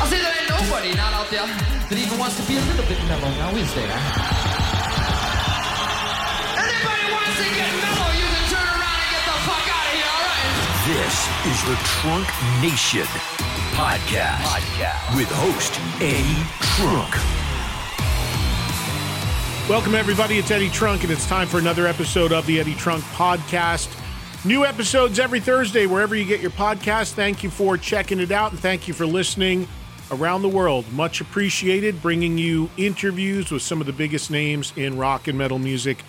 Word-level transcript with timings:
I 0.00 0.08
say 0.08 0.16
there 0.16 0.32
ain't 0.32 0.48
nobody 0.48 0.96
not 0.96 1.12
out 1.12 1.28
there 1.28 1.44
that 1.44 1.92
even 1.92 2.16
wants 2.16 2.40
to 2.40 2.44
be 2.48 2.56
a 2.56 2.64
little 2.72 2.88
bit 2.88 2.96
mellow, 3.04 3.28
now 3.36 3.52
is 3.52 3.68
there? 3.76 3.84
Anybody 6.56 7.04
wants 7.12 7.36
to 7.36 7.44
get 7.52 7.68
mellow, 7.84 8.08
you 8.16 8.24
can 8.24 8.44
turn 8.48 8.64
around 8.64 8.96
and 8.96 9.10
get 9.12 9.24
the 9.28 9.36
fuck 9.44 9.60
out 9.60 9.84
of 9.84 9.92
here, 9.92 10.08
alright? 10.08 10.48
This 10.88 11.28
is 11.52 11.58
the 11.68 11.76
Trunk 12.00 12.24
Nation 12.64 13.04
podcast, 13.76 14.40
podcast. 14.40 15.04
with 15.20 15.28
host 15.28 15.76
Eddie 16.00 16.48
Trunk. 16.80 17.12
Welcome, 19.68 19.94
everybody. 19.94 20.38
It's 20.38 20.50
Eddie 20.50 20.70
Trunk, 20.70 21.02
and 21.02 21.12
it's 21.12 21.26
time 21.26 21.46
for 21.46 21.58
another 21.58 21.86
episode 21.86 22.32
of 22.32 22.46
the 22.46 22.58
Eddie 22.58 22.74
Trunk 22.74 23.04
Podcast. 23.12 23.94
New 24.46 24.64
episodes 24.64 25.18
every 25.18 25.40
Thursday, 25.40 25.84
wherever 25.84 26.16
you 26.16 26.24
get 26.24 26.40
your 26.40 26.50
podcast. 26.52 27.12
Thank 27.12 27.44
you 27.44 27.50
for 27.50 27.76
checking 27.76 28.18
it 28.18 28.30
out, 28.30 28.52
and 28.52 28.58
thank 28.58 28.88
you 28.88 28.94
for 28.94 29.04
listening 29.04 29.68
around 30.10 30.42
the 30.42 30.48
world. 30.48 30.90
Much 30.92 31.20
appreciated. 31.20 32.02
Bringing 32.02 32.38
you 32.38 32.70
interviews 32.76 33.50
with 33.50 33.62
some 33.62 33.80
of 33.80 33.86
the 33.86 33.92
biggest 33.92 34.30
names 34.30 34.72
in 34.76 34.96
rock 34.96 35.28
and 35.28 35.36
metal 35.36 35.58
music 35.58 36.02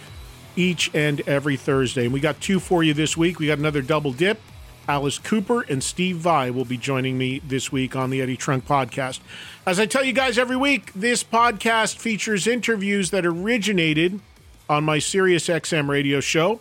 each 0.56 0.90
and 0.94 1.22
every 1.22 1.58
Thursday. 1.58 2.06
And 2.06 2.14
we 2.14 2.20
got 2.20 2.40
two 2.42 2.60
for 2.60 2.84
you 2.84 2.94
this 2.94 3.16
week. 3.16 3.40
We 3.40 3.48
got 3.48 3.60
another 3.60 3.82
double 3.82 4.14
dip. 4.14 4.40
Alice 4.88 5.20
Cooper 5.20 5.62
and 5.62 5.84
Steve 5.84 6.18
Vai 6.18 6.52
will 6.52 6.66
be 6.66 6.78
joining 6.78 7.18
me 7.18 7.40
this 7.48 7.72
week 7.72 7.96
on 7.96 8.10
the 8.10 8.22
Eddie 8.22 8.36
Trunk 8.36 8.66
podcast. 8.66 9.20
As 9.66 9.80
I 9.80 9.86
tell 9.86 10.04
you 10.04 10.12
guys 10.12 10.38
every 10.38 10.58
week, 10.58 10.92
this 10.94 11.24
podcast 11.24 11.98
features 11.98 12.48
interviews 12.48 13.12
that 13.12 13.26
originated 13.26 14.20
on 14.68 14.84
my 14.84 15.00
Sirius 15.00 15.48
XM 15.48 15.88
radio 15.88 16.20
show. 16.20 16.60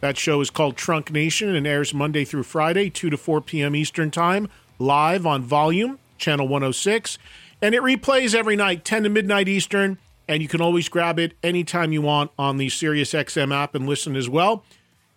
That 0.00 0.18
show 0.18 0.40
is 0.40 0.50
called 0.50 0.76
Trunk 0.76 1.12
Nation 1.12 1.54
and 1.54 1.66
airs 1.66 1.94
Monday 1.94 2.24
through 2.24 2.42
Friday, 2.42 2.90
2 2.90 3.10
to 3.10 3.16
4 3.16 3.40
p.m. 3.40 3.74
Eastern 3.74 4.10
Time, 4.10 4.48
live 4.78 5.24
on 5.26 5.42
Volume, 5.42 5.98
Channel 6.22 6.48
106. 6.48 7.18
And 7.60 7.74
it 7.74 7.82
replays 7.82 8.34
every 8.34 8.56
night, 8.56 8.84
10 8.84 9.02
to 9.02 9.08
midnight 9.08 9.48
Eastern, 9.48 9.98
and 10.28 10.40
you 10.42 10.48
can 10.48 10.60
always 10.60 10.88
grab 10.88 11.18
it 11.18 11.34
anytime 11.42 11.92
you 11.92 12.00
want 12.00 12.30
on 12.38 12.56
the 12.56 12.68
SiriusXM 12.68 13.54
app 13.54 13.74
and 13.74 13.86
listen 13.86 14.16
as 14.16 14.28
well. 14.28 14.64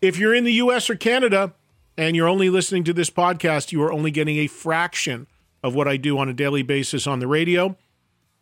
If 0.01 0.17
you're 0.17 0.35
in 0.35 0.43
the 0.43 0.53
US 0.53 0.89
or 0.89 0.95
Canada 0.95 1.53
and 1.97 2.15
you're 2.15 2.27
only 2.27 2.49
listening 2.49 2.83
to 2.85 2.93
this 2.93 3.09
podcast, 3.09 3.71
you 3.71 3.81
are 3.83 3.93
only 3.93 4.11
getting 4.11 4.37
a 4.37 4.47
fraction 4.47 5.27
of 5.63 5.73
what 5.73 5.87
I 5.87 5.97
do 5.97 6.17
on 6.17 6.27
a 6.27 6.33
daily 6.33 6.63
basis 6.63 7.07
on 7.07 7.19
the 7.19 7.27
radio. 7.27 7.77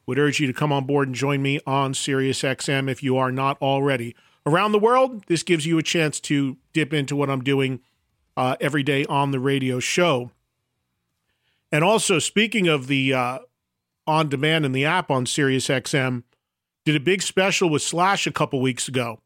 Would 0.06 0.20
urge 0.20 0.40
you 0.40 0.48
to 0.48 0.54
come 0.54 0.72
on 0.74 0.86
board 0.86 1.08
and 1.08 1.16
join 1.16 1.42
me 1.42 1.60
on 1.66 1.94
SiriusXM 1.94 2.90
if 2.90 3.04
you 3.04 3.18
are 3.18 3.32
not 3.32 3.62
already. 3.62 4.16
Around 4.46 4.74
the 4.74 4.80
world, 4.80 5.24
this 5.28 5.44
gives 5.44 5.66
you 5.66 5.78
a 5.78 5.84
chance 5.84 6.20
to 6.22 6.58
dip 6.74 6.94
into 6.94 7.16
what 7.16 7.30
I'm 7.30 7.44
doing 7.44 7.80
uh, 8.36 8.58
every 8.60 8.84
day 8.84 9.06
on 9.06 9.32
the 9.32 9.40
radio 9.40 9.80
show. 9.80 10.32
And 11.74 11.84
also, 11.84 12.20
speaking 12.20 12.68
of 12.68 12.86
the 12.86 13.16
uh, 13.16 13.40
on 14.06 14.30
demand 14.30 14.64
and 14.64 14.76
the 14.76 14.86
app 14.86 15.10
on 15.10 15.26
Sirius 15.26 15.70
XM, 15.70 16.22
did 16.86 16.96
a 16.96 17.00
big 17.00 17.24
special 17.24 17.68
with 17.68 17.82
Slash 17.82 18.28
a 18.28 18.32
couple 18.32 18.62
weeks 18.62 18.88
ago. 18.88 19.20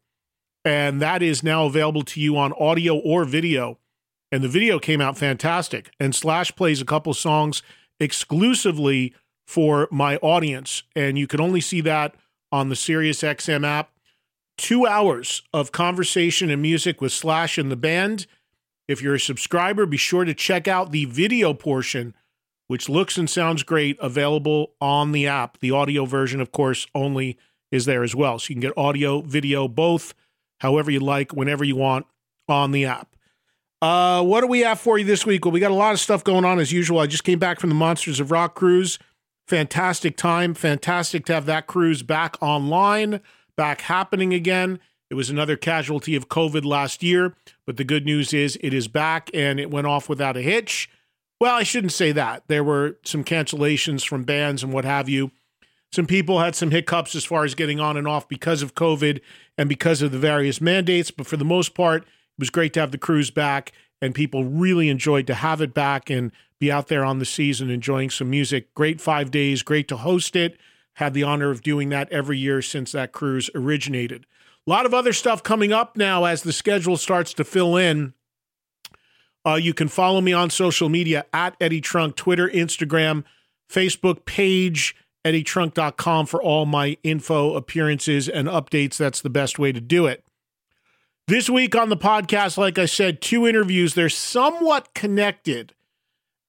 And 0.64 0.98
that 1.02 1.22
is 1.22 1.42
now 1.42 1.66
available 1.66 2.02
to 2.04 2.20
you 2.20 2.38
on 2.38 2.54
audio 2.54 2.96
or 2.96 3.26
video. 3.26 3.78
And 4.32 4.42
the 4.42 4.48
video 4.48 4.78
came 4.78 5.02
out 5.02 5.18
fantastic. 5.18 5.90
And 6.00 6.14
Slash 6.14 6.56
plays 6.56 6.80
a 6.80 6.86
couple 6.86 7.12
songs 7.12 7.62
exclusively 8.00 9.14
for 9.46 9.86
my 9.90 10.16
audience. 10.16 10.84
And 10.96 11.18
you 11.18 11.26
can 11.26 11.42
only 11.42 11.60
see 11.60 11.82
that 11.82 12.14
on 12.50 12.70
the 12.70 12.76
Sirius 12.76 13.20
XM 13.20 13.66
app. 13.66 13.90
Two 14.56 14.86
hours 14.86 15.42
of 15.52 15.70
conversation 15.70 16.48
and 16.48 16.62
music 16.62 17.02
with 17.02 17.12
Slash 17.12 17.58
and 17.58 17.70
the 17.70 17.76
band. 17.76 18.26
If 18.88 19.02
you're 19.02 19.16
a 19.16 19.20
subscriber, 19.20 19.84
be 19.84 19.98
sure 19.98 20.24
to 20.24 20.32
check 20.32 20.66
out 20.66 20.92
the 20.92 21.04
video 21.04 21.52
portion, 21.52 22.14
which 22.68 22.88
looks 22.88 23.18
and 23.18 23.28
sounds 23.28 23.62
great, 23.62 23.98
available 24.00 24.72
on 24.80 25.12
the 25.12 25.26
app. 25.26 25.58
The 25.58 25.72
audio 25.72 26.04
version, 26.04 26.40
of 26.40 26.52
course, 26.52 26.86
only 26.94 27.36
is 27.72 27.84
there 27.84 28.04
as 28.04 28.14
well. 28.14 28.38
So 28.38 28.50
you 28.50 28.54
can 28.54 28.60
get 28.60 28.78
audio, 28.78 29.20
video, 29.20 29.66
both, 29.66 30.14
however 30.60 30.90
you 30.90 31.00
like, 31.00 31.32
whenever 31.32 31.64
you 31.64 31.76
want 31.76 32.06
on 32.48 32.70
the 32.70 32.84
app. 32.84 33.16
Uh, 33.80 34.22
what 34.22 34.40
do 34.40 34.46
we 34.46 34.60
have 34.60 34.80
for 34.80 34.98
you 34.98 35.04
this 35.04 35.24
week? 35.24 35.44
Well, 35.44 35.52
we 35.52 35.60
got 35.60 35.70
a 35.70 35.74
lot 35.74 35.92
of 35.92 36.00
stuff 36.00 36.24
going 36.24 36.44
on 36.44 36.58
as 36.58 36.72
usual. 36.72 36.98
I 36.98 37.06
just 37.06 37.24
came 37.24 37.38
back 37.38 37.60
from 37.60 37.68
the 37.68 37.76
Monsters 37.76 38.20
of 38.20 38.30
Rock 38.30 38.54
cruise. 38.54 38.98
Fantastic 39.46 40.16
time. 40.16 40.52
Fantastic 40.52 41.24
to 41.26 41.34
have 41.34 41.46
that 41.46 41.66
cruise 41.66 42.02
back 42.02 42.36
online, 42.42 43.20
back 43.56 43.82
happening 43.82 44.34
again. 44.34 44.80
It 45.10 45.14
was 45.14 45.30
another 45.30 45.56
casualty 45.56 46.16
of 46.16 46.28
COVID 46.28 46.64
last 46.64 47.02
year, 47.02 47.34
but 47.64 47.78
the 47.78 47.84
good 47.84 48.04
news 48.04 48.34
is 48.34 48.58
it 48.60 48.74
is 48.74 48.88
back 48.88 49.30
and 49.32 49.58
it 49.58 49.70
went 49.70 49.86
off 49.86 50.08
without 50.08 50.36
a 50.36 50.42
hitch. 50.42 50.90
Well, 51.40 51.54
I 51.54 51.62
shouldn't 51.62 51.92
say 51.92 52.12
that. 52.12 52.44
There 52.48 52.64
were 52.64 52.98
some 53.04 53.22
cancellations 53.22 54.06
from 54.06 54.24
bands 54.24 54.62
and 54.62 54.72
what 54.72 54.84
have 54.84 55.08
you. 55.08 55.30
Some 55.92 56.06
people 56.06 56.40
had 56.40 56.54
some 56.54 56.70
hiccups 56.70 57.14
as 57.14 57.24
far 57.24 57.44
as 57.44 57.54
getting 57.54 57.80
on 57.80 57.96
and 57.96 58.06
off 58.06 58.28
because 58.28 58.60
of 58.60 58.74
COVID 58.74 59.20
and 59.56 59.68
because 59.68 60.02
of 60.02 60.12
the 60.12 60.18
various 60.18 60.60
mandates, 60.60 61.10
but 61.10 61.26
for 61.26 61.36
the 61.36 61.44
most 61.44 61.74
part, 61.74 62.02
it 62.02 62.08
was 62.38 62.50
great 62.50 62.72
to 62.74 62.80
have 62.80 62.90
the 62.90 62.98
cruise 62.98 63.30
back 63.30 63.72
and 64.00 64.14
people 64.14 64.44
really 64.44 64.88
enjoyed 64.88 65.26
to 65.26 65.34
have 65.34 65.60
it 65.60 65.74
back 65.74 66.10
and 66.10 66.32
be 66.60 66.70
out 66.70 66.88
there 66.88 67.04
on 67.04 67.18
the 67.18 67.24
season 67.24 67.70
enjoying 67.70 68.10
some 68.10 68.30
music. 68.30 68.74
Great 68.74 69.00
five 69.00 69.30
days, 69.30 69.62
great 69.62 69.88
to 69.88 69.96
host 69.96 70.36
it. 70.36 70.58
Had 70.94 71.14
the 71.14 71.22
honor 71.22 71.50
of 71.50 71.62
doing 71.62 71.88
that 71.90 72.10
every 72.10 72.38
year 72.38 72.60
since 72.60 72.92
that 72.92 73.12
cruise 73.12 73.48
originated. 73.54 74.26
A 74.66 74.70
lot 74.70 74.84
of 74.84 74.92
other 74.92 75.12
stuff 75.12 75.42
coming 75.42 75.72
up 75.72 75.96
now 75.96 76.24
as 76.24 76.42
the 76.42 76.52
schedule 76.52 76.96
starts 76.96 77.32
to 77.34 77.44
fill 77.44 77.76
in. 77.76 78.14
Uh, 79.48 79.54
you 79.54 79.72
can 79.72 79.88
follow 79.88 80.20
me 80.20 80.34
on 80.34 80.50
social 80.50 80.90
media 80.90 81.24
at 81.32 81.56
Eddie 81.58 81.80
Trunk, 81.80 82.16
Twitter, 82.16 82.48
Instagram, 82.50 83.24
Facebook 83.70 84.26
page, 84.26 84.94
eddietrunk.com 85.24 86.26
for 86.26 86.42
all 86.42 86.66
my 86.66 86.98
info, 87.02 87.54
appearances, 87.54 88.28
and 88.28 88.46
updates. 88.46 88.98
That's 88.98 89.22
the 89.22 89.30
best 89.30 89.58
way 89.58 89.72
to 89.72 89.80
do 89.80 90.04
it. 90.04 90.22
This 91.28 91.48
week 91.48 91.74
on 91.74 91.88
the 91.88 91.96
podcast, 91.96 92.58
like 92.58 92.78
I 92.78 92.84
said, 92.84 93.22
two 93.22 93.46
interviews. 93.46 93.94
They're 93.94 94.10
somewhat 94.10 94.92
connected. 94.92 95.72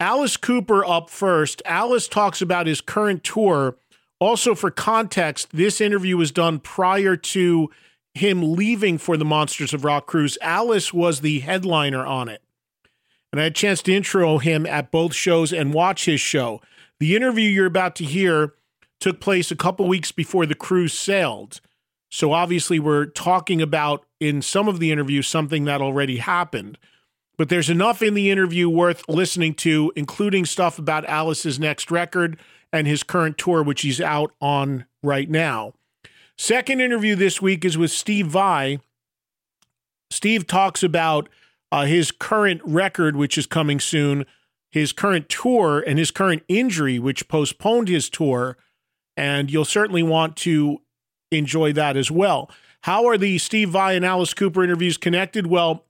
Alice 0.02 0.36
Cooper 0.36 0.84
up 0.84 1.10
first. 1.10 1.62
Alice 1.64 2.10
talks 2.10 2.42
about 2.42 2.68
his 2.68 2.82
current 2.82 3.24
tour. 3.24 3.78
Also, 4.20 4.54
for 4.54 4.72
context, 4.72 5.52
this 5.54 5.80
interview 5.80 6.18
was 6.18 6.32
done 6.32 6.60
prior 6.60 7.16
to 7.16 7.70
him 8.14 8.54
leaving 8.54 8.98
for 8.98 9.16
the 9.16 9.24
Monsters 9.24 9.74
of 9.74 9.86
Rock 9.86 10.06
cruise. 10.06 10.38
Alice 10.42 10.94
was 10.94 11.22
the 11.22 11.40
headliner 11.40 12.06
on 12.06 12.28
it. 12.28 12.42
And 13.32 13.40
I 13.40 13.44
had 13.44 13.52
a 13.52 13.56
chance 13.56 13.82
to 13.84 13.94
intro 13.94 14.38
him 14.40 14.66
at 14.66 14.92
both 14.92 15.14
shows 15.14 15.54
and 15.54 15.74
watch 15.74 16.06
his 16.06 16.20
show. 16.20 16.62
The 17.00 17.16
interview 17.16 17.50
you're 17.50 17.66
about 17.66 17.96
to 17.98 18.04
hear 18.04 18.54
took 19.00 19.20
place 19.20 19.52
a 19.52 19.56
couple 19.56 19.88
weeks 19.88 20.12
before 20.12 20.46
the 20.46 20.56
cruise 20.56 20.94
sailed. 20.94 21.62
So 22.10 22.34
obviously, 22.34 22.80
we're 22.80 23.06
talking 23.06 23.62
about 23.62 24.06
in 24.20 24.42
some 24.42 24.68
of 24.68 24.80
the 24.80 24.92
interview 24.92 25.22
something 25.22 25.66
that 25.66 25.82
already 25.82 26.18
happened. 26.18 26.78
But 27.38 27.50
there's 27.50 27.70
enough 27.70 28.02
in 28.02 28.16
the 28.16 28.30
interview 28.30 28.68
worth 28.68 29.08
listening 29.08 29.54
to, 29.56 29.94
including 29.96 30.46
stuff 30.46 30.78
about 30.78 31.06
Alice's 31.06 31.60
next 31.60 31.90
record 31.92 32.38
and 32.74 32.86
his 32.86 33.04
current 33.04 33.38
tour, 33.38 33.64
which 33.64 33.82
he's 33.82 34.02
out 34.02 34.34
on 34.42 34.86
right 35.02 35.30
now. 35.30 35.74
Second 36.38 36.82
interview 36.82 37.16
this 37.16 37.42
week 37.42 37.64
is 37.64 37.78
with 37.78 37.92
Steve 37.92 38.28
Vai. 38.28 38.80
Steve 40.12 40.48
talks 40.48 40.84
about 40.84 41.30
uh, 41.72 41.86
his 41.86 42.12
current 42.12 42.62
record, 42.64 43.16
which 43.16 43.38
is 43.38 43.46
coming 43.46 43.80
soon, 43.80 44.26
his 44.72 44.92
current 44.92 45.30
tour 45.30 45.84
and 45.86 45.98
his 45.98 46.12
current 46.12 46.44
injury, 46.48 47.00
which 47.00 47.28
postponed 47.28 47.88
his 47.88 48.10
tour. 48.10 48.58
And 49.18 49.52
you'll 49.52 49.66
certainly 49.66 50.04
want 50.04 50.36
to 50.38 50.82
enjoy 51.32 51.74
that 51.74 51.98
as 51.98 52.10
well. 52.10 52.50
How 52.84 53.06
are 53.08 53.18
the 53.18 53.38
Steve 53.38 53.70
Vai 53.70 53.96
and 53.96 54.06
Alice 54.06 54.34
Cooper 54.34 54.64
interviews 54.64 54.98
connected? 54.98 55.48
Well, 55.48 55.86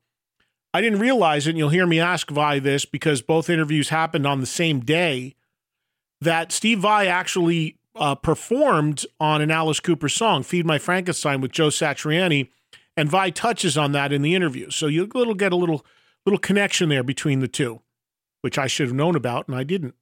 I 0.73 0.81
didn't 0.81 0.99
realize 0.99 1.47
it, 1.47 1.51
and 1.51 1.57
you'll 1.57 1.69
hear 1.69 1.87
me 1.87 1.99
ask 1.99 2.29
Vai 2.29 2.59
this 2.59 2.85
because 2.85 3.21
both 3.21 3.49
interviews 3.49 3.89
happened 3.89 4.25
on 4.25 4.39
the 4.39 4.45
same 4.45 4.79
day. 4.79 5.35
That 6.21 6.51
Steve 6.51 6.79
Vai 6.79 7.07
actually 7.07 7.77
uh, 7.95 8.15
performed 8.15 9.05
on 9.19 9.41
an 9.41 9.51
Alice 9.51 9.79
Cooper 9.79 10.09
song, 10.09 10.43
Feed 10.43 10.65
My 10.65 10.77
Frankenstein 10.77 11.41
with 11.41 11.51
Joe 11.51 11.69
Satriani, 11.69 12.49
and 12.97 13.09
Vai 13.09 13.31
touches 13.31 13.77
on 13.77 13.91
that 13.93 14.11
in 14.11 14.21
the 14.21 14.35
interview. 14.35 14.69
So 14.69 14.87
you'll 14.87 15.07
get 15.07 15.51
a 15.51 15.55
little 15.55 15.85
little 16.25 16.39
connection 16.39 16.89
there 16.89 17.03
between 17.03 17.39
the 17.39 17.47
two, 17.47 17.81
which 18.41 18.57
I 18.57 18.67
should 18.67 18.87
have 18.87 18.95
known 18.95 19.15
about, 19.15 19.47
and 19.47 19.55
I 19.55 19.63
didn't. 19.63 19.95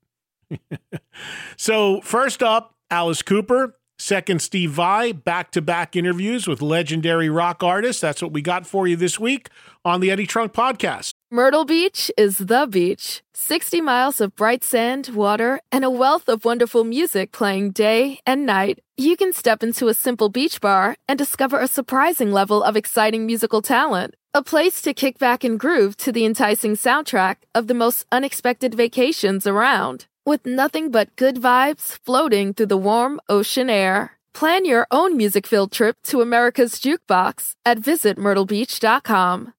so 1.57 2.01
first 2.01 2.41
up, 2.41 2.75
Alice 2.89 3.21
Cooper. 3.21 3.75
Second, 3.99 4.43
Steve 4.43 4.71
Vai, 4.71 5.11
back 5.11 5.49
to 5.51 5.61
back 5.61 5.95
interviews 5.95 6.47
with 6.47 6.61
legendary 6.61 7.29
rock 7.29 7.63
artists. 7.63 7.99
That's 7.99 8.21
what 8.21 8.31
we 8.31 8.43
got 8.43 8.67
for 8.67 8.87
you 8.87 8.95
this 8.95 9.19
week 9.19 9.49
on 9.83 10.01
the 10.01 10.11
Eddie 10.11 10.27
Trunk 10.27 10.53
Podcast. 10.53 11.13
Myrtle 11.31 11.65
Beach 11.65 12.11
is 12.15 12.37
the 12.37 12.67
beach. 12.69 13.23
60 13.33 13.81
miles 13.81 14.21
of 14.21 14.35
bright 14.35 14.63
sand, 14.63 15.09
water, 15.09 15.59
and 15.71 15.83
a 15.83 15.89
wealth 15.89 16.29
of 16.29 16.45
wonderful 16.45 16.83
music 16.83 17.31
playing 17.31 17.71
day 17.71 18.19
and 18.25 18.45
night. 18.45 18.79
You 18.97 19.17
can 19.17 19.33
step 19.33 19.63
into 19.63 19.87
a 19.87 19.95
simple 19.95 20.29
beach 20.29 20.61
bar 20.61 20.95
and 21.07 21.17
discover 21.17 21.59
a 21.59 21.67
surprising 21.67 22.31
level 22.31 22.63
of 22.63 22.77
exciting 22.77 23.25
musical 23.25 23.63
talent. 23.63 24.15
A 24.33 24.43
place 24.43 24.79
to 24.83 24.93
kick 24.93 25.17
back 25.17 25.43
and 25.43 25.59
groove 25.59 25.97
to 25.97 26.11
the 26.11 26.23
enticing 26.23 26.75
soundtrack 26.75 27.37
of 27.55 27.65
the 27.65 27.73
most 27.73 28.05
unexpected 28.11 28.75
vacations 28.75 29.47
around 29.47 30.05
with 30.27 30.45
nothing 30.45 30.91
but 30.91 31.15
good 31.15 31.37
vibes 31.37 31.97
floating 32.03 32.53
through 32.53 32.65
the 32.65 32.75
warm 32.75 33.19
ocean 33.29 33.69
air. 33.69 34.11
Plan 34.33 34.65
your 34.65 34.85
own 34.91 35.15
music 35.15 35.47
filled 35.47 35.71
trip 35.71 35.95
to 36.03 36.19
America's 36.19 36.73
Jukebox 36.73 37.55
at 37.65 37.79
visitmyrtlebeach.com. 37.79 39.53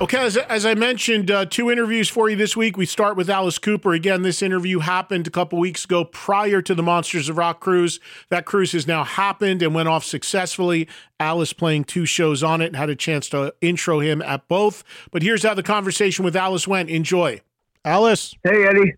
Okay, 0.00 0.18
as, 0.18 0.36
as 0.36 0.66
I 0.66 0.74
mentioned, 0.74 1.30
uh, 1.30 1.44
two 1.44 1.70
interviews 1.70 2.08
for 2.08 2.28
you 2.28 2.36
this 2.36 2.56
week. 2.56 2.76
We 2.76 2.86
start 2.86 3.16
with 3.16 3.30
Alice 3.30 3.58
Cooper. 3.58 3.92
Again, 3.92 4.22
this 4.22 4.42
interview 4.42 4.80
happened 4.80 5.26
a 5.26 5.30
couple 5.30 5.58
weeks 5.58 5.84
ago 5.84 6.04
prior 6.04 6.60
to 6.62 6.74
the 6.74 6.82
Monsters 6.82 7.28
of 7.28 7.36
Rock 7.36 7.60
cruise. 7.60 7.98
That 8.30 8.46
cruise 8.46 8.72
has 8.72 8.86
now 8.86 9.04
happened 9.04 9.62
and 9.62 9.74
went 9.74 9.88
off 9.88 10.04
successfully. 10.04 10.88
Alice 11.18 11.52
playing 11.52 11.84
two 11.84 12.04
shows 12.04 12.42
on 12.42 12.60
it, 12.60 12.76
had 12.76 12.90
a 12.90 12.96
chance 12.96 13.28
to 13.30 13.54
intro 13.60 14.00
him 14.00 14.22
at 14.22 14.46
both. 14.48 14.84
But 15.10 15.22
here's 15.22 15.44
how 15.44 15.54
the 15.54 15.62
conversation 15.62 16.24
with 16.24 16.36
Alice 16.36 16.68
went. 16.68 16.90
Enjoy. 16.90 17.40
Alice. 17.88 18.34
Hey, 18.44 18.66
Eddie. 18.66 18.92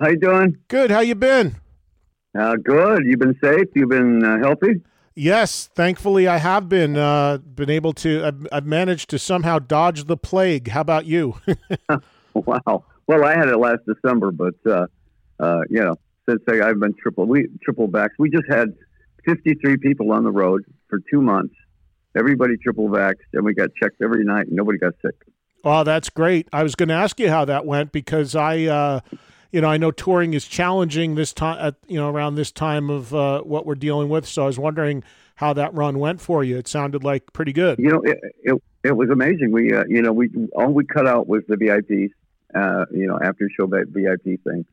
How 0.00 0.08
you 0.08 0.16
doing? 0.16 0.58
Good. 0.66 0.90
How 0.90 0.98
you 0.98 1.14
been? 1.14 1.54
Uh, 2.36 2.56
good. 2.56 3.04
You've 3.04 3.20
been 3.20 3.38
safe. 3.42 3.68
You've 3.76 3.90
been 3.90 4.24
uh, 4.24 4.38
healthy. 4.38 4.82
Yes, 5.14 5.70
thankfully 5.76 6.26
I 6.26 6.38
have 6.38 6.68
been 6.68 6.96
uh, 6.96 7.38
been 7.38 7.70
able 7.70 7.92
to. 7.94 8.24
I've, 8.24 8.46
I've, 8.50 8.66
managed 8.66 9.10
to 9.10 9.18
somehow 9.18 9.60
dodge 9.60 10.04
the 10.04 10.16
plague. 10.16 10.68
How 10.68 10.80
about 10.80 11.06
you? 11.06 11.36
wow. 12.34 12.84
Well, 13.06 13.24
I 13.24 13.36
had 13.36 13.48
it 13.48 13.58
last 13.58 13.80
December, 13.86 14.32
but 14.32 14.54
uh, 14.66 14.86
uh, 15.38 15.60
you 15.70 15.80
know, 15.80 15.94
since 16.28 16.40
I, 16.48 16.66
have 16.66 16.80
been 16.80 16.94
triple 17.00 17.26
we 17.26 17.46
triple 17.62 17.86
backs. 17.86 18.14
We 18.18 18.28
just 18.28 18.46
had 18.48 18.74
53 19.24 19.76
people 19.76 20.10
on 20.10 20.24
the 20.24 20.32
road 20.32 20.64
for 20.88 20.98
two 21.12 21.22
months. 21.22 21.54
Everybody 22.16 22.56
triple 22.56 22.88
vaxxed, 22.88 23.34
and 23.34 23.44
we 23.44 23.54
got 23.54 23.70
checked 23.80 24.02
every 24.02 24.24
night, 24.24 24.48
and 24.48 24.56
nobody 24.56 24.78
got 24.78 24.94
sick. 25.00 25.14
Oh, 25.64 25.84
that's 25.84 26.10
great. 26.10 26.48
I 26.52 26.62
was 26.62 26.74
going 26.74 26.88
to 26.88 26.94
ask 26.94 27.20
you 27.20 27.28
how 27.28 27.44
that 27.44 27.64
went 27.64 27.92
because 27.92 28.34
I, 28.34 28.64
uh, 28.64 29.00
you 29.50 29.60
know, 29.60 29.68
I 29.68 29.76
know 29.76 29.90
touring 29.90 30.34
is 30.34 30.46
challenging 30.46 31.14
this 31.14 31.32
time 31.32 31.58
at 31.60 31.76
you 31.86 31.98
know 31.98 32.08
around 32.08 32.34
this 32.34 32.50
time 32.50 32.90
of 32.90 33.14
uh, 33.14 33.42
what 33.42 33.66
we're 33.66 33.74
dealing 33.74 34.08
with. 34.08 34.26
So 34.26 34.44
I 34.44 34.46
was 34.46 34.58
wondering 34.58 35.04
how 35.36 35.52
that 35.52 35.74
run 35.74 35.98
went 35.98 36.20
for 36.20 36.42
you. 36.42 36.56
It 36.56 36.68
sounded 36.68 37.04
like 37.04 37.32
pretty 37.32 37.52
good. 37.52 37.78
You 37.78 37.90
know, 37.90 38.00
it 38.02 38.18
it, 38.42 38.62
it 38.82 38.96
was 38.96 39.10
amazing. 39.10 39.52
We 39.52 39.72
uh, 39.72 39.84
you 39.88 40.02
know 40.02 40.12
we 40.12 40.30
all 40.56 40.72
we 40.72 40.84
cut 40.84 41.06
out 41.06 41.28
was 41.28 41.42
the 41.48 41.56
VIPs. 41.56 42.10
Uh, 42.54 42.84
you 42.90 43.06
know, 43.06 43.18
after 43.22 43.48
show 43.48 43.66
VIP 43.66 44.42
thing. 44.44 44.66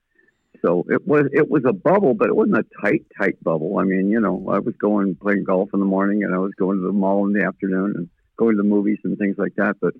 So 0.62 0.85
it 0.89 1.07
was 1.07 1.25
it 1.31 1.50
was 1.50 1.63
a 1.65 1.71
bubble, 1.71 2.13
but 2.13 2.27
it 2.27 2.35
wasn't 2.35 2.57
a 2.57 2.65
tight 2.81 3.06
tight 3.18 3.42
bubble. 3.42 3.77
I 3.77 3.83
mean, 3.83 4.09
you 4.09 4.19
know, 4.19 4.50
I 4.50 4.59
was 4.59 4.75
going 4.75 5.15
playing 5.15 5.45
golf 5.45 5.69
in 5.74 5.80
the 5.80 5.85
morning, 5.85 6.24
and 6.24 6.35
I 6.35 6.39
was 6.39 6.51
going 6.57 6.80
to 6.80 6.85
the 6.85 6.92
mall 6.92 7.25
in 7.25 7.33
the 7.33 7.45
afternoon, 7.45 7.94
and 7.95 8.09
going 8.38 8.56
to 8.56 8.62
the 8.62 8.68
movies 8.68 8.97
and 9.03 9.18
things 9.18 9.38
like 9.38 9.56
that. 9.56 9.77
But 9.80 9.94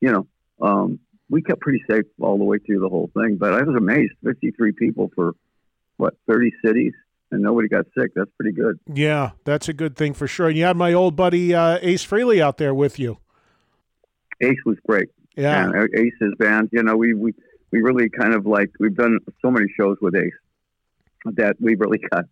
you 0.00 0.12
know, 0.12 0.26
um, 0.62 1.00
we 1.28 1.42
kept 1.42 1.60
pretty 1.60 1.82
safe 1.90 2.04
all 2.20 2.38
the 2.38 2.44
way 2.44 2.58
through 2.58 2.80
the 2.80 2.88
whole 2.88 3.10
thing. 3.14 3.36
But 3.36 3.52
I 3.54 3.62
was 3.62 3.76
amazed 3.76 4.12
53 4.24 4.72
people 4.72 5.10
for 5.14 5.32
what, 5.96 6.14
30 6.28 6.52
cities? 6.64 6.92
And 7.30 7.42
nobody 7.42 7.66
got 7.68 7.86
sick. 7.98 8.12
That's 8.14 8.30
pretty 8.38 8.52
good. 8.52 8.78
Yeah, 8.92 9.30
that's 9.44 9.66
a 9.66 9.72
good 9.72 9.96
thing 9.96 10.12
for 10.12 10.26
sure. 10.26 10.48
And 10.48 10.58
you 10.58 10.64
had 10.64 10.76
my 10.76 10.92
old 10.92 11.16
buddy 11.16 11.54
uh, 11.54 11.78
Ace 11.80 12.04
Frehley 12.04 12.42
out 12.42 12.58
there 12.58 12.74
with 12.74 12.98
you. 12.98 13.18
Ace 14.42 14.58
was 14.66 14.76
great. 14.86 15.08
Yeah, 15.34 15.64
and 15.64 15.88
Ace's 15.94 16.34
band. 16.38 16.68
You 16.72 16.82
know, 16.82 16.94
we 16.94 17.14
we 17.14 17.32
we 17.70 17.80
really 17.80 18.10
kind 18.10 18.34
of 18.34 18.44
like 18.44 18.70
we've 18.78 18.94
done 18.94 19.18
so 19.40 19.50
many 19.50 19.64
shows 19.78 19.96
with 20.02 20.14
Ace 20.14 20.32
that 21.24 21.56
we 21.58 21.74
really 21.74 21.98
got 22.10 22.26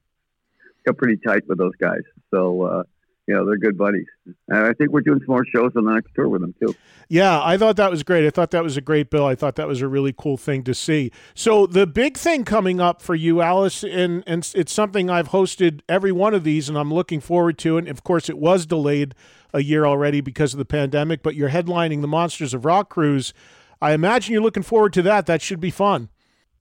got 0.84 0.98
pretty 0.98 1.16
tight 1.16 1.48
with 1.48 1.56
those 1.56 1.76
guys. 1.80 2.02
So 2.30 2.62
uh, 2.62 2.82
you 3.30 3.36
know, 3.36 3.46
they're 3.46 3.58
good 3.58 3.78
buddies. 3.78 4.08
And 4.48 4.58
I 4.58 4.72
think 4.72 4.90
we're 4.90 5.02
doing 5.02 5.20
some 5.20 5.28
more 5.28 5.46
shows 5.54 5.70
on 5.76 5.84
the 5.84 5.92
next 5.92 6.12
tour 6.16 6.28
with 6.28 6.40
them 6.40 6.52
too. 6.60 6.74
Yeah, 7.08 7.40
I 7.40 7.56
thought 7.56 7.76
that 7.76 7.88
was 7.88 8.02
great. 8.02 8.26
I 8.26 8.30
thought 8.30 8.50
that 8.50 8.64
was 8.64 8.76
a 8.76 8.80
great 8.80 9.08
bill. 9.08 9.24
I 9.24 9.36
thought 9.36 9.54
that 9.54 9.68
was 9.68 9.80
a 9.82 9.86
really 9.86 10.12
cool 10.12 10.36
thing 10.36 10.64
to 10.64 10.74
see. 10.74 11.12
So 11.32 11.68
the 11.68 11.86
big 11.86 12.16
thing 12.16 12.44
coming 12.44 12.80
up 12.80 13.00
for 13.00 13.14
you, 13.14 13.40
Alice, 13.40 13.84
and 13.84 14.24
and 14.26 14.50
it's 14.56 14.72
something 14.72 15.08
I've 15.08 15.28
hosted 15.28 15.82
every 15.88 16.10
one 16.10 16.34
of 16.34 16.42
these, 16.42 16.68
and 16.68 16.76
I'm 16.76 16.92
looking 16.92 17.20
forward 17.20 17.56
to. 17.58 17.78
And 17.78 17.86
of 17.86 18.02
course, 18.02 18.28
it 18.28 18.36
was 18.36 18.66
delayed 18.66 19.14
a 19.54 19.62
year 19.62 19.86
already 19.86 20.20
because 20.20 20.52
of 20.52 20.58
the 20.58 20.64
pandemic. 20.64 21.22
But 21.22 21.36
you're 21.36 21.50
headlining 21.50 22.00
the 22.00 22.08
Monsters 22.08 22.52
of 22.52 22.64
Rock 22.64 22.90
cruise. 22.90 23.32
I 23.80 23.92
imagine 23.92 24.32
you're 24.32 24.42
looking 24.42 24.64
forward 24.64 24.92
to 24.94 25.02
that. 25.02 25.26
That 25.26 25.40
should 25.40 25.60
be 25.60 25.70
fun. 25.70 26.08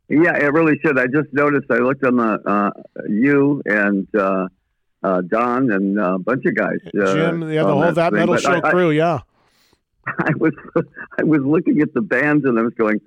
Yeah, 0.07 0.35
it 0.35 0.53
really 0.53 0.79
should. 0.85 0.99
I 0.99 1.07
just 1.07 1.33
noticed. 1.33 1.65
I 1.71 1.77
looked 1.77 2.03
on 2.03 2.17
the 2.17 2.39
uh, 2.45 2.71
you 3.07 3.63
and. 3.65 4.07
Uh, 4.15 4.49
uh, 5.03 5.21
Don 5.21 5.71
and 5.71 5.99
a 5.99 6.17
bunch 6.19 6.45
of 6.45 6.55
guys. 6.55 6.79
Uh, 6.87 7.13
Jim, 7.13 7.51
yeah, 7.51 7.63
the 7.63 7.71
whole 7.71 7.81
that, 7.81 7.95
that 7.95 8.13
metal 8.13 8.37
show 8.37 8.61
I, 8.63 8.71
crew, 8.71 8.91
yeah. 8.91 9.19
I 10.07 10.31
was 10.37 10.53
I 11.19 11.23
was 11.23 11.41
looking 11.41 11.81
at 11.81 11.93
the 11.93 12.01
bands 12.01 12.45
and 12.45 12.57
I 12.59 12.63
was 12.63 12.73
going, 12.73 12.99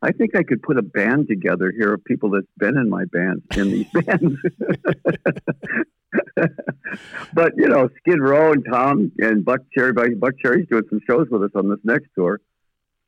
I 0.00 0.12
think 0.12 0.36
I 0.36 0.42
could 0.42 0.62
put 0.62 0.78
a 0.78 0.82
band 0.82 1.26
together 1.28 1.72
here 1.76 1.94
of 1.94 2.04
people 2.04 2.30
that's 2.30 2.46
been 2.56 2.76
in 2.76 2.88
my 2.88 3.04
band 3.06 3.42
in 3.56 3.70
these 3.70 3.86
bands. 3.92 4.38
but 7.34 7.52
you 7.56 7.66
know, 7.66 7.88
Skid 7.98 8.20
Row 8.20 8.52
and 8.52 8.64
Tom 8.70 9.10
and 9.18 9.44
Buck 9.44 9.60
Cherry, 9.76 9.92
Buckcherry's 9.92 10.68
doing 10.68 10.84
some 10.88 11.00
shows 11.08 11.26
with 11.30 11.42
us 11.42 11.50
on 11.54 11.68
this 11.68 11.80
next 11.82 12.08
tour. 12.14 12.40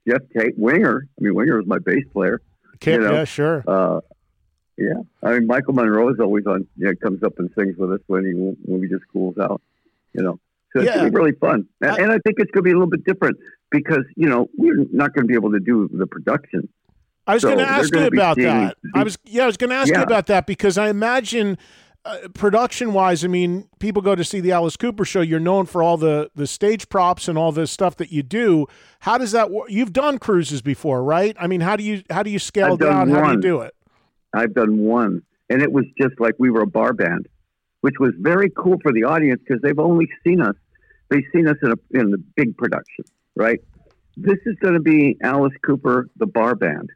Geoff 0.09 0.23
Tate, 0.37 0.59
Winger. 0.59 1.07
I 1.19 1.23
mean, 1.23 1.35
Winger 1.35 1.59
was 1.59 1.67
my 1.67 1.79
bass 1.79 2.05
player. 2.13 2.41
you 2.85 2.99
know, 2.99 3.13
yeah, 3.13 3.25
sure. 3.25 3.63
Uh, 3.67 4.01
yeah, 4.81 5.03
I 5.23 5.35
mean 5.35 5.47
Michael 5.47 5.75
Monroe 5.75 6.09
is 6.09 6.21
always 6.21 6.47
on. 6.47 6.67
You 6.77 6.87
know, 6.87 6.95
comes 7.03 7.23
up 7.23 7.39
and 7.39 7.51
sings 7.57 7.77
with 7.77 7.93
us 7.93 8.01
when 8.07 8.25
he 8.25 8.33
when 8.33 8.83
he 8.83 8.89
just 8.89 9.05
cools 9.13 9.37
out. 9.39 9.61
You 10.15 10.23
know, 10.23 10.41
so 10.73 10.81
it's 10.81 10.87
yeah. 10.87 10.97
gonna 10.97 11.11
be 11.11 11.17
really 11.17 11.33
fun, 11.33 11.67
and 11.81 11.91
I, 11.91 11.97
and 11.97 12.11
I 12.11 12.19
think 12.19 12.37
it's 12.39 12.51
gonna 12.51 12.63
be 12.63 12.71
a 12.71 12.75
little 12.75 12.89
bit 12.89 13.05
different 13.05 13.37
because 13.71 14.05
you 14.17 14.29
know 14.29 14.49
we're 14.57 14.87
not 14.91 15.13
gonna 15.15 15.27
be 15.27 15.35
able 15.35 15.53
to 15.53 15.61
do 15.61 15.89
the 15.93 16.07
production. 16.07 16.69
I 17.27 17.35
was 17.35 17.43
so 17.43 17.49
going 17.49 17.59
to 17.59 17.71
ask 17.71 17.95
you 17.95 18.07
about 18.07 18.39
that. 18.39 18.77
I 18.95 19.05
was 19.05 19.17
yeah, 19.25 19.45
I 19.45 19.47
was 19.47 19.57
going 19.57 19.71
to 19.71 19.77
ask 19.77 19.89
yeah. 19.89 19.99
you 19.99 20.03
about 20.03 20.27
that 20.27 20.47
because 20.47 20.77
I 20.77 20.89
imagine 20.89 21.59
uh, 22.05 22.17
production 22.35 22.93
wise, 22.95 23.25
I 23.25 23.29
mean, 23.29 23.69
people 23.79 24.01
go 24.01 24.15
to 24.15 24.25
see 24.25 24.41
the 24.41 24.53
Alice 24.53 24.77
Cooper 24.77 25.05
show. 25.05 25.21
You're 25.21 25.39
known 25.39 25.67
for 25.67 25.83
all 25.83 25.97
the 25.97 26.31
the 26.35 26.47
stage 26.47 26.89
props 26.89 27.29
and 27.29 27.37
all 27.37 27.53
the 27.53 27.67
stuff 27.67 27.97
that 27.97 28.11
you 28.11 28.23
do. 28.23 28.67
How 29.01 29.19
does 29.19 29.33
that 29.33 29.51
work? 29.51 29.71
You've 29.71 29.93
done 29.93 30.19
cruises 30.19 30.63
before, 30.63 31.05
right? 31.05 31.37
I 31.39 31.47
mean, 31.47 31.61
how 31.61 31.77
do 31.77 31.85
you 31.85 32.03
how 32.11 32.23
do 32.23 32.31
you 32.31 32.39
scale 32.39 32.77
down? 32.77 33.11
How 33.11 33.27
do 33.27 33.33
you 33.33 33.41
do 33.41 33.61
it? 33.61 33.75
I've 34.33 34.55
done 34.55 34.79
one, 34.79 35.23
and 35.49 35.63
it 35.63 35.73
was 35.73 35.85
just 36.01 36.21
like 36.21 36.35
we 36.39 36.51
were 36.51 36.63
a 36.63 36.67
bar 36.67 36.93
band, 36.93 37.29
which 37.81 37.99
was 37.99 38.13
very 38.19 38.51
cool 38.51 38.79
for 38.83 38.93
the 38.93 39.05
audience 39.05 39.41
because 39.47 39.63
they've 39.63 39.79
only 39.79 40.09
seen 40.25 40.41
us. 40.41 40.57
They've 41.09 41.27
seen 41.35 41.49
us 41.49 41.57
in 41.63 41.73
a 41.73 41.99
in 41.99 42.11
the 42.11 42.23
big 42.37 42.57
production, 42.57 43.05
right? 43.35 43.61
This 44.17 44.39
is 44.47 44.57
going 44.61 44.75
to 44.75 44.81
be 44.81 45.17
Alice 45.23 45.55
Cooper, 45.65 46.09
the 46.17 46.27
bar 46.27 46.55
band, 46.55 46.91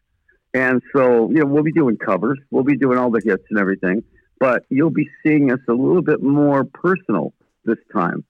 and 0.53 0.83
so 0.95 1.29
you 1.31 1.37
know 1.37 1.47
we'll 1.47 1.65
be 1.65 1.73
doing 1.73 1.97
covers, 1.97 2.39
we'll 2.51 2.65
be 2.65 2.77
doing 2.77 2.99
all 2.99 3.11
the 3.11 3.23
hits 3.25 3.45
and 3.51 3.59
everything, 3.59 4.05
but 4.39 4.65
you'll 4.69 4.91
be 4.91 5.09
seeing 5.25 5.51
us 5.51 5.61
a 5.69 5.73
little 5.73 6.03
bit 6.03 6.23
more 6.23 6.65
personal 6.65 7.33
this 7.65 7.79
time, 7.93 8.25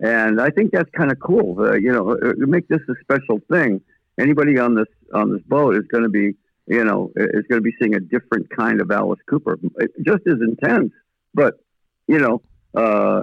and 0.00 0.40
I 0.40 0.50
think 0.50 0.72
that's 0.72 0.90
kind 0.90 1.12
of 1.12 1.20
cool. 1.20 1.60
Uh, 1.60 1.74
you 1.74 1.92
know, 1.92 2.12
uh, 2.12 2.32
make 2.38 2.66
this 2.66 2.80
a 2.88 2.94
special 3.00 3.40
thing. 3.50 3.80
Anybody 4.18 4.58
on 4.58 4.74
this 4.74 4.88
on 5.14 5.32
this 5.32 5.42
boat 5.42 5.76
is 5.76 5.84
going 5.86 6.02
to 6.02 6.08
be 6.08 6.34
you 6.68 6.84
know, 6.84 7.10
is 7.16 7.44
going 7.48 7.58
to 7.58 7.60
be 7.60 7.74
seeing 7.80 7.94
a 7.94 8.00
different 8.00 8.48
kind 8.54 8.80
of 8.80 8.90
Alice 8.90 9.20
Cooper, 9.28 9.58
just 10.04 10.26
as 10.26 10.40
intense. 10.40 10.92
But 11.34 11.54
you 12.06 12.18
know, 12.18 12.42
uh, 12.74 13.22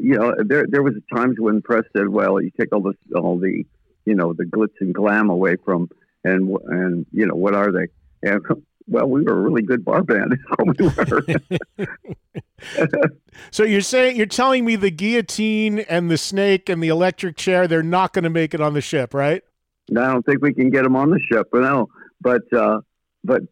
you 0.00 0.16
know, 0.16 0.34
there 0.44 0.66
there 0.68 0.82
was 0.82 0.94
times 1.14 1.36
when 1.38 1.62
press 1.62 1.84
said, 1.96 2.08
"Well, 2.08 2.40
you 2.40 2.50
take 2.58 2.72
all 2.72 2.80
this, 2.80 2.96
all 3.14 3.38
the, 3.38 3.64
you 4.04 4.14
know, 4.14 4.32
the 4.32 4.44
glitz 4.44 4.74
and 4.80 4.94
glam 4.94 5.30
away 5.30 5.56
from 5.64 5.88
and 6.24 6.56
and 6.66 7.06
you 7.12 7.26
know 7.26 7.34
what 7.34 7.54
are 7.54 7.72
they? 7.72 7.88
And 8.22 8.42
well, 8.86 9.06
we 9.06 9.22
were 9.22 9.32
a 9.32 9.40
really 9.40 9.62
good 9.62 9.84
bar 9.84 10.02
band. 10.02 10.36
we 10.78 10.86
were. 10.86 11.22
so 13.50 13.64
you're 13.64 13.80
saying 13.80 14.16
you're 14.16 14.26
telling 14.26 14.64
me 14.64 14.76
the 14.76 14.90
guillotine 14.90 15.80
and 15.80 16.10
the 16.10 16.18
snake 16.18 16.68
and 16.68 16.82
the 16.82 16.88
electric 16.88 17.36
chair 17.36 17.68
they're 17.68 17.82
not 17.82 18.12
going 18.12 18.24
to 18.24 18.30
make 18.30 18.54
it 18.54 18.60
on 18.60 18.74
the 18.74 18.80
ship, 18.80 19.14
right? 19.14 19.42
I 19.90 20.12
don't 20.12 20.24
think 20.24 20.42
we 20.42 20.52
can 20.52 20.70
get 20.70 20.82
them 20.82 20.96
on 20.96 21.10
the 21.10 21.20
ship, 21.30 21.48
but 21.50 21.60
no. 21.60 21.88
But 22.20 22.42
uh, 22.54 22.80
but 23.24 23.42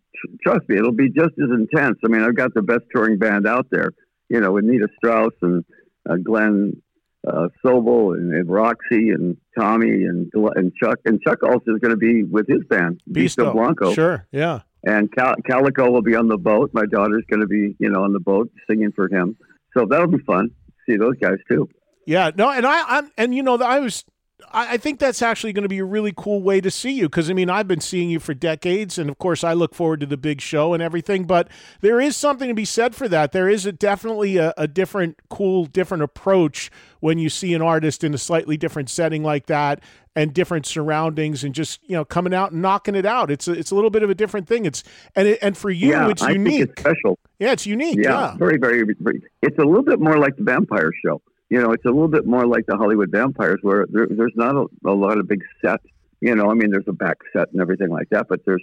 trust 0.42 0.68
me, 0.68 0.76
it'll 0.76 0.92
be 0.92 1.10
just 1.10 1.32
as 1.38 1.50
intense. 1.50 1.98
I 2.04 2.08
mean, 2.08 2.22
I've 2.22 2.36
got 2.36 2.54
the 2.54 2.62
best 2.62 2.82
touring 2.94 3.18
band 3.18 3.46
out 3.46 3.66
there. 3.70 3.92
You 4.28 4.40
know, 4.40 4.52
with 4.52 4.64
Nita 4.64 4.88
Strauss 4.96 5.32
and 5.42 5.64
uh, 6.08 6.16
Glenn 6.16 6.82
uh, 7.26 7.48
Sobel 7.64 8.16
and, 8.16 8.32
and, 8.32 8.48
Roxie 8.48 9.10
and 9.10 9.36
Tommy 9.58 10.04
and 10.04 10.30
and 10.34 10.72
Chuck 10.82 10.98
and 11.04 11.20
Chuck 11.22 11.42
also 11.42 11.74
is 11.74 11.80
going 11.80 11.90
to 11.90 11.96
be 11.96 12.22
with 12.22 12.46
his 12.48 12.62
band 12.68 13.00
Beasto 13.10 13.52
Blanco. 13.52 13.92
Sure, 13.92 14.26
yeah. 14.32 14.60
And 14.84 15.12
Cal- 15.12 15.34
Calico 15.48 15.90
will 15.90 16.02
be 16.02 16.14
on 16.14 16.28
the 16.28 16.36
boat. 16.36 16.70
My 16.72 16.86
daughter's 16.86 17.24
going 17.28 17.40
to 17.40 17.48
be, 17.48 17.74
you 17.80 17.90
know, 17.90 18.04
on 18.04 18.12
the 18.12 18.20
boat 18.20 18.52
singing 18.70 18.92
for 18.94 19.08
him. 19.08 19.36
So 19.76 19.84
that'll 19.84 20.06
be 20.06 20.22
fun. 20.24 20.50
See 20.88 20.96
those 20.96 21.16
guys 21.20 21.38
too. 21.50 21.68
Yeah, 22.06 22.30
no, 22.36 22.50
and 22.50 22.64
I, 22.64 22.98
I'm, 22.98 23.10
and 23.18 23.34
you 23.34 23.42
know, 23.42 23.56
I 23.56 23.80
was 23.80 24.04
I, 24.52 24.74
I 24.74 24.76
think 24.76 24.98
that's 24.98 25.22
actually 25.22 25.52
going 25.52 25.62
to 25.62 25.68
be 25.68 25.78
a 25.78 25.84
really 25.84 26.12
cool 26.16 26.42
way 26.42 26.60
to 26.60 26.70
see 26.70 26.92
you 26.92 27.08
because 27.08 27.30
I 27.30 27.32
mean 27.32 27.50
I've 27.50 27.68
been 27.68 27.80
seeing 27.80 28.10
you 28.10 28.20
for 28.20 28.34
decades, 28.34 28.98
and 28.98 29.08
of 29.08 29.18
course 29.18 29.42
I 29.42 29.52
look 29.52 29.74
forward 29.74 30.00
to 30.00 30.06
the 30.06 30.16
big 30.16 30.40
show 30.40 30.74
and 30.74 30.82
everything. 30.82 31.24
But 31.24 31.48
there 31.80 32.00
is 32.00 32.16
something 32.16 32.48
to 32.48 32.54
be 32.54 32.64
said 32.64 32.94
for 32.94 33.08
that. 33.08 33.32
There 33.32 33.48
is 33.48 33.66
a 33.66 33.72
definitely 33.72 34.36
a, 34.36 34.52
a 34.56 34.68
different, 34.68 35.18
cool, 35.28 35.66
different 35.66 36.02
approach 36.02 36.70
when 37.00 37.18
you 37.18 37.28
see 37.28 37.54
an 37.54 37.62
artist 37.62 38.04
in 38.04 38.14
a 38.14 38.18
slightly 38.18 38.56
different 38.56 38.90
setting 38.90 39.22
like 39.22 39.46
that 39.46 39.80
and 40.14 40.32
different 40.32 40.66
surroundings 40.66 41.44
and 41.44 41.54
just 41.54 41.80
you 41.88 41.94
know 41.96 42.04
coming 42.04 42.34
out 42.34 42.52
and 42.52 42.62
knocking 42.62 42.94
it 42.94 43.06
out. 43.06 43.30
It's 43.30 43.48
a, 43.48 43.52
it's 43.52 43.70
a 43.70 43.74
little 43.74 43.90
bit 43.90 44.02
of 44.02 44.10
a 44.10 44.14
different 44.14 44.48
thing. 44.48 44.66
It's 44.66 44.82
and 45.14 45.28
it, 45.28 45.38
and 45.42 45.56
for 45.56 45.70
you, 45.70 45.90
yeah, 45.90 46.10
it's 46.10 46.22
I 46.22 46.30
unique. 46.32 46.62
it's 46.62 46.80
special. 46.80 47.18
Yeah, 47.38 47.52
it's 47.52 47.66
unique. 47.66 47.98
Yeah, 47.98 48.32
yeah, 48.32 48.36
very, 48.36 48.58
very, 48.58 48.82
very. 49.00 49.22
It's 49.42 49.58
a 49.58 49.64
little 49.64 49.84
bit 49.84 50.00
more 50.00 50.18
like 50.18 50.36
the 50.36 50.42
Vampire 50.42 50.90
Show 51.04 51.22
you 51.48 51.62
know, 51.62 51.72
it's 51.72 51.84
a 51.84 51.90
little 51.90 52.08
bit 52.08 52.26
more 52.26 52.46
like 52.46 52.66
the 52.66 52.76
Hollywood 52.76 53.10
Vampires, 53.10 53.58
where 53.62 53.86
there, 53.88 54.08
there's 54.10 54.34
not 54.34 54.56
a, 54.56 54.66
a, 54.84 54.92
lot 54.92 55.18
of 55.18 55.28
big 55.28 55.42
sets. 55.64 55.84
You 56.20 56.34
know, 56.34 56.50
I 56.50 56.54
mean, 56.54 56.70
there's 56.70 56.88
a 56.88 56.92
back 56.92 57.18
set 57.32 57.52
and 57.52 57.60
everything 57.60 57.90
like 57.90 58.08
that, 58.10 58.26
but 58.28 58.40
there's 58.44 58.62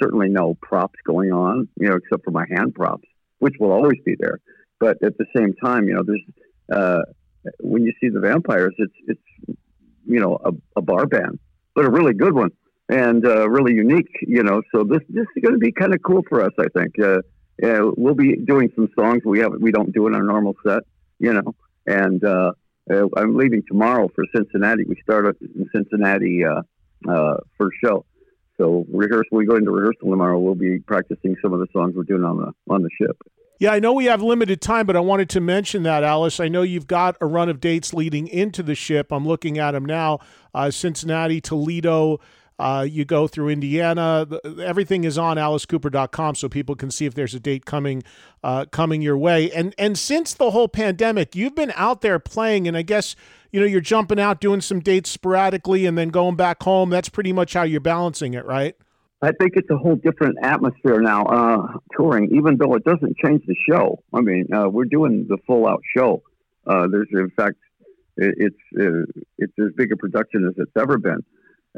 certainly 0.00 0.28
no 0.28 0.56
props 0.62 0.98
going 1.04 1.32
on, 1.32 1.68
you 1.76 1.88
know, 1.88 1.96
except 1.96 2.24
for 2.24 2.30
my 2.30 2.46
hand 2.50 2.74
props, 2.74 3.06
which 3.38 3.54
will 3.60 3.72
always 3.72 3.98
be 4.04 4.16
there. 4.18 4.38
But 4.80 5.02
at 5.02 5.16
the 5.18 5.26
same 5.36 5.54
time, 5.54 5.86
you 5.86 5.94
know, 5.94 6.02
there's 6.04 6.22
uh, 6.72 7.02
when 7.60 7.82
you 7.82 7.92
see 8.00 8.08
the 8.08 8.20
vampires, 8.20 8.74
it's 8.78 8.92
it's 9.06 9.56
you 10.06 10.20
know 10.20 10.38
a, 10.44 10.50
a 10.76 10.82
bar 10.82 11.06
band, 11.06 11.38
but 11.74 11.84
a 11.84 11.90
really 11.90 12.14
good 12.14 12.34
one 12.34 12.50
and 12.88 13.26
uh, 13.26 13.48
really 13.48 13.74
unique. 13.74 14.10
You 14.22 14.42
know, 14.42 14.62
so 14.74 14.84
this 14.84 15.02
this 15.08 15.26
is 15.36 15.42
going 15.42 15.54
to 15.54 15.58
be 15.58 15.72
kind 15.72 15.94
of 15.94 16.02
cool 16.02 16.22
for 16.28 16.42
us. 16.42 16.52
I 16.58 16.66
think. 16.76 16.98
Uh, 16.98 17.18
yeah, 17.60 17.80
we'll 17.96 18.14
be 18.14 18.36
doing 18.36 18.70
some 18.76 18.88
songs 18.96 19.22
we 19.24 19.40
have 19.40 19.52
we 19.60 19.72
don't 19.72 19.92
do 19.92 20.06
in 20.06 20.14
our 20.14 20.22
normal 20.22 20.54
set. 20.64 20.84
You 21.18 21.32
know, 21.32 21.54
and 21.88 22.22
uh, 22.24 22.52
uh, 22.92 23.06
I'm 23.16 23.36
leaving 23.36 23.62
tomorrow 23.66 24.08
for 24.14 24.24
Cincinnati. 24.34 24.84
We 24.86 24.96
start 25.02 25.36
in 25.40 25.66
Cincinnati 25.74 26.44
uh, 26.44 26.62
uh, 27.10 27.36
first 27.56 27.76
show. 27.82 28.04
So 28.56 28.86
rehearsal. 28.92 29.38
We 29.38 29.46
go 29.46 29.56
into 29.56 29.70
rehearsal 29.70 30.10
tomorrow. 30.10 30.38
We'll 30.38 30.54
be 30.54 30.80
practicing 30.80 31.36
some 31.42 31.52
of 31.52 31.60
the 31.60 31.66
songs 31.72 31.94
we're 31.96 32.02
doing 32.02 32.24
on 32.24 32.38
the 32.38 32.52
on 32.72 32.82
the 32.82 32.90
ship. 33.00 33.16
Yeah, 33.60 33.72
I 33.72 33.80
know 33.80 33.92
we 33.92 34.04
have 34.04 34.22
limited 34.22 34.60
time, 34.60 34.86
but 34.86 34.94
I 34.94 35.00
wanted 35.00 35.28
to 35.30 35.40
mention 35.40 35.82
that, 35.82 36.04
Alice. 36.04 36.38
I 36.38 36.46
know 36.46 36.62
you've 36.62 36.86
got 36.86 37.16
a 37.20 37.26
run 37.26 37.48
of 37.48 37.60
dates 37.60 37.92
leading 37.92 38.28
into 38.28 38.62
the 38.62 38.76
ship. 38.76 39.12
I'm 39.12 39.26
looking 39.26 39.58
at 39.58 39.72
them 39.72 39.84
now: 39.84 40.18
uh, 40.54 40.70
Cincinnati, 40.70 41.40
Toledo, 41.40 42.20
uh, 42.58 42.86
you 42.88 43.04
go 43.04 43.28
through 43.28 43.48
Indiana. 43.48 44.26
Everything 44.60 45.04
is 45.04 45.16
on 45.16 45.36
alicecooper.com 45.36 46.34
so 46.34 46.48
people 46.48 46.74
can 46.74 46.90
see 46.90 47.06
if 47.06 47.14
there's 47.14 47.34
a 47.34 47.40
date 47.40 47.64
coming 47.64 48.02
uh, 48.42 48.64
coming 48.66 49.02
your 49.02 49.16
way. 49.16 49.50
And 49.52 49.74
and 49.78 49.98
since 49.98 50.34
the 50.34 50.50
whole 50.50 50.68
pandemic, 50.68 51.36
you've 51.36 51.54
been 51.54 51.72
out 51.76 52.00
there 52.00 52.18
playing, 52.18 52.66
and 52.66 52.76
I 52.76 52.82
guess 52.82 53.14
you 53.52 53.60
know 53.60 53.66
you're 53.66 53.80
jumping 53.80 54.18
out 54.18 54.40
doing 54.40 54.60
some 54.60 54.80
dates 54.80 55.10
sporadically, 55.10 55.86
and 55.86 55.96
then 55.96 56.08
going 56.08 56.36
back 56.36 56.62
home. 56.62 56.90
That's 56.90 57.08
pretty 57.08 57.32
much 57.32 57.54
how 57.54 57.62
you're 57.62 57.80
balancing 57.80 58.34
it, 58.34 58.44
right? 58.44 58.74
I 59.20 59.32
think 59.32 59.54
it's 59.56 59.68
a 59.70 59.76
whole 59.76 59.96
different 59.96 60.38
atmosphere 60.42 61.00
now 61.00 61.24
uh, 61.24 61.78
touring, 61.96 62.36
even 62.36 62.56
though 62.56 62.74
it 62.74 62.84
doesn't 62.84 63.16
change 63.16 63.44
the 63.46 63.56
show. 63.68 64.00
I 64.14 64.20
mean, 64.20 64.46
uh, 64.54 64.68
we're 64.68 64.84
doing 64.84 65.26
the 65.28 65.38
full 65.44 65.66
out 65.66 65.82
show. 65.96 66.22
Uh, 66.64 66.86
there's, 66.86 67.08
in 67.12 67.30
fact, 67.30 67.56
it, 68.16 68.34
it's 68.36 68.56
uh, 68.80 69.22
it's 69.38 69.52
as 69.58 69.72
big 69.76 69.90
a 69.92 69.96
production 69.96 70.46
as 70.46 70.54
it's 70.56 70.70
ever 70.78 70.98
been. 70.98 71.24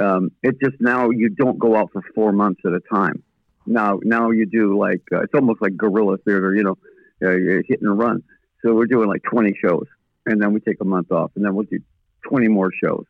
Um, 0.01 0.33
it 0.43 0.57
just 0.63 0.81
now 0.81 1.11
you 1.11 1.29
don't 1.29 1.59
go 1.59 1.77
out 1.77 1.91
for 1.93 2.03
four 2.15 2.33
months 2.33 2.63
at 2.65 2.73
a 2.73 2.81
time. 2.93 3.23
Now, 3.67 4.01
now 4.03 4.31
you 4.31 4.47
do 4.47 4.79
like 4.79 5.03
uh, 5.13 5.21
it's 5.21 5.35
almost 5.35 5.61
like 5.61 5.77
guerrilla 5.77 6.17
theater, 6.19 6.55
you 6.55 6.63
know, 6.63 6.79
uh, 7.23 7.63
hit 7.69 7.83
and 7.83 7.99
run. 7.99 8.23
So 8.65 8.75
we're 8.75 8.87
doing 8.87 9.09
like 9.09 9.23
20 9.23 9.55
shows, 9.63 9.87
and 10.27 10.41
then 10.41 10.53
we 10.53 10.61
take 10.61 10.81
a 10.81 10.85
month 10.85 11.13
off, 11.13 11.33
and 11.37 11.45
then 11.45 11.55
we'll 11.55 11.67
do 11.67 11.81
20 12.29 12.49
more 12.49 12.71
shows, 12.83 13.05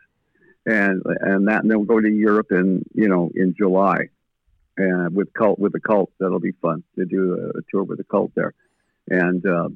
and 0.67 1.03
and 1.21 1.49
that, 1.49 1.63
and 1.63 1.71
then 1.71 1.79
we'll 1.79 1.87
go 1.87 2.01
to 2.01 2.11
Europe 2.11 2.49
in 2.51 2.85
you 2.93 3.09
know 3.09 3.31
in 3.35 3.55
July, 3.57 4.09
and 4.77 5.15
with 5.15 5.33
cult 5.33 5.59
with 5.59 5.73
the 5.73 5.81
cult 5.81 6.11
that'll 6.19 6.41
be 6.41 6.53
fun 6.61 6.83
to 6.97 7.05
do 7.05 7.35
a, 7.35 7.59
a 7.59 7.63
tour 7.71 7.85
with 7.85 7.99
the 7.99 8.05
cult 8.05 8.33
there, 8.35 8.53
and 9.09 9.47
uh, 9.47 9.69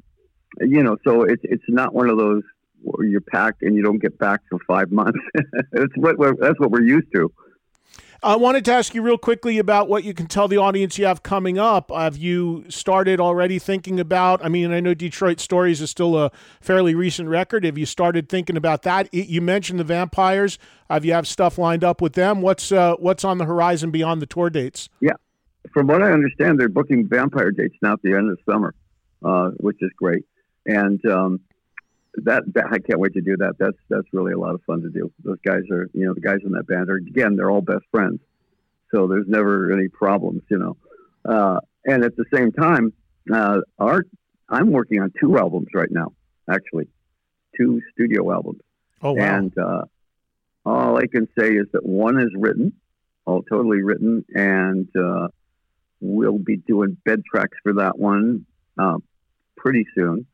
you 0.59 0.83
know 0.83 0.97
so 1.05 1.23
it's 1.23 1.43
it's 1.45 1.63
not 1.69 1.93
one 1.93 2.09
of 2.09 2.17
those 2.17 2.43
you're 2.99 3.21
packed 3.21 3.61
and 3.61 3.75
you 3.75 3.83
don't 3.83 3.99
get 3.99 4.17
back 4.17 4.41
for 4.49 4.59
five 4.67 4.91
months. 4.91 5.19
that's 5.71 5.95
what 5.95 6.17
that's 6.39 6.59
what 6.59 6.71
we're 6.71 6.83
used 6.83 7.07
to. 7.13 7.31
I 8.23 8.37
wanted 8.37 8.65
to 8.65 8.73
ask 8.73 8.95
you 8.95 9.03
real 9.03 9.19
quickly 9.19 9.59
about 9.59 9.87
what 9.87 10.03
you 10.03 10.13
can 10.15 10.25
tell 10.25 10.47
the 10.47 10.57
audience 10.57 10.97
you 10.97 11.05
have 11.05 11.21
coming 11.21 11.59
up. 11.59 11.91
Have 11.91 12.17
you 12.17 12.65
started 12.69 13.19
already 13.19 13.59
thinking 13.59 13.99
about? 13.99 14.43
I 14.43 14.49
mean, 14.49 14.71
I 14.71 14.79
know 14.79 14.95
Detroit 14.95 15.39
Stories 15.39 15.79
is 15.79 15.91
still 15.91 16.17
a 16.17 16.31
fairly 16.59 16.95
recent 16.95 17.29
record. 17.29 17.65
Have 17.65 17.77
you 17.77 17.85
started 17.85 18.27
thinking 18.27 18.57
about 18.57 18.81
that? 18.81 19.13
You 19.13 19.41
mentioned 19.41 19.79
the 19.79 19.83
Vampires. 19.83 20.57
Have 20.89 21.05
you 21.05 21.13
have 21.13 21.27
stuff 21.27 21.59
lined 21.59 21.83
up 21.83 22.01
with 22.01 22.13
them? 22.13 22.41
What's 22.41 22.71
uh, 22.71 22.95
what's 22.95 23.23
on 23.23 23.37
the 23.37 23.45
horizon 23.45 23.91
beyond 23.91 24.23
the 24.23 24.25
tour 24.25 24.49
dates? 24.49 24.89
Yeah, 25.01 25.13
from 25.71 25.85
what 25.85 26.01
I 26.01 26.11
understand, 26.11 26.59
they're 26.59 26.69
booking 26.69 27.07
Vampire 27.07 27.51
dates 27.51 27.75
now 27.83 27.93
at 27.93 28.01
the 28.01 28.13
end 28.13 28.31
of 28.31 28.37
the 28.37 28.51
summer, 28.51 28.73
uh, 29.23 29.51
which 29.57 29.77
is 29.81 29.91
great. 29.97 30.25
And 30.65 31.05
um, 31.05 31.41
that, 32.23 32.43
that 32.53 32.65
I 32.71 32.79
can't 32.79 32.99
wait 32.99 33.13
to 33.13 33.21
do 33.21 33.35
that. 33.37 33.55
That's 33.59 33.77
that's 33.89 34.07
really 34.13 34.33
a 34.33 34.39
lot 34.39 34.55
of 34.55 34.61
fun 34.63 34.81
to 34.81 34.89
do. 34.89 35.11
Those 35.23 35.39
guys 35.45 35.63
are, 35.71 35.87
you 35.93 36.05
know, 36.05 36.13
the 36.13 36.21
guys 36.21 36.39
in 36.43 36.51
that 36.53 36.67
band 36.67 36.89
are 36.89 36.95
again, 36.95 37.35
they're 37.35 37.51
all 37.51 37.61
best 37.61 37.83
friends, 37.91 38.19
so 38.93 39.07
there's 39.07 39.27
never 39.27 39.71
any 39.71 39.87
problems, 39.87 40.41
you 40.49 40.57
know. 40.57 40.77
Uh, 41.25 41.59
and 41.85 42.03
at 42.03 42.15
the 42.15 42.25
same 42.33 42.51
time, 42.51 42.93
uh, 43.33 43.59
our 43.79 44.03
I'm 44.49 44.71
working 44.71 45.01
on 45.01 45.11
two 45.19 45.37
albums 45.37 45.67
right 45.73 45.91
now, 45.91 46.13
actually, 46.49 46.87
two 47.57 47.81
studio 47.93 48.31
albums. 48.31 48.61
Oh 49.01 49.13
wow! 49.13 49.37
And 49.37 49.57
uh, 49.57 49.81
all 50.65 50.97
I 50.97 51.07
can 51.07 51.27
say 51.37 51.53
is 51.53 51.67
that 51.73 51.85
one 51.85 52.19
is 52.19 52.29
written, 52.35 52.73
all 53.25 53.43
totally 53.43 53.81
written, 53.81 54.23
and 54.33 54.87
uh, 54.95 55.27
we'll 55.99 56.39
be 56.39 56.57
doing 56.57 56.97
bed 57.03 57.23
tracks 57.29 57.57
for 57.63 57.73
that 57.73 57.97
one 57.97 58.45
uh, 58.77 58.97
pretty 59.57 59.85
soon 59.95 60.25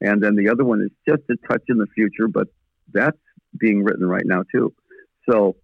and 0.00 0.22
then 0.22 0.36
the 0.36 0.48
other 0.48 0.64
one 0.64 0.82
is 0.82 0.90
just 1.06 1.22
a 1.30 1.36
touch 1.48 1.62
in 1.68 1.78
the 1.78 1.86
future, 1.94 2.28
but 2.28 2.48
that's 2.92 3.18
being 3.58 3.82
written 3.82 4.06
right 4.06 4.24
now 4.24 4.44
too. 4.52 4.72
So 5.28 5.56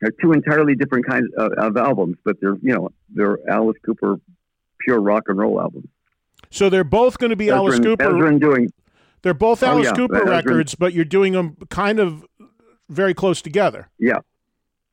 they're 0.00 0.12
two 0.22 0.32
entirely 0.32 0.74
different 0.74 1.06
kinds 1.06 1.26
of, 1.36 1.52
of 1.52 1.76
albums, 1.76 2.16
but 2.24 2.36
they're 2.40 2.56
you 2.62 2.74
know 2.74 2.90
they're 3.08 3.38
Alice 3.48 3.76
Cooper 3.84 4.16
pure 4.80 5.00
rock 5.00 5.24
and 5.28 5.38
roll 5.38 5.60
albums. 5.60 5.88
So 6.50 6.70
they're 6.70 6.84
both 6.84 7.18
going 7.18 7.30
to 7.30 7.36
be 7.36 7.50
Alice 7.50 7.78
Cooper. 7.78 8.04
Ezrin 8.04 8.40
doing. 8.40 8.72
They're 9.22 9.34
both 9.34 9.62
oh, 9.62 9.68
Alice 9.68 9.88
oh, 9.88 9.90
yeah, 9.90 9.96
Cooper 9.96 10.24
records, 10.24 10.74
but 10.74 10.92
you're 10.92 11.04
doing 11.04 11.32
them 11.32 11.56
kind 11.70 11.98
of 11.98 12.24
very 12.88 13.14
close 13.14 13.42
together. 13.42 13.88
Yeah, 13.98 14.18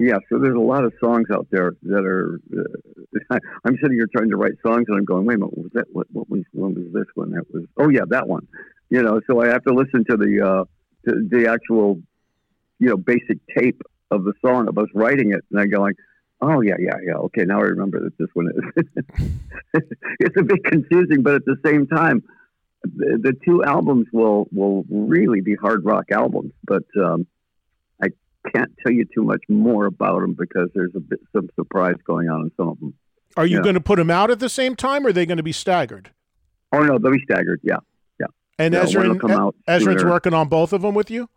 yeah. 0.04 0.18
So 0.30 0.40
there's 0.40 0.56
a 0.56 0.60
lot 0.60 0.84
of 0.84 0.94
songs 1.00 1.28
out 1.34 1.48
there 1.52 1.76
that 1.84 2.06
are. 2.06 2.40
Uh, 2.56 3.38
I'm 3.66 3.78
sitting 3.82 3.98
here 3.98 4.08
trying 4.16 4.30
to 4.30 4.38
write 4.38 4.54
songs, 4.66 4.86
and 4.88 4.98
I'm 4.98 5.06
going, 5.06 5.26
wait 5.26 5.36
a 5.36 5.40
minute, 5.40 5.58
was 5.58 5.72
that 5.74 5.86
what, 5.92 6.08
what 6.12 6.30
was 6.30 6.44
when 6.52 6.74
was 6.74 6.94
this 6.94 7.08
one? 7.16 7.32
That 7.32 7.46
was 7.54 7.66
oh 7.78 7.90
yeah, 7.90 8.02
that 8.10 8.28
one 8.28 8.48
you 8.94 9.02
know, 9.02 9.20
so 9.26 9.42
I 9.42 9.48
have 9.48 9.64
to 9.64 9.74
listen 9.74 10.06
to 10.08 10.18
the 10.18 10.42
uh, 10.46 10.66
to 11.10 11.28
the 11.28 11.50
actual, 11.50 12.00
you 12.78 12.90
know, 12.90 12.96
basic 12.96 13.40
tape 13.58 13.82
of 14.12 14.24
the 14.24 14.34
song 14.46 14.68
of 14.68 14.78
us 14.78 14.86
writing 14.94 15.32
it, 15.34 15.44
and 15.50 15.60
I 15.60 15.66
go 15.66 15.82
like, 15.82 15.96
oh 16.42 16.62
yeah, 16.62 16.76
yeah, 16.80 16.98
yeah, 17.04 17.16
okay, 17.16 17.44
now 17.44 17.58
I 17.58 17.64
remember 17.64 18.02
that 18.02 18.16
this 18.20 18.28
one 18.36 18.50
is. 18.56 18.86
it's 20.20 20.38
a 20.38 20.44
bit 20.44 20.64
confusing, 20.64 21.24
but 21.24 21.34
at 21.34 21.46
the 21.46 21.58
same 21.66 21.88
time, 21.88 22.22
the, 22.84 23.18
the, 23.20 23.34
two 23.44 23.64
albums 23.64 24.06
will 24.14 24.48
will 24.52 24.86
really 24.92 25.42
be 25.42 25.56
hard 25.56 25.84
rock 25.84 26.12
albums, 26.12 26.52
but 26.64 26.84
um, 27.04 27.26
can't 28.54 28.72
tell 28.84 28.94
you 28.94 29.06
too 29.06 29.24
much 29.24 29.42
more 29.50 29.86
about 29.86 30.22
them 30.22 30.34
because 30.34 30.70
there's 30.74 30.94
a 30.96 31.00
bit 31.00 31.20
some 31.36 31.50
surprise 31.56 31.96
going 32.06 32.30
on 32.30 32.42
in 32.42 32.52
some 32.58 32.70
of 32.70 32.80
them. 32.80 32.94
Are 33.36 33.46
you 33.46 33.58
yeah. 33.58 33.64
going 33.64 33.76
to 33.76 33.82
put 33.82 33.98
them 33.98 34.12
out 34.12 34.30
at 34.30 34.40
the 34.40 34.50
same 34.50 34.76
time, 34.76 35.06
or 35.06 35.10
are 35.10 35.14
they 35.14 35.26
going 35.26 35.38
to 35.38 35.44
be 35.44 35.52
staggered? 35.52 36.12
Oh 36.72 36.84
no, 36.84 36.98
they'll 36.98 37.12
be 37.12 37.24
staggered. 37.24 37.62
Yeah. 37.64 37.78
Yeah. 38.20 38.28
And 38.60 38.74
yeah, 38.74 38.84
Ezrin, 38.84 39.54
Ezrin's 39.68 40.04
working 40.04 40.34
on 40.34 40.50
both 40.50 40.74
of 40.74 40.82
them 40.82 40.96
with 40.96 41.10
you. 41.10 41.30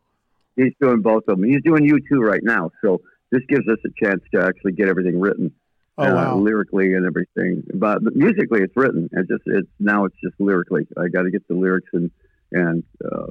He's 0.56 0.72
doing 0.80 1.02
both 1.02 1.24
of 1.28 1.38
them. 1.38 1.44
He's 1.44 1.62
doing 1.62 1.84
you 1.84 1.98
two 2.10 2.20
right 2.20 2.42
now, 2.42 2.70
so 2.82 3.00
this 3.30 3.42
gives 3.48 3.68
us 3.68 3.78
a 3.84 4.04
chance 4.04 4.22
to 4.34 4.42
actually 4.42 4.72
get 4.72 4.88
everything 4.88 5.20
written. 5.20 5.52
Oh, 5.98 6.04
uh, 6.04 6.14
wow. 6.14 6.36
lyrically 6.36 6.92
and 6.92 7.06
everything. 7.06 7.62
But 7.74 8.02
musically, 8.14 8.60
it's 8.62 8.76
written. 8.76 9.08
It's 9.12 9.28
just 9.28 9.42
it's 9.46 9.68
now 9.78 10.04
it's 10.04 10.16
just 10.22 10.34
lyrically. 10.38 10.86
I 10.96 11.08
got 11.08 11.22
to 11.22 11.30
get 11.30 11.46
the 11.48 11.54
lyrics 11.54 11.88
and 11.92 12.10
and 12.52 12.84
uh, 13.04 13.28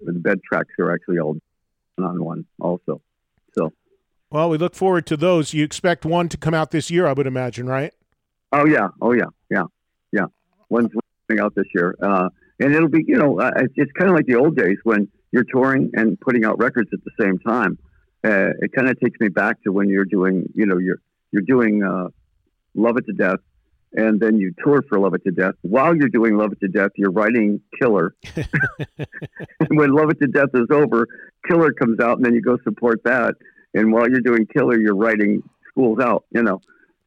the 0.00 0.12
bed 0.12 0.40
tracks 0.42 0.70
are 0.78 0.92
actually 0.92 1.18
all 1.18 1.36
on 1.98 2.24
one 2.24 2.46
also. 2.60 3.00
So 3.56 3.72
Well, 4.30 4.50
we 4.50 4.58
look 4.58 4.74
forward 4.74 5.06
to 5.06 5.16
those. 5.16 5.54
You 5.54 5.64
expect 5.64 6.04
one 6.04 6.28
to 6.28 6.36
come 6.36 6.54
out 6.54 6.70
this 6.70 6.90
year, 6.90 7.06
I 7.06 7.12
would 7.12 7.26
imagine, 7.26 7.66
right? 7.66 7.92
oh 8.52 8.66
yeah, 8.66 8.88
oh 9.00 9.12
yeah, 9.12 9.26
yeah, 9.50 9.64
yeah. 10.12 10.26
One's 10.68 10.90
coming 11.28 11.42
out 11.42 11.54
this 11.54 11.66
year, 11.74 11.96
uh, 12.00 12.28
and 12.60 12.74
it'll 12.74 12.88
be 12.88 13.04
you 13.06 13.16
know 13.16 13.40
uh, 13.40 13.50
it's, 13.56 13.74
it's 13.76 13.92
kind 13.92 14.10
of 14.10 14.16
like 14.16 14.26
the 14.26 14.36
old 14.36 14.56
days 14.56 14.78
when 14.84 15.08
you're 15.32 15.44
touring 15.44 15.90
and 15.94 16.18
putting 16.20 16.44
out 16.44 16.58
records 16.58 16.90
at 16.92 17.00
the 17.04 17.10
same 17.20 17.38
time. 17.40 17.78
Uh, 18.22 18.50
it 18.60 18.72
kind 18.72 18.88
of 18.88 18.98
takes 19.00 19.18
me 19.20 19.28
back 19.28 19.62
to 19.62 19.72
when 19.72 19.88
you're 19.88 20.04
doing 20.04 20.48
you 20.54 20.66
know 20.66 20.78
you're 20.78 21.00
you're 21.32 21.42
doing 21.42 21.82
uh, 21.82 22.08
Love 22.74 22.96
It 22.96 23.06
to 23.06 23.12
Death, 23.12 23.40
and 23.94 24.20
then 24.20 24.38
you 24.38 24.52
tour 24.62 24.82
for 24.88 24.98
Love 24.98 25.14
It 25.14 25.24
to 25.24 25.30
Death. 25.30 25.54
While 25.62 25.96
you're 25.96 26.08
doing 26.08 26.36
Love 26.36 26.52
It 26.52 26.60
to 26.60 26.68
Death, 26.68 26.90
you're 26.96 27.12
writing 27.12 27.60
Killer. 27.80 28.14
and 28.36 28.48
when 29.68 29.92
Love 29.92 30.10
It 30.10 30.20
to 30.20 30.26
Death 30.26 30.50
is 30.54 30.66
over, 30.70 31.06
Killer 31.48 31.72
comes 31.72 32.00
out, 32.00 32.16
and 32.16 32.26
then 32.26 32.34
you 32.34 32.42
go 32.42 32.58
support 32.64 33.02
that. 33.04 33.34
And 33.74 33.92
while 33.92 34.08
you're 34.08 34.20
doing 34.20 34.46
Killer, 34.46 34.78
you're 34.78 34.96
writing 34.96 35.42
Schools 35.70 36.00
Out. 36.00 36.24
You 36.32 36.42
know, 36.42 36.60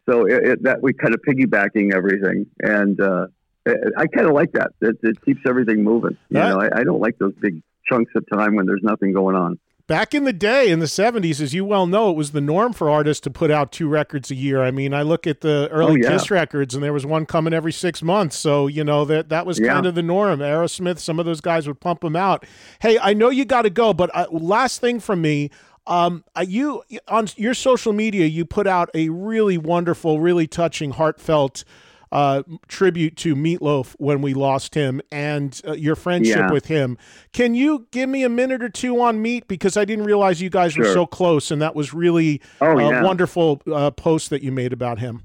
so 0.10 0.26
it, 0.26 0.46
it, 0.46 0.64
that 0.64 0.82
we 0.82 0.94
kind 0.94 1.14
of 1.14 1.22
piggybacking 1.28 1.94
everything, 1.94 2.46
and 2.62 3.00
uh, 3.00 3.28
I, 3.68 3.74
I 3.98 4.08
kind 4.08 4.28
of 4.28 4.34
like 4.34 4.54
that. 4.54 4.72
It, 4.82 4.98
it 5.04 5.22
keeps 5.24 5.42
everything 5.48 5.84
moving. 5.84 6.18
You 6.30 6.40
know, 6.40 6.62
I, 6.62 6.80
I 6.80 6.84
don't 6.84 7.02
like 7.02 7.18
those 7.20 7.34
big 7.40 7.62
chunks 7.90 8.12
of 8.16 8.26
time 8.32 8.56
when 8.56 8.66
there's 8.66 8.84
nothing 8.84 9.14
going 9.14 9.36
on. 9.36 9.60
Back 9.88 10.14
in 10.14 10.26
the 10.26 10.34
day, 10.34 10.70
in 10.70 10.80
the 10.80 10.86
70s, 10.86 11.40
as 11.40 11.54
you 11.54 11.64
well 11.64 11.88
know, 11.88 12.10
it 12.10 12.18
was 12.18 12.32
the 12.32 12.42
norm 12.42 12.74
for 12.74 12.90
artists 12.90 13.22
to 13.22 13.30
put 13.32 13.50
out 13.50 13.72
two 13.72 13.88
records 13.88 14.30
a 14.30 14.36
year. 14.36 14.62
I 14.62 14.70
mean, 14.70 14.94
I 14.94 15.02
look 15.02 15.26
at 15.26 15.40
the 15.40 15.70
early 15.72 15.94
Oh, 15.94 15.96
yeah. 15.96 16.10
Kiss 16.10 16.30
records, 16.30 16.76
and 16.76 16.84
there 16.84 16.92
was 16.92 17.06
one 17.06 17.26
coming 17.26 17.54
every 17.54 17.72
six 17.72 18.04
months. 18.04 18.38
So, 18.38 18.68
you 18.68 18.84
know, 18.84 19.06
that, 19.06 19.30
that 19.30 19.46
was 19.46 19.60
Yeah. 19.60 19.72
kind 19.74 19.86
of 19.86 19.96
the 19.96 20.04
norm. 20.04 20.40
Aerosmith, 20.42 21.00
some 21.00 21.20
of 21.20 21.26
those 21.26 21.40
guys 21.40 21.68
would 21.68 21.80
pump 21.80 22.02
them 22.02 22.18
out. 22.18 22.46
Hey, 22.82 23.00
I 23.00 23.14
know 23.14 23.30
you 23.30 23.46
got 23.46 23.62
to 23.62 23.70
go, 23.70 23.94
but 23.94 24.10
uh, 24.14 24.26
last 24.30 24.82
thing 24.82 25.00
from 25.00 25.22
me. 25.22 25.52
Um, 25.86 26.26
uh, 26.36 26.44
you 26.46 26.84
on 27.08 27.30
your 27.38 27.54
social 27.54 27.94
media, 27.94 28.26
you 28.26 28.44
put 28.44 28.68
out 28.68 28.90
a 28.94 29.08
really 29.08 29.58
wonderful, 29.58 30.20
really 30.20 30.46
touching, 30.46 30.92
heartfelt 30.92 31.64
uh, 32.12 32.44
tribute 32.68 33.16
to 33.18 33.36
Meatloaf 33.36 33.96
when 34.00 34.22
we 34.22 34.34
lost 34.34 34.76
him 34.76 35.02
and 35.12 35.60
uh, 35.68 35.74
your 35.74 35.96
friendship 35.96 36.38
Yeah. 36.38 36.52
with 36.52 36.68
him. 36.68 36.98
Can 37.34 37.54
you 37.56 37.88
give 37.92 38.10
me 38.10 38.24
a 38.24 38.30
minute 38.30 38.64
or 38.64 38.70
two 38.70 39.02
on 39.02 39.22
Meat 39.22 39.48
because 39.48 39.76
I 39.78 39.86
didn't 39.86 40.06
realize 40.06 40.42
you 40.42 40.50
guys 40.50 40.78
were 40.78 40.86
so 40.86 41.06
close, 41.06 41.52
and 41.52 41.62
that 41.62 41.76
was 41.76 41.94
really 41.94 42.42
Oh, 42.62 42.78
a 42.78 42.90
yeah. 42.92 43.04
wonderful 43.04 43.62
uh, 43.72 43.92
post 43.92 44.30
that 44.30 44.42
you 44.44 44.52
made 44.52 44.74
about 44.74 45.00
him. 45.00 45.24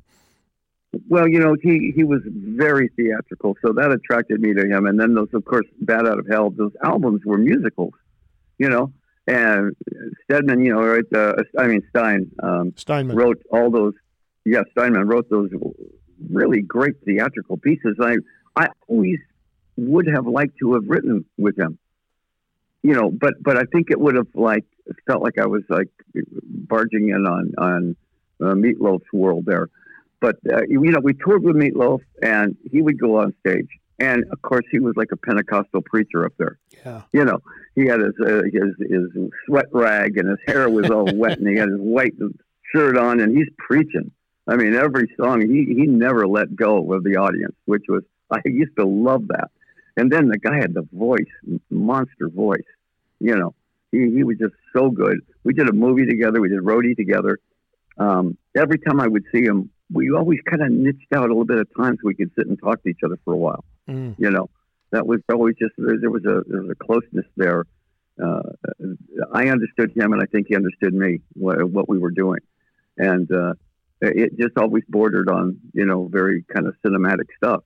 Well, 1.09 1.27
you 1.27 1.39
know, 1.39 1.57
he 1.63 1.91
he 1.97 2.05
was 2.05 2.21
very 2.27 2.89
theatrical, 2.97 3.57
so 3.65 3.73
that 3.73 3.91
attracted 3.93 4.43
me 4.43 4.53
to 4.53 4.67
him. 4.67 4.85
And 4.87 5.01
then 5.01 5.15
those, 5.15 5.29
of 5.33 5.43
course, 5.47 5.65
Bat 5.81 6.07
Out 6.07 6.19
of 6.19 6.27
Hell. 6.29 6.51
Those 6.51 6.73
albums 6.85 7.23
were 7.25 7.39
musicals, 7.39 7.95
you 8.59 8.69
know. 8.69 8.93
And 9.27 9.75
Stedman, 10.25 10.63
you 10.65 10.75
know, 10.75 10.83
right? 10.85 11.05
Uh, 11.15 11.35
I 11.59 11.67
mean 11.69 11.83
Stein 11.91 12.31
um, 12.43 12.75
Steinman. 12.77 13.17
wrote 13.17 13.41
all 13.51 13.71
those. 13.71 13.95
Yeah, 14.45 14.65
Steinman 14.73 15.07
wrote 15.07 15.31
those 15.31 15.49
really 16.31 16.63
great 16.63 16.95
theatrical 17.05 17.57
pieces. 17.57 17.97
I 18.01 18.17
I 18.57 18.69
always 18.89 19.19
would 19.77 20.07
have 20.07 20.27
liked 20.27 20.59
to 20.61 20.75
have 20.75 20.85
written 20.87 21.25
with 21.39 21.59
him, 21.59 21.79
you 22.83 22.95
know, 22.95 23.11
but 23.11 23.35
but 23.41 23.57
I 23.57 23.65
think 23.73 23.91
it 23.91 24.01
would 24.01 24.17
have 24.17 24.29
like 24.35 24.65
felt 25.07 25.23
like 25.23 25.39
I 25.39 25.47
was 25.47 25.63
like 25.69 25.89
barging 26.45 27.09
in 27.11 27.27
on 27.27 27.53
on 27.59 27.97
uh, 28.41 28.55
Meatloaf's 28.55 29.13
world 29.13 29.45
there. 29.47 29.69
But 30.21 30.37
uh, 30.53 30.63
you 30.69 30.81
know, 30.81 31.01
we 31.03 31.15
toured 31.15 31.43
with 31.43 31.57
Meatloaf, 31.57 32.01
and 32.23 32.57
he 32.71 32.81
would 32.81 32.99
go 33.01 33.19
on 33.21 33.35
stage, 33.41 33.69
and 33.99 34.25
of 34.33 34.41
course, 34.43 34.65
he 34.71 34.79
was 34.79 34.95
like 34.97 35.13
a 35.13 35.17
Pentecostal 35.17 35.83
preacher 35.83 36.25
up 36.25 36.33
there. 36.39 36.59
Yeah. 36.85 37.03
You 37.13 37.25
know, 37.25 37.39
he 37.75 37.87
had 37.87 38.01
his 38.01 38.15
uh, 38.25 38.43
his 38.53 38.91
his 38.91 39.31
sweat 39.47 39.67
rag, 39.73 40.19
and 40.19 40.29
his 40.29 40.39
hair 40.47 40.69
was 40.69 40.91
all 40.91 41.07
wet, 41.15 41.39
and 41.39 41.49
he 41.49 41.57
had 41.57 41.69
his 41.69 41.79
white 41.81 42.15
shirt 42.73 42.97
on, 42.97 43.21
and 43.21 43.37
he's 43.37 43.49
preaching. 43.59 44.11
I 44.47 44.57
mean, 44.57 44.75
every 44.75 45.13
song 45.17 45.41
he 45.41 45.75
he 45.75 45.87
never 45.87 46.27
let 46.27 46.55
go 46.57 46.93
of 46.93 47.05
the 47.05 47.17
audience, 47.17 47.55
which 47.67 47.85
was 47.89 48.03
I 48.31 48.41
used 48.45 48.77
to 48.77 48.87
love 48.87 49.29
that. 49.29 49.51
And 49.97 50.11
then 50.11 50.29
the 50.29 50.39
guy 50.39 50.57
had 50.57 50.75
the 50.75 50.87
voice, 50.93 51.21
monster 51.71 52.29
voice. 52.29 52.61
You 53.21 53.37
know, 53.37 53.55
he 53.93 54.11
he 54.11 54.25
was 54.25 54.39
just 54.39 54.55
so 54.75 54.91
good. 54.91 55.21
We 55.45 55.55
did 55.55 55.69
a 55.69 55.73
movie 55.73 56.07
together. 56.07 56.41
We 56.41 56.49
did 56.49 56.61
roadie 56.61 56.97
together. 56.97 57.39
Um, 57.99 58.37
every 58.57 58.79
time 58.79 59.01
I 59.01 59.07
would 59.07 59.25
see 59.33 59.43
him, 59.43 59.71
we 59.93 60.11
always 60.11 60.41
kind 60.49 60.63
of 60.63 60.71
niched 60.71 61.13
out 61.15 61.25
a 61.25 61.29
little 61.29 61.45
bit 61.45 61.59
of 61.59 61.69
time 61.77 61.97
so 61.97 62.01
we 62.05 62.15
could 62.15 62.31
sit 62.37 62.47
and 62.47 62.59
talk 62.59 62.83
to 62.83 62.89
each 62.89 63.01
other 63.05 63.19
for 63.25 63.35
a 63.35 63.37
while. 63.37 63.65
Mm. 63.89 64.15
You 64.19 64.31
know, 64.31 64.49
that 64.91 65.07
was 65.07 65.21
always 65.31 65.57
just 65.57 65.75
there, 65.77 65.99
there 66.01 66.11
was 66.11 66.25
a 66.25 66.43
there 66.49 66.63
was 66.63 66.71
a 66.71 66.75
closeness 66.75 67.27
there. 67.37 67.65
Uh, 68.23 68.43
I 69.33 69.49
understood 69.49 69.93
him, 69.97 70.13
and 70.13 70.23
I 70.23 70.27
think 70.27 70.49
he 70.49 70.57
understood 70.57 70.95
me 70.95 71.21
what, 71.33 71.65
what 71.71 71.89
we 71.89 71.99
were 71.99 72.11
doing, 72.11 72.41
and 72.99 73.31
uh, 73.33 73.55
it 74.03 74.37
just 74.39 74.57
always 74.59 74.83
bordered 74.89 75.29
on 75.29 75.59
you 75.73 75.87
know 75.87 76.09
very 76.11 76.45
kind 76.55 76.67
of 76.67 76.75
cinematic 76.85 77.27
stuff. 77.37 77.63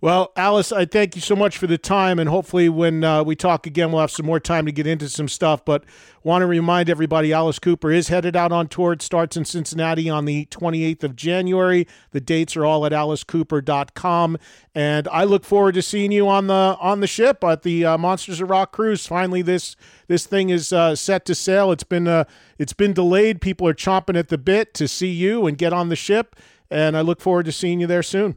Well, 0.00 0.32
Alice, 0.36 0.70
I 0.70 0.84
thank 0.84 1.14
you 1.14 1.22
so 1.22 1.34
much 1.34 1.56
for 1.56 1.66
the 1.66 1.78
time, 1.78 2.18
and 2.18 2.28
hopefully, 2.28 2.68
when 2.68 3.02
uh, 3.04 3.22
we 3.22 3.34
talk 3.34 3.66
again, 3.66 3.90
we'll 3.90 4.02
have 4.02 4.10
some 4.10 4.26
more 4.26 4.38
time 4.38 4.66
to 4.66 4.72
get 4.72 4.86
into 4.86 5.08
some 5.08 5.28
stuff. 5.28 5.64
But 5.64 5.82
want 6.22 6.42
to 6.42 6.46
remind 6.46 6.90
everybody, 6.90 7.32
Alice 7.32 7.58
Cooper 7.58 7.90
is 7.90 8.08
headed 8.08 8.36
out 8.36 8.52
on 8.52 8.68
tour. 8.68 8.92
It 8.92 9.00
starts 9.00 9.34
in 9.34 9.46
Cincinnati 9.46 10.10
on 10.10 10.26
the 10.26 10.44
28th 10.50 11.04
of 11.04 11.16
January. 11.16 11.86
The 12.10 12.20
dates 12.20 12.54
are 12.54 12.66
all 12.66 12.84
at 12.84 12.92
alicecooper.com, 12.92 14.36
and 14.74 15.08
I 15.08 15.24
look 15.24 15.42
forward 15.42 15.72
to 15.76 15.80
seeing 15.80 16.12
you 16.12 16.28
on 16.28 16.48
the 16.48 16.76
on 16.80 17.00
the 17.00 17.06
ship 17.06 17.42
at 17.42 17.62
the 17.62 17.86
uh, 17.86 17.96
Monsters 17.96 18.42
of 18.42 18.50
Rock 18.50 18.72
cruise. 18.72 19.06
Finally, 19.06 19.40
this 19.40 19.74
this 20.08 20.26
thing 20.26 20.50
is 20.50 20.70
uh, 20.70 20.94
set 20.96 21.24
to 21.24 21.34
sail. 21.34 21.72
It's 21.72 21.84
been 21.84 22.08
uh, 22.08 22.24
it's 22.58 22.74
been 22.74 22.92
delayed. 22.92 23.40
People 23.40 23.66
are 23.68 23.74
chomping 23.74 24.18
at 24.18 24.28
the 24.28 24.36
bit 24.36 24.74
to 24.74 24.86
see 24.86 25.10
you 25.10 25.46
and 25.46 25.56
get 25.56 25.72
on 25.72 25.88
the 25.88 25.96
ship, 25.96 26.36
and 26.70 26.94
I 26.94 27.00
look 27.00 27.22
forward 27.22 27.46
to 27.46 27.52
seeing 27.52 27.80
you 27.80 27.86
there 27.86 28.02
soon. 28.02 28.36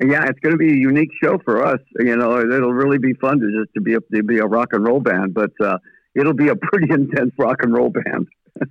Yeah, 0.00 0.24
it's 0.26 0.38
going 0.40 0.52
to 0.52 0.58
be 0.58 0.70
a 0.72 0.76
unique 0.76 1.10
show 1.22 1.38
for 1.44 1.64
us. 1.64 1.80
You 1.98 2.16
know, 2.16 2.38
it'll 2.40 2.72
really 2.72 2.98
be 2.98 3.14
fun 3.14 3.40
to 3.40 3.46
just 3.46 3.72
to 3.74 3.80
be 3.80 3.94
a, 3.94 4.00
to 4.14 4.22
be 4.22 4.38
a 4.38 4.44
rock 4.44 4.68
and 4.72 4.86
roll 4.86 5.00
band, 5.00 5.32
but 5.32 5.52
uh, 5.60 5.78
it'll 6.14 6.34
be 6.34 6.48
a 6.48 6.56
pretty 6.62 6.92
intense 6.92 7.32
rock 7.38 7.62
and 7.62 7.72
roll 7.72 7.90
band. 7.90 8.28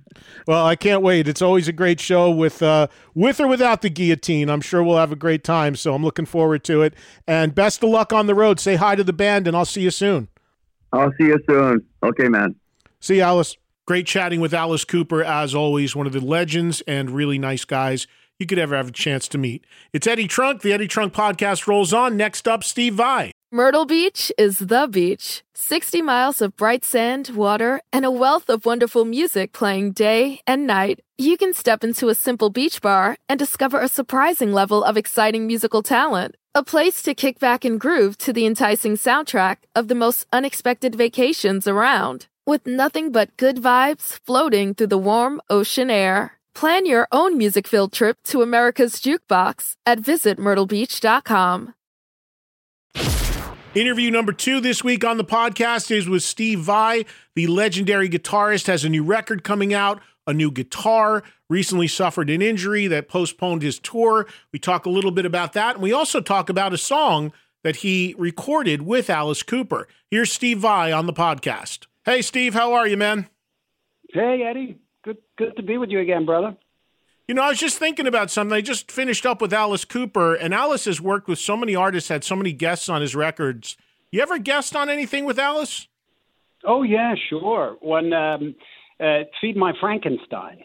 Well, 0.48 0.66
I 0.66 0.74
can't 0.74 1.02
wait. 1.02 1.28
It's 1.28 1.42
always 1.42 1.68
a 1.68 1.72
great 1.72 2.00
show 2.00 2.30
with 2.30 2.60
uh, 2.60 2.88
with 3.14 3.40
or 3.40 3.46
without 3.46 3.82
the 3.82 3.90
guillotine. 3.90 4.48
I'm 4.50 4.60
sure 4.60 4.82
we'll 4.82 4.96
have 4.96 5.12
a 5.12 5.16
great 5.16 5.44
time. 5.44 5.76
So 5.76 5.94
I'm 5.94 6.02
looking 6.02 6.26
forward 6.26 6.64
to 6.64 6.82
it. 6.82 6.94
And 7.26 7.54
best 7.54 7.84
of 7.84 7.90
luck 7.90 8.12
on 8.12 8.26
the 8.26 8.34
road. 8.34 8.58
Say 8.58 8.74
hi 8.74 8.96
to 8.96 9.04
the 9.04 9.12
band, 9.12 9.46
and 9.46 9.56
I'll 9.56 9.64
see 9.64 9.82
you 9.82 9.90
soon. 9.90 10.28
I'll 10.92 11.12
see 11.18 11.26
you 11.26 11.38
soon. 11.48 11.84
Okay, 12.02 12.28
man. 12.28 12.56
See 13.00 13.16
you, 13.16 13.22
Alice. 13.22 13.56
Great 13.86 14.06
chatting 14.06 14.40
with 14.40 14.52
Alice 14.52 14.84
Cooper, 14.84 15.22
as 15.22 15.54
always. 15.54 15.94
One 15.94 16.06
of 16.06 16.12
the 16.12 16.20
legends 16.20 16.80
and 16.82 17.10
really 17.10 17.38
nice 17.38 17.64
guys 17.64 18.08
you 18.38 18.46
could 18.46 18.58
ever 18.58 18.76
have 18.76 18.88
a 18.88 18.92
chance 18.92 19.28
to 19.28 19.38
meet. 19.38 19.64
It's 19.92 20.06
Eddie 20.06 20.28
Trunk. 20.28 20.62
The 20.62 20.72
Eddie 20.72 20.88
Trunk 20.88 21.14
podcast 21.14 21.66
rolls 21.66 21.92
on. 21.92 22.16
Next 22.16 22.46
up, 22.46 22.62
Steve 22.64 22.94
Vai. 22.94 23.32
Myrtle 23.50 23.86
Beach 23.86 24.30
is 24.36 24.58
the 24.58 24.88
beach. 24.90 25.42
60 25.54 26.02
miles 26.02 26.42
of 26.42 26.56
bright 26.56 26.84
sand, 26.84 27.30
water, 27.30 27.80
and 27.92 28.04
a 28.04 28.10
wealth 28.10 28.50
of 28.50 28.66
wonderful 28.66 29.04
music 29.04 29.52
playing 29.52 29.92
day 29.92 30.40
and 30.46 30.66
night. 30.66 31.00
You 31.16 31.36
can 31.36 31.54
step 31.54 31.82
into 31.82 32.08
a 32.08 32.14
simple 32.14 32.50
beach 32.50 32.82
bar 32.82 33.16
and 33.28 33.38
discover 33.38 33.80
a 33.80 33.88
surprising 33.88 34.52
level 34.52 34.84
of 34.84 34.96
exciting 34.96 35.46
musical 35.46 35.82
talent. 35.82 36.36
A 36.54 36.62
place 36.62 37.02
to 37.02 37.14
kick 37.14 37.38
back 37.38 37.64
and 37.64 37.80
groove 37.80 38.18
to 38.18 38.32
the 38.32 38.46
enticing 38.46 38.96
soundtrack 38.96 39.58
of 39.74 39.88
the 39.88 39.94
most 39.94 40.26
unexpected 40.32 40.94
vacations 40.94 41.66
around. 41.66 42.26
With 42.46 42.66
nothing 42.66 43.12
but 43.12 43.36
good 43.36 43.56
vibes 43.56 44.20
floating 44.24 44.74
through 44.74 44.88
the 44.88 44.98
warm 44.98 45.40
ocean 45.48 45.90
air. 45.90 46.35
Plan 46.56 46.86
your 46.86 47.06
own 47.12 47.36
music 47.36 47.68
field 47.68 47.92
trip 47.92 48.16
to 48.24 48.40
America's 48.40 48.94
Jukebox 48.94 49.76
at 49.84 50.00
visitmyrtlebeach.com. 50.00 51.74
Interview 53.74 54.10
number 54.10 54.32
two 54.32 54.62
this 54.62 54.82
week 54.82 55.04
on 55.04 55.18
the 55.18 55.24
podcast 55.24 55.90
is 55.90 56.08
with 56.08 56.22
Steve 56.22 56.60
Vai. 56.60 57.04
The 57.34 57.46
legendary 57.46 58.08
guitarist 58.08 58.68
has 58.68 58.86
a 58.86 58.88
new 58.88 59.04
record 59.04 59.44
coming 59.44 59.74
out, 59.74 60.00
a 60.26 60.32
new 60.32 60.50
guitar, 60.50 61.22
recently 61.50 61.88
suffered 61.88 62.30
an 62.30 62.40
injury 62.40 62.86
that 62.86 63.10
postponed 63.10 63.60
his 63.60 63.78
tour. 63.78 64.26
We 64.50 64.58
talk 64.58 64.86
a 64.86 64.90
little 64.90 65.10
bit 65.10 65.26
about 65.26 65.52
that. 65.52 65.74
And 65.74 65.82
we 65.82 65.92
also 65.92 66.22
talk 66.22 66.48
about 66.48 66.72
a 66.72 66.78
song 66.78 67.34
that 67.64 67.76
he 67.76 68.14
recorded 68.16 68.80
with 68.80 69.10
Alice 69.10 69.42
Cooper. 69.42 69.88
Here's 70.10 70.32
Steve 70.32 70.60
Vai 70.60 70.90
on 70.90 71.04
the 71.04 71.12
podcast. 71.12 71.84
Hey, 72.06 72.22
Steve, 72.22 72.54
how 72.54 72.72
are 72.72 72.88
you, 72.88 72.96
man? 72.96 73.28
Hey, 74.10 74.42
Eddie. 74.42 74.78
Good, 75.06 75.18
good 75.36 75.56
to 75.56 75.62
be 75.62 75.78
with 75.78 75.90
you 75.90 76.00
again, 76.00 76.26
brother. 76.26 76.56
You 77.28 77.34
know, 77.34 77.42
I 77.42 77.48
was 77.50 77.58
just 77.58 77.78
thinking 77.78 78.08
about 78.08 78.28
something. 78.28 78.52
I 78.56 78.60
just 78.60 78.90
finished 78.90 79.24
up 79.24 79.40
with 79.40 79.52
Alice 79.52 79.84
Cooper, 79.84 80.34
and 80.34 80.52
Alice 80.52 80.84
has 80.86 81.00
worked 81.00 81.28
with 81.28 81.38
so 81.38 81.56
many 81.56 81.76
artists, 81.76 82.08
had 82.08 82.24
so 82.24 82.34
many 82.34 82.52
guests 82.52 82.88
on 82.88 83.00
his 83.02 83.14
records. 83.14 83.76
You 84.10 84.20
ever 84.20 84.38
guest 84.38 84.74
on 84.74 84.90
anything 84.90 85.24
with 85.24 85.38
Alice? 85.38 85.86
Oh 86.64 86.82
yeah, 86.82 87.14
sure. 87.30 87.76
When 87.80 88.12
um, 88.12 88.56
Uh, 88.98 89.24
Feed 89.40 89.56
My 89.56 89.72
Frankenstein. 89.78 90.64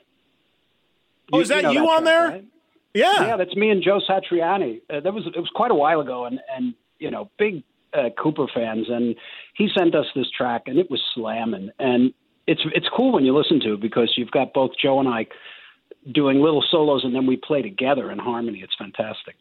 Oh, 1.32 1.40
is 1.42 1.50
that 1.50 1.64
know 1.64 1.72
you 1.72 1.82
that 1.82 1.86
on 1.86 2.02
track, 2.02 2.06
there? 2.06 2.28
right? 2.30 2.46
Yeah. 2.94 3.28
Yeah, 3.28 3.38
that's 3.38 3.56
me 3.56 3.70
and 3.70 3.84
Joe 3.84 4.00
Satriani. 4.10 4.82
Uh, 4.90 5.02
that 5.02 5.14
was 5.14 5.28
it 5.28 5.40
was 5.40 5.52
quite 5.54 5.72
a 5.72 5.76
while 5.76 6.02
ago, 6.02 6.26
and 6.26 6.40
and 6.56 6.74
you 6.98 7.12
know, 7.12 7.30
big 7.38 7.64
uh, 7.94 8.10
Cooper 8.18 8.48
fans, 8.54 8.88
and 8.90 9.16
he 9.56 9.70
sent 9.78 9.94
us 9.96 10.06
this 10.16 10.28
track, 10.36 10.64
and 10.68 10.80
it 10.80 10.90
was 10.90 11.02
slamming, 11.14 11.70
and 11.80 12.14
it's 12.48 12.62
it's 12.74 12.88
cool 12.96 13.12
when 13.14 13.24
you 13.26 13.36
listen 13.38 13.60
to 13.62 13.74
it 13.74 13.82
because 13.82 14.14
you've 14.18 14.32
got 14.32 14.54
both 14.54 14.72
Joe 14.82 15.00
and 15.00 15.08
I 15.10 15.28
doing 16.12 16.42
little 16.42 16.64
solos, 16.72 17.04
and 17.04 17.14
then 17.16 17.26
we 17.28 17.38
play 17.38 17.62
together 17.62 18.12
in 18.12 18.18
harmony. 18.20 18.62
It's 18.64 18.74
fantastic. 18.78 19.36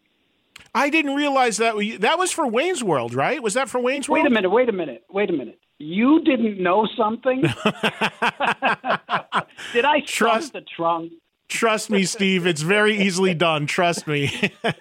I 0.75 0.91
didn't 0.91 1.15
realize 1.15 1.57
that 1.57 1.75
we- 1.77 1.97
that 1.97 2.19
was 2.19 2.31
for 2.33 2.47
Wayne's 2.47 2.85
World, 2.85 3.15
right? 3.15 3.43
Was 3.43 3.55
that 3.55 3.69
for 3.71 3.81
Wayne's 3.81 4.09
World? 4.09 4.23
Wait 4.25 4.31
a 4.31 4.35
minute, 4.35 4.51
wait 4.51 4.69
a 4.69 4.73
minute, 4.73 5.05
wait 5.11 5.31
a 5.31 5.33
minute. 5.33 5.59
You 5.79 6.23
didn't 6.23 6.59
know 6.63 6.87
something? 6.97 7.41
Did 9.73 9.85
I 9.85 10.01
Trust- 10.05 10.53
the 10.53 10.61
trunk? 10.61 11.13
Trust 11.49 11.91
me, 11.91 12.05
Steve. 12.05 12.47
It's 12.47 12.61
very 12.63 12.97
easily 12.97 13.35
done. 13.35 13.67
Trust 13.67 14.07
me. 14.07 14.31
no, 14.63 14.73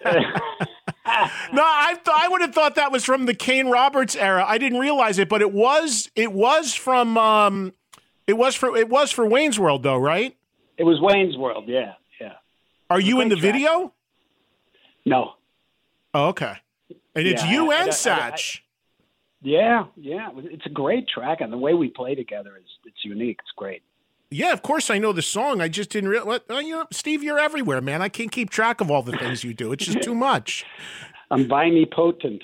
I 1.64 1.94
th- 1.96 2.16
I 2.16 2.28
would 2.30 2.42
have 2.42 2.54
thought 2.54 2.76
that 2.76 2.92
was 2.92 3.04
from 3.04 3.26
the 3.26 3.34
Kane 3.34 3.70
Roberts 3.70 4.16
era. 4.16 4.46
I 4.48 4.60
didn't 4.60 4.78
realize 4.80 5.18
it, 5.18 5.30
but 5.30 5.42
it 5.42 5.52
was 5.52 6.12
it 6.16 6.32
was 6.32 6.76
from 6.76 7.18
um 7.18 7.74
it 8.30 8.38
was 8.38 8.56
for 8.56 8.76
it 8.78 8.88
was 8.90 9.12
for 9.12 9.26
Wayne's 9.26 9.60
World 9.60 9.84
though, 9.84 9.98
right? 9.98 10.36
It 10.78 10.84
was 10.84 11.00
Wayne's 11.02 11.36
World, 11.38 11.66
yeah, 11.68 11.94
yeah. 12.22 12.34
Are 12.90 13.00
you 13.00 13.20
in 13.22 13.30
the 13.30 13.36
track. 13.36 13.54
video? 13.54 13.94
No. 15.06 15.34
Oh, 16.14 16.28
okay. 16.30 16.54
And 17.16 17.28
it's 17.28 17.44
you 17.46 17.72
I- 17.72 17.76
I- 17.76 17.80
and 17.82 17.90
I- 17.90 17.94
Satch. 17.94 18.60
Yeah, 19.42 19.86
yeah. 19.96 20.30
It's 20.36 20.66
a 20.66 20.70
great 20.70 21.08
track, 21.08 21.40
and 21.42 21.52
the 21.52 21.58
way 21.58 21.74
we 21.74 21.90
play 21.90 22.14
together 22.14 22.58
is 22.58 22.66
it's 22.86 23.04
unique. 23.06 23.38
It's 23.42 23.52
great. 23.56 23.82
yeah, 24.30 24.52
of 24.54 24.62
course 24.62 24.90
I 24.90 24.98
know 25.00 25.12
the 25.14 25.22
song. 25.22 25.62
I 25.62 25.70
just 25.70 25.90
didn't 25.90 26.10
realize. 26.10 26.28
What, 26.28 26.42
uh, 26.50 26.56
oh, 26.56 26.60
you 26.60 26.76
know, 26.76 26.86
Steve, 26.92 27.24
you're 27.24 27.40
everywhere, 27.40 27.82
man. 27.82 28.02
I 28.02 28.10
can't 28.10 28.32
keep 28.32 28.50
track 28.50 28.82
of 28.82 28.92
all 28.92 29.02
the 29.02 29.18
things 29.18 29.44
you 29.44 29.54
do. 29.54 29.72
It's 29.72 29.86
just 29.86 30.02
too 30.02 30.14
much. 30.14 30.66
I'm 31.32 31.48
potent. 31.50 32.44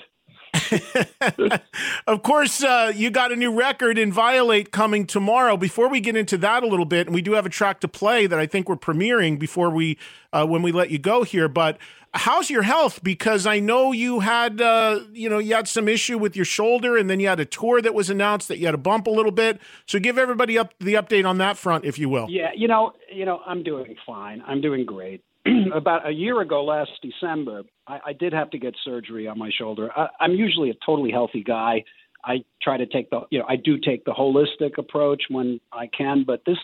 Of 2.06 2.22
course, 2.22 2.62
uh, 2.62 2.92
you 2.94 3.10
got 3.10 3.32
a 3.32 3.36
new 3.36 3.52
record 3.52 3.98
Inviolate 3.98 4.70
coming 4.70 5.06
tomorrow. 5.06 5.56
Before 5.56 5.88
we 5.88 6.00
get 6.00 6.16
into 6.16 6.38
that 6.38 6.62
a 6.62 6.66
little 6.66 6.84
bit, 6.84 7.06
and 7.06 7.14
we 7.14 7.22
do 7.22 7.32
have 7.32 7.46
a 7.46 7.50
track 7.50 7.80
to 7.80 7.88
play 7.88 8.26
that 8.26 8.38
I 8.38 8.46
think 8.46 8.68
we're 8.68 8.76
premiering 8.76 9.38
before 9.38 9.70
we 9.70 9.98
uh, 10.32 10.46
when 10.46 10.62
we 10.62 10.72
let 10.72 10.90
you 10.90 10.98
go 10.98 11.24
here. 11.24 11.48
But 11.48 11.78
how's 12.14 12.48
your 12.48 12.62
health? 12.62 13.02
Because 13.02 13.46
I 13.46 13.58
know 13.58 13.92
you 13.92 14.20
had 14.20 14.60
uh, 14.60 15.00
you 15.12 15.28
know 15.28 15.38
you 15.38 15.54
had 15.54 15.68
some 15.68 15.88
issue 15.88 16.18
with 16.18 16.36
your 16.36 16.44
shoulder, 16.44 16.96
and 16.96 17.10
then 17.10 17.20
you 17.20 17.28
had 17.28 17.40
a 17.40 17.44
tour 17.44 17.82
that 17.82 17.94
was 17.94 18.08
announced 18.10 18.48
that 18.48 18.58
you 18.58 18.66
had 18.66 18.74
a 18.74 18.78
bump 18.78 19.06
a 19.06 19.10
little 19.10 19.32
bit. 19.32 19.60
So 19.86 19.98
give 19.98 20.18
everybody 20.18 20.58
up 20.58 20.74
the 20.78 20.94
update 20.94 21.26
on 21.28 21.38
that 21.38 21.56
front, 21.56 21.84
if 21.84 21.98
you 21.98 22.08
will. 22.08 22.26
Yeah, 22.30 22.50
you 22.54 22.68
know, 22.68 22.92
you 23.12 23.24
know, 23.24 23.40
I'm 23.44 23.62
doing 23.62 23.96
fine. 24.06 24.42
I'm 24.46 24.60
doing 24.60 24.84
great. 24.84 25.22
About 25.74 26.08
a 26.08 26.12
year 26.12 26.40
ago, 26.40 26.64
last 26.64 26.90
December, 27.02 27.62
I, 27.86 28.00
I 28.06 28.12
did 28.12 28.32
have 28.32 28.50
to 28.50 28.58
get 28.58 28.74
surgery 28.84 29.28
on 29.28 29.38
my 29.38 29.50
shoulder. 29.56 29.90
I, 29.96 30.08
I'm 30.20 30.32
usually 30.32 30.70
a 30.70 30.74
totally 30.84 31.10
healthy 31.10 31.42
guy. 31.42 31.84
I 32.24 32.44
try 32.60 32.76
to 32.76 32.86
take 32.86 33.10
the, 33.10 33.20
you 33.30 33.38
know, 33.38 33.46
I 33.48 33.56
do 33.56 33.78
take 33.78 34.04
the 34.04 34.12
holistic 34.12 34.78
approach 34.78 35.24
when 35.28 35.60
I 35.72 35.86
can, 35.86 36.24
but 36.26 36.42
this 36.44 36.58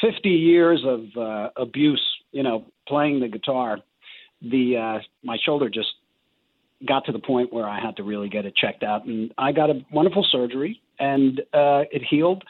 50 0.00 0.28
years 0.28 0.84
of 0.86 1.00
uh, 1.20 1.50
abuse, 1.56 2.02
you 2.32 2.42
know, 2.42 2.64
playing 2.86 3.20
the 3.20 3.28
guitar, 3.28 3.78
the 4.40 4.76
uh, 4.76 5.02
my 5.22 5.36
shoulder 5.44 5.68
just 5.68 5.88
got 6.86 7.04
to 7.06 7.12
the 7.12 7.18
point 7.18 7.52
where 7.52 7.68
I 7.68 7.80
had 7.80 7.96
to 7.96 8.02
really 8.02 8.28
get 8.28 8.46
it 8.46 8.54
checked 8.56 8.84
out, 8.84 9.04
and 9.04 9.34
I 9.36 9.52
got 9.52 9.68
a 9.68 9.84
wonderful 9.92 10.24
surgery, 10.30 10.80
and 10.98 11.40
uh, 11.52 11.82
it 11.90 12.02
healed. 12.08 12.44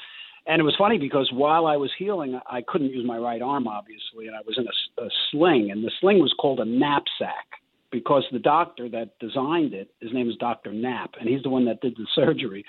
And 0.49 0.61
it 0.61 0.65
was 0.65 0.75
funny 0.79 0.97
because 0.97 1.31
while 1.33 1.67
I 1.67 1.77
was 1.77 1.91
healing, 1.99 2.41
I 2.51 2.63
couldn't 2.67 2.91
use 2.91 3.07
my 3.07 3.19
right 3.19 3.43
arm, 3.43 3.69
obviously, 3.69 4.29
and 4.29 4.35
I 4.35 4.41
was 4.47 4.57
in 4.59 4.67
a, 4.67 5.05
a 5.05 5.11
sling, 5.31 5.71
and 5.71 5.85
the 5.85 5.93
sling 6.01 6.21
was 6.21 6.35
called 6.41 6.59
a 6.61 6.65
knapsack 6.65 7.47
because 7.93 8.25
the 8.33 8.39
doctor 8.39 8.89
that 8.89 9.19
designed 9.21 9.75
it, 9.75 9.91
his 10.01 10.13
name 10.13 10.29
is 10.29 10.37
Dr. 10.37 10.73
Knapp, 10.73 11.13
and 11.21 11.29
he's 11.29 11.43
the 11.43 11.51
one 11.51 11.67
that 11.67 11.83
did 11.83 11.95
the 11.97 12.07
surgery. 12.15 12.65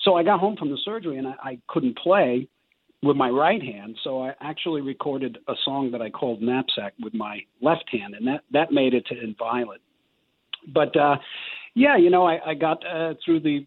So 0.00 0.16
I 0.16 0.24
got 0.24 0.40
home 0.40 0.56
from 0.56 0.70
the 0.70 0.78
surgery 0.84 1.18
and 1.18 1.28
I, 1.28 1.34
I 1.42 1.58
couldn't 1.68 1.96
play 1.98 2.48
with 3.02 3.16
my 3.16 3.30
right 3.30 3.62
hand, 3.62 3.96
so 4.04 4.22
I 4.22 4.34
actually 4.40 4.82
recorded 4.82 5.38
a 5.48 5.54
song 5.64 5.90
that 5.92 6.02
I 6.02 6.10
called 6.10 6.42
Knapsack 6.42 6.92
with 7.02 7.14
my 7.14 7.40
left 7.62 7.84
hand, 7.90 8.14
and 8.14 8.26
that 8.26 8.42
that 8.52 8.72
made 8.72 8.92
it 8.92 9.06
to 9.06 9.18
Inviolate. 9.18 9.80
But 10.74 10.94
uh, 10.96 11.16
yeah, 11.74 11.96
you 11.96 12.10
know, 12.10 12.26
I, 12.26 12.50
I 12.50 12.54
got 12.54 12.84
uh, 12.86 13.14
through 13.24 13.40
the 13.40 13.66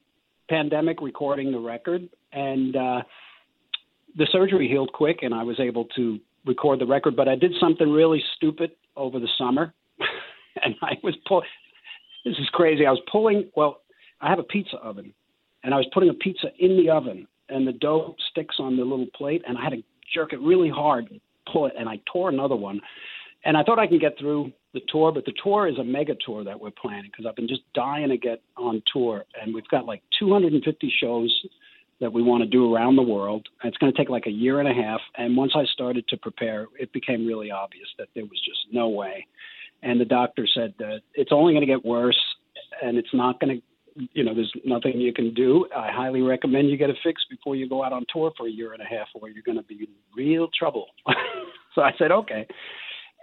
pandemic 0.49 1.01
recording 1.01 1.51
the 1.51 1.59
record, 1.59 2.07
and 2.31 2.75
uh, 2.75 3.01
the 4.17 4.27
surgery 4.31 4.67
healed 4.67 4.91
quick, 4.93 5.19
and 5.21 5.33
I 5.33 5.43
was 5.43 5.59
able 5.59 5.85
to 5.95 6.19
record 6.45 6.79
the 6.79 6.85
record. 6.85 7.15
But 7.15 7.27
I 7.27 7.35
did 7.35 7.53
something 7.59 7.91
really 7.91 8.23
stupid 8.35 8.71
over 8.95 9.19
the 9.19 9.29
summer, 9.37 9.73
and 10.63 10.75
I 10.81 10.93
was 11.03 11.15
pull. 11.27 11.43
This 12.25 12.35
is 12.37 12.47
crazy. 12.53 12.85
I 12.85 12.91
was 12.91 13.01
pulling. 13.11 13.49
Well, 13.55 13.81
I 14.21 14.29
have 14.29 14.39
a 14.39 14.43
pizza 14.43 14.77
oven, 14.77 15.13
and 15.63 15.73
I 15.73 15.77
was 15.77 15.87
putting 15.93 16.09
a 16.09 16.13
pizza 16.13 16.47
in 16.59 16.77
the 16.77 16.89
oven, 16.89 17.27
and 17.49 17.67
the 17.67 17.73
dough 17.73 18.15
sticks 18.31 18.55
on 18.59 18.77
the 18.77 18.83
little 18.83 19.07
plate, 19.15 19.43
and 19.47 19.57
I 19.57 19.63
had 19.63 19.71
to 19.71 19.83
jerk 20.13 20.33
it 20.33 20.39
really 20.39 20.69
hard, 20.69 21.09
pull 21.51 21.65
it, 21.65 21.73
and 21.77 21.89
I 21.89 21.99
tore 22.11 22.29
another 22.29 22.55
one. 22.55 22.79
And 23.45 23.57
I 23.57 23.63
thought 23.63 23.79
I 23.79 23.87
can 23.87 23.99
get 23.99 24.17
through 24.17 24.53
the 24.73 24.79
tour, 24.87 25.11
but 25.11 25.25
the 25.25 25.33
tour 25.43 25.67
is 25.67 25.77
a 25.77 25.83
mega 25.83 26.15
tour 26.25 26.45
that 26.45 26.59
we're 26.59 26.71
planning 26.71 27.11
because 27.11 27.25
I've 27.27 27.35
been 27.35 27.47
just 27.47 27.61
dying 27.73 28.09
to 28.09 28.17
get 28.17 28.41
on 28.55 28.81
tour, 28.91 29.25
and 29.41 29.53
we've 29.53 29.67
got 29.67 29.85
like 29.85 30.01
250 30.17 30.93
shows 31.01 31.45
that 32.03 32.11
we 32.11 32.21
want 32.21 32.43
to 32.43 32.49
do 32.49 32.75
around 32.75 32.97
the 32.97 33.01
world. 33.01 33.47
It's 33.63 33.77
going 33.77 33.91
to 33.91 33.97
take 33.97 34.09
like 34.09 34.27
a 34.27 34.31
year 34.31 34.59
and 34.59 34.67
a 34.67 34.73
half. 34.73 34.99
And 35.17 35.37
once 35.37 35.53
I 35.55 35.63
started 35.71 36.05
to 36.09 36.17
prepare, 36.17 36.67
it 36.77 36.91
became 36.91 37.25
really 37.25 37.49
obvious 37.49 37.87
that 37.97 38.09
there 38.13 38.25
was 38.25 38.41
just 38.45 38.59
no 38.73 38.89
way. 38.89 39.25
And 39.83 40.01
the 40.01 40.05
doctor 40.05 40.45
said 40.53 40.73
that 40.79 40.99
it's 41.13 41.31
only 41.31 41.53
going 41.53 41.65
to 41.65 41.73
get 41.73 41.85
worse, 41.85 42.19
and 42.81 42.97
it's 42.97 43.13
not 43.13 43.39
going 43.39 43.57
to, 43.57 44.07
you 44.13 44.25
know, 44.25 44.35
there's 44.35 44.51
nothing 44.65 44.99
you 44.99 45.13
can 45.13 45.33
do. 45.33 45.65
I 45.75 45.91
highly 45.93 46.21
recommend 46.21 46.69
you 46.69 46.75
get 46.75 46.89
it 46.89 46.97
fixed 47.01 47.27
before 47.29 47.55
you 47.55 47.69
go 47.69 47.85
out 47.85 47.93
on 47.93 48.05
tour 48.11 48.33
for 48.35 48.47
a 48.47 48.51
year 48.51 48.73
and 48.73 48.81
a 48.81 48.85
half, 48.85 49.07
or 49.13 49.29
you're 49.29 49.43
going 49.43 49.57
to 49.57 49.63
be 49.63 49.75
in 49.75 49.87
real 50.13 50.49
trouble. 50.57 50.87
so 51.73 51.83
I 51.83 51.91
said, 51.97 52.11
okay. 52.11 52.45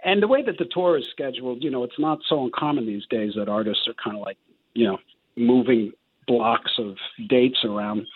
And 0.03 0.23
the 0.23 0.27
way 0.27 0.43
that 0.43 0.57
the 0.57 0.65
tour 0.71 0.97
is 0.97 1.05
scheduled, 1.11 1.63
you 1.63 1.69
know, 1.69 1.83
it's 1.83 1.99
not 1.99 2.17
so 2.27 2.45
uncommon 2.45 2.87
these 2.87 3.05
days 3.11 3.33
that 3.37 3.47
artists 3.47 3.87
are 3.87 3.93
kind 4.03 4.17
of 4.17 4.23
like, 4.23 4.37
you 4.73 4.87
know, 4.87 4.97
moving 5.35 5.91
blocks 6.27 6.71
of 6.77 6.95
dates 7.29 7.59
around. 7.63 8.07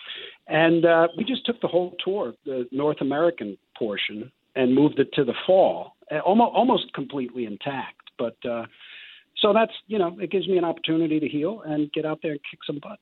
And 0.46 0.84
uh, 0.84 1.08
we 1.16 1.24
just 1.24 1.44
took 1.44 1.60
the 1.60 1.68
whole 1.68 1.96
tour, 2.04 2.34
the 2.44 2.68
North 2.70 3.00
American 3.00 3.58
portion, 3.76 4.30
and 4.54 4.74
moved 4.74 4.98
it 4.98 5.12
to 5.14 5.24
the 5.24 5.34
fall, 5.46 5.96
almost 6.24 6.52
almost 6.54 6.92
completely 6.94 7.44
intact. 7.46 8.00
But 8.18 8.36
uh, 8.48 8.66
so 9.38 9.52
that's 9.52 9.72
you 9.86 9.98
know, 9.98 10.18
it 10.20 10.30
gives 10.30 10.48
me 10.48 10.56
an 10.56 10.64
opportunity 10.64 11.18
to 11.20 11.28
heal 11.28 11.62
and 11.64 11.92
get 11.92 12.06
out 12.06 12.20
there 12.22 12.32
and 12.32 12.40
kick 12.48 12.60
some 12.66 12.78
butt. 12.80 12.98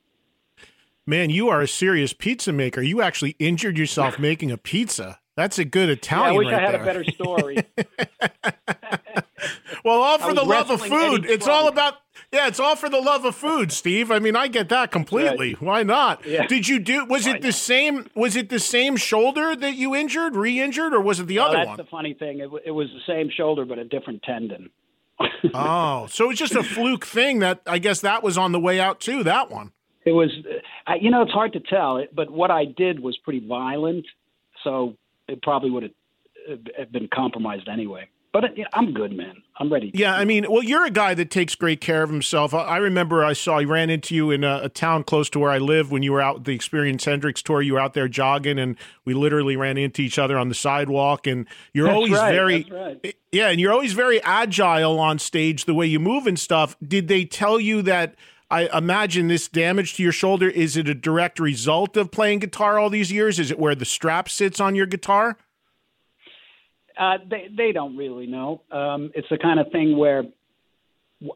Man, 1.06 1.28
you 1.28 1.50
are 1.50 1.60
a 1.60 1.68
serious 1.68 2.14
pizza 2.14 2.50
maker. 2.50 2.80
You 2.80 3.02
actually 3.02 3.36
injured 3.38 3.76
yourself 3.76 4.18
making 4.30 4.50
a 4.50 4.56
pizza. 4.56 5.20
That's 5.36 5.58
a 5.58 5.64
good 5.64 5.90
Italian. 5.90 6.32
yeah, 6.32 6.34
I 6.34 6.38
wish 6.38 6.46
right 6.46 6.54
I 6.54 6.64
had 6.64 6.74
there. 6.74 6.82
a 6.82 6.84
better 6.84 7.04
story. 7.04 7.58
Well, 9.84 10.00
all 10.00 10.18
for 10.18 10.32
the 10.32 10.42
love 10.42 10.70
of 10.70 10.80
food. 10.80 11.26
It's 11.26 11.46
all 11.46 11.68
about 11.68 11.94
yeah, 12.32 12.46
it's 12.48 12.60
all 12.60 12.76
for 12.76 12.88
the 12.88 13.00
love 13.00 13.24
of 13.24 13.34
food, 13.34 13.72
Steve. 13.72 14.10
I 14.10 14.18
mean, 14.18 14.36
I 14.36 14.48
get 14.48 14.68
that 14.68 14.90
completely. 14.90 15.52
Why 15.60 15.82
not? 15.82 16.24
Yeah. 16.26 16.46
Did 16.46 16.68
you 16.68 16.78
do 16.78 17.04
was 17.04 17.26
it 17.26 17.42
the 17.42 17.52
same 17.52 18.08
was 18.14 18.36
it 18.36 18.48
the 18.48 18.58
same 18.58 18.96
shoulder 18.96 19.54
that 19.56 19.74
you 19.74 19.94
injured, 19.94 20.36
re-injured 20.36 20.94
or 20.94 21.00
was 21.00 21.20
it 21.20 21.26
the 21.26 21.38
Well, 21.38 21.48
other 21.48 21.56
that's 21.58 21.66
one? 21.68 21.76
That's 21.76 21.86
the 21.88 21.90
funny 21.90 22.14
thing. 22.14 22.40
It, 22.40 22.50
it 22.66 22.70
was 22.70 22.88
the 22.88 23.12
same 23.12 23.30
shoulder, 23.30 23.64
but 23.64 23.78
a 23.78 23.84
different 23.84 24.22
tendon. 24.22 24.70
oh, 25.54 26.06
so 26.10 26.30
it's 26.30 26.40
just 26.40 26.54
a 26.54 26.62
fluke 26.62 27.04
thing 27.04 27.38
that 27.38 27.60
I 27.66 27.78
guess 27.78 28.00
that 28.00 28.22
was 28.22 28.36
on 28.36 28.52
the 28.52 28.60
way 28.60 28.80
out 28.80 29.00
too, 29.00 29.22
that 29.24 29.50
one. 29.50 29.72
It 30.04 30.12
was, 30.12 30.30
I, 30.86 30.96
you 30.96 31.10
know, 31.10 31.22
it's 31.22 31.32
hard 31.32 31.52
to 31.54 31.60
tell. 31.60 32.04
But 32.12 32.30
what 32.30 32.50
I 32.50 32.64
did 32.64 33.00
was 33.00 33.16
pretty 33.18 33.46
violent, 33.46 34.04
so 34.62 34.96
it 35.28 35.40
probably 35.42 35.70
would 35.70 35.84
have 36.48 36.58
uh, 36.78 36.84
been 36.90 37.08
compromised 37.12 37.68
anyway. 37.68 38.08
But 38.32 38.44
uh, 38.44 38.48
you 38.54 38.64
know, 38.64 38.70
I'm 38.74 38.92
good, 38.92 39.12
man. 39.12 39.42
I'm 39.56 39.72
ready. 39.72 39.92
Yeah, 39.94 40.16
I 40.16 40.24
mean, 40.24 40.46
well, 40.50 40.64
you're 40.64 40.84
a 40.84 40.90
guy 40.90 41.14
that 41.14 41.30
takes 41.30 41.54
great 41.54 41.80
care 41.80 42.02
of 42.02 42.10
himself. 42.10 42.52
I, 42.52 42.62
I 42.62 42.76
remember 42.78 43.24
I 43.24 43.34
saw 43.34 43.58
I 43.58 43.64
ran 43.64 43.88
into 43.88 44.14
you 44.14 44.32
in 44.32 44.42
a, 44.42 44.62
a 44.64 44.68
town 44.68 45.04
close 45.04 45.30
to 45.30 45.38
where 45.38 45.50
I 45.50 45.58
live 45.58 45.92
when 45.92 46.02
you 46.02 46.12
were 46.12 46.20
out 46.20 46.36
with 46.36 46.44
the 46.44 46.54
Experience 46.54 47.04
Hendrix 47.04 47.40
tour. 47.40 47.62
You 47.62 47.74
were 47.74 47.80
out 47.80 47.94
there 47.94 48.08
jogging, 48.08 48.58
and 48.58 48.76
we 49.04 49.14
literally 49.14 49.56
ran 49.56 49.78
into 49.78 50.02
each 50.02 50.18
other 50.18 50.36
on 50.36 50.48
the 50.48 50.56
sidewalk. 50.56 51.28
And 51.28 51.46
you're 51.72 51.86
That's 51.86 51.94
always 51.94 52.12
right, 52.12 52.32
very, 52.32 52.66
right. 52.68 53.00
Eh, 53.04 53.12
yeah, 53.30 53.48
and 53.48 53.60
you're 53.60 53.72
always 53.72 53.92
very 53.92 54.20
agile 54.24 54.98
on 54.98 55.20
stage, 55.20 55.66
the 55.66 55.74
way 55.74 55.86
you 55.86 56.00
move 56.00 56.26
and 56.26 56.38
stuff. 56.38 56.76
Did 56.86 57.06
they 57.06 57.24
tell 57.24 57.60
you 57.60 57.82
that? 57.82 58.16
I 58.50 58.68
imagine 58.76 59.28
this 59.28 59.48
damage 59.48 59.94
to 59.94 60.02
your 60.02 60.12
shoulder 60.12 60.48
is 60.48 60.76
it 60.76 60.86
a 60.86 60.94
direct 60.94 61.40
result 61.40 61.96
of 61.96 62.12
playing 62.12 62.40
guitar 62.40 62.78
all 62.78 62.90
these 62.90 63.10
years? 63.10 63.40
Is 63.40 63.50
it 63.50 63.58
where 63.58 63.74
the 63.74 63.86
strap 63.86 64.28
sits 64.28 64.60
on 64.60 64.74
your 64.74 64.86
guitar? 64.86 65.38
Uh, 66.98 67.18
they 67.28 67.48
they 67.56 67.72
don't 67.72 67.96
really 67.96 68.26
know. 68.26 68.62
Um, 68.70 69.10
it's 69.14 69.28
the 69.30 69.38
kind 69.38 69.58
of 69.58 69.70
thing 69.72 69.96
where 69.96 70.24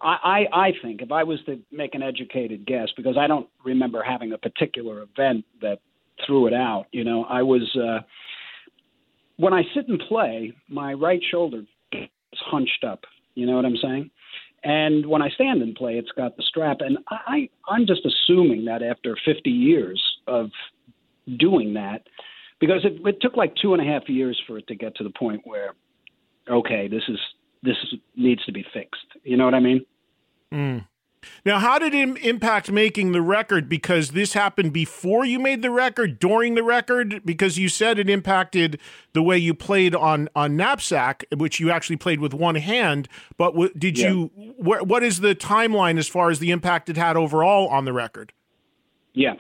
I, 0.00 0.46
I 0.52 0.58
I 0.66 0.72
think 0.82 1.02
if 1.02 1.10
I 1.10 1.24
was 1.24 1.40
to 1.46 1.60
make 1.72 1.94
an 1.94 2.02
educated 2.02 2.66
guess, 2.66 2.88
because 2.96 3.16
I 3.18 3.26
don't 3.26 3.48
remember 3.64 4.02
having 4.02 4.32
a 4.32 4.38
particular 4.38 5.02
event 5.02 5.44
that 5.60 5.80
threw 6.26 6.46
it 6.46 6.54
out. 6.54 6.86
You 6.92 7.04
know, 7.04 7.24
I 7.24 7.42
was 7.42 7.62
uh, 7.76 8.00
when 9.36 9.52
I 9.52 9.62
sit 9.74 9.88
and 9.88 10.00
play, 10.08 10.52
my 10.68 10.92
right 10.92 11.20
shoulder 11.30 11.62
is 11.92 12.08
hunched 12.46 12.84
up. 12.84 13.04
You 13.34 13.46
know 13.46 13.56
what 13.56 13.64
I'm 13.64 13.76
saying? 13.76 14.10
And 14.64 15.06
when 15.06 15.22
I 15.22 15.28
stand 15.30 15.62
and 15.62 15.74
play, 15.74 15.94
it's 15.94 16.10
got 16.16 16.36
the 16.36 16.42
strap. 16.42 16.78
And 16.80 16.98
I, 17.08 17.48
I'm 17.68 17.86
just 17.86 18.02
assuming 18.04 18.64
that 18.64 18.82
after 18.82 19.16
50 19.24 19.48
years 19.48 20.02
of 20.26 20.50
doing 21.38 21.74
that, 21.74 22.02
because 22.60 22.84
it, 22.84 23.00
it 23.06 23.20
took 23.20 23.36
like 23.36 23.54
two 23.60 23.74
and 23.74 23.82
a 23.82 23.84
half 23.84 24.08
years 24.08 24.40
for 24.46 24.58
it 24.58 24.66
to 24.68 24.74
get 24.74 24.96
to 24.96 25.04
the 25.04 25.10
point 25.10 25.42
where, 25.44 25.74
okay, 26.50 26.88
this 26.88 27.02
is 27.08 27.18
this 27.62 27.76
is, 27.84 27.98
needs 28.16 28.44
to 28.44 28.52
be 28.52 28.64
fixed. 28.72 29.06
You 29.24 29.36
know 29.36 29.44
what 29.44 29.54
I 29.54 29.60
mean? 29.60 29.84
Mm. 30.52 30.86
Now, 31.44 31.58
how 31.58 31.78
did 31.78 31.94
it 31.94 32.24
impact 32.24 32.70
making 32.70 33.12
the 33.12 33.20
record? 33.20 33.68
Because 33.68 34.10
this 34.10 34.34
happened 34.34 34.72
before 34.72 35.24
you 35.24 35.38
made 35.38 35.62
the 35.62 35.70
record, 35.70 36.18
during 36.18 36.54
the 36.54 36.62
record, 36.62 37.22
because 37.24 37.58
you 37.58 37.68
said 37.68 37.98
it 37.98 38.08
impacted 38.08 38.78
the 39.12 39.22
way 39.22 39.36
you 39.36 39.52
played 39.54 39.94
on 39.94 40.28
on 40.36 40.56
knapsack, 40.56 41.24
which 41.36 41.58
you 41.58 41.70
actually 41.70 41.96
played 41.96 42.20
with 42.20 42.34
one 42.34 42.54
hand. 42.54 43.08
But 43.36 43.52
w- 43.52 43.72
did 43.76 43.98
yeah. 43.98 44.10
you? 44.10 44.26
Wh- 44.58 44.86
what 44.86 45.02
is 45.02 45.20
the 45.20 45.34
timeline 45.34 45.98
as 45.98 46.08
far 46.08 46.30
as 46.30 46.38
the 46.38 46.50
impact 46.50 46.88
it 46.88 46.96
had 46.96 47.16
overall 47.16 47.68
on 47.68 47.84
the 47.84 47.92
record? 47.92 48.32
Yeah, 49.12 49.34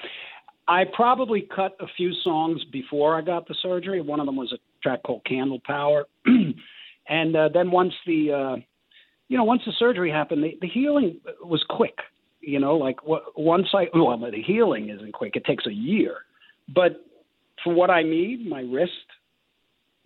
I 0.68 0.84
probably 0.92 1.48
cut 1.54 1.76
a 1.80 1.86
few 1.96 2.12
songs 2.22 2.62
before 2.70 3.16
I 3.16 3.22
got 3.22 3.48
the 3.48 3.56
surgery. 3.62 4.02
One 4.02 4.20
of 4.20 4.26
them 4.26 4.36
was 4.36 4.52
a 4.52 4.58
track 4.82 5.02
called 5.02 5.24
Candle 5.24 5.60
Power, 5.64 6.04
and 7.08 7.36
uh, 7.36 7.48
then 7.52 7.70
once 7.70 7.94
the 8.06 8.32
uh, 8.32 8.60
you 9.28 9.36
know, 9.36 9.44
once 9.44 9.62
the 9.66 9.72
surgery 9.78 10.10
happened, 10.10 10.42
the, 10.42 10.58
the 10.60 10.68
healing 10.68 11.20
was 11.42 11.64
quick. 11.68 11.98
You 12.40 12.60
know, 12.60 12.76
like 12.76 13.04
what, 13.06 13.38
once 13.38 13.68
I, 13.74 13.86
well, 13.94 14.16
the 14.18 14.42
healing 14.42 14.90
isn't 14.90 15.12
quick. 15.12 15.36
It 15.36 15.44
takes 15.44 15.66
a 15.66 15.72
year. 15.72 16.18
But 16.74 17.04
for 17.62 17.74
what 17.74 17.90
I 17.90 18.02
need, 18.02 18.48
my 18.48 18.60
wrist, 18.60 18.92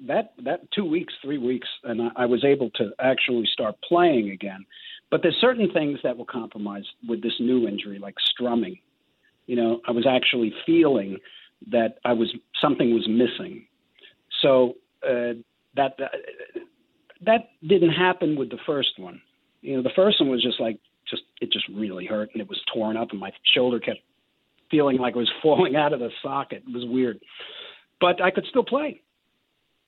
that 0.07 0.33
that 0.45 0.61
two 0.73 0.85
weeks, 0.85 1.13
three 1.23 1.39
weeks, 1.39 1.69
and 1.85 2.03
I, 2.03 2.23
I 2.23 2.27
was 2.27 2.45
able 2.45 2.71
to 2.71 2.91
actually 3.01 3.47
start 3.53 3.77
playing 3.87 4.31
again. 4.31 4.65
But 5.11 5.23
there's 5.23 5.37
certain 5.41 5.71
things 5.73 5.99
that 6.03 6.17
were 6.17 6.25
compromised 6.25 6.89
with 7.09 7.23
this 7.23 7.35
new 7.39 7.69
injury, 7.69 7.99
like 7.99 8.15
strumming. 8.33 8.79
You 9.47 9.57
know, 9.57 9.81
I 9.87 9.93
was 9.93 10.07
actually 10.09 10.53
feeling 10.65 11.19
that 11.71 11.99
I 12.05 12.13
was 12.13 12.33
something 12.61 12.93
was 12.95 13.07
missing. 13.09 13.67
So 14.41 14.75
uh, 15.05 15.39
that, 15.77 15.97
that 15.99 16.13
that 17.25 17.49
didn't 17.67 17.91
happen 17.91 18.37
with 18.37 18.51
the 18.51 18.59
first 18.67 18.99
one. 18.99 19.21
You 19.61 19.77
know, 19.77 19.83
the 19.83 19.91
first 19.95 20.21
one 20.21 20.31
was 20.31 20.43
just 20.43 20.61
like 20.61 20.79
just 21.09 21.23
it 21.41 21.53
just 21.53 21.67
really 21.69 22.07
hurt 22.07 22.31
and 22.33 22.41
it 22.41 22.49
was 22.49 22.61
torn 22.73 22.97
up 22.97 23.11
and 23.11 23.21
my 23.21 23.31
shoulder 23.55 23.79
kept 23.79 24.01
feeling 24.71 24.99
like 24.99 25.15
it 25.15 25.19
was 25.19 25.31
falling 25.43 25.77
out 25.77 25.93
of 25.93 26.01
the 26.01 26.11
socket. 26.23 26.65
It 26.67 26.73
was 26.73 26.85
weird, 26.87 27.21
but 28.01 28.23
I 28.23 28.31
could 28.31 28.47
still 28.49 28.65
play. 28.65 29.01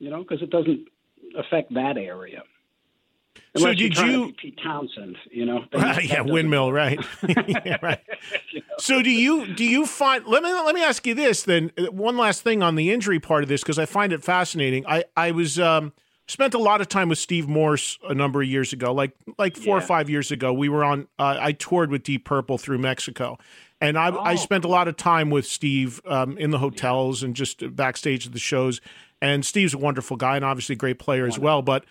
You 0.00 0.10
know, 0.10 0.22
because 0.22 0.42
it 0.42 0.50
doesn't 0.50 0.86
affect 1.38 1.72
that 1.74 1.96
area. 1.96 2.42
Unless 3.54 3.70
so 3.70 3.74
did 3.74 3.96
you 3.96 4.32
Pete 4.32 4.58
Townshend? 4.62 5.16
You 5.30 5.46
know, 5.46 5.64
yeah, 5.72 6.22
windmill, 6.22 6.72
right? 6.72 6.98
yeah, 7.28 7.76
right. 7.82 8.00
you 8.50 8.60
know? 8.60 8.66
So 8.78 9.02
do 9.02 9.10
you 9.10 9.54
do 9.54 9.64
you 9.64 9.86
find? 9.86 10.26
Let 10.26 10.42
me 10.42 10.52
let 10.52 10.74
me 10.74 10.82
ask 10.82 11.06
you 11.06 11.14
this 11.14 11.42
then. 11.42 11.70
One 11.90 12.16
last 12.16 12.42
thing 12.42 12.62
on 12.62 12.74
the 12.74 12.90
injury 12.90 13.20
part 13.20 13.42
of 13.42 13.48
this 13.48 13.62
because 13.62 13.78
I 13.78 13.86
find 13.86 14.12
it 14.12 14.24
fascinating. 14.24 14.84
I 14.86 15.04
I 15.16 15.30
was 15.30 15.58
um, 15.60 15.92
spent 16.26 16.54
a 16.54 16.58
lot 16.58 16.80
of 16.80 16.88
time 16.88 17.08
with 17.08 17.18
Steve 17.18 17.48
Morse 17.48 17.98
a 18.08 18.14
number 18.14 18.42
of 18.42 18.48
years 18.48 18.72
ago, 18.72 18.92
like 18.92 19.12
like 19.38 19.56
four 19.56 19.78
yeah. 19.78 19.84
or 19.84 19.86
five 19.86 20.10
years 20.10 20.30
ago. 20.30 20.52
We 20.52 20.68
were 20.68 20.84
on. 20.84 21.06
Uh, 21.18 21.36
I 21.40 21.52
toured 21.52 21.90
with 21.90 22.02
Deep 22.02 22.24
Purple 22.24 22.58
through 22.58 22.78
Mexico, 22.78 23.38
and 23.80 23.98
I, 23.98 24.10
oh. 24.10 24.18
I 24.18 24.34
spent 24.34 24.64
a 24.64 24.68
lot 24.68 24.88
of 24.88 24.96
time 24.96 25.30
with 25.30 25.46
Steve 25.46 26.00
um, 26.06 26.38
in 26.38 26.50
the 26.50 26.58
hotels 26.58 27.22
and 27.22 27.36
just 27.36 27.76
backstage 27.76 28.26
at 28.26 28.32
the 28.32 28.38
shows. 28.38 28.80
And 29.20 29.44
Steve's 29.46 29.74
a 29.74 29.78
wonderful 29.78 30.16
guy 30.16 30.36
and 30.36 30.44
obviously 30.44 30.74
a 30.74 30.76
great 30.76 30.98
player 30.98 31.22
wonderful. 31.22 31.40
as 31.40 31.44
well. 31.44 31.62
But 31.62 31.84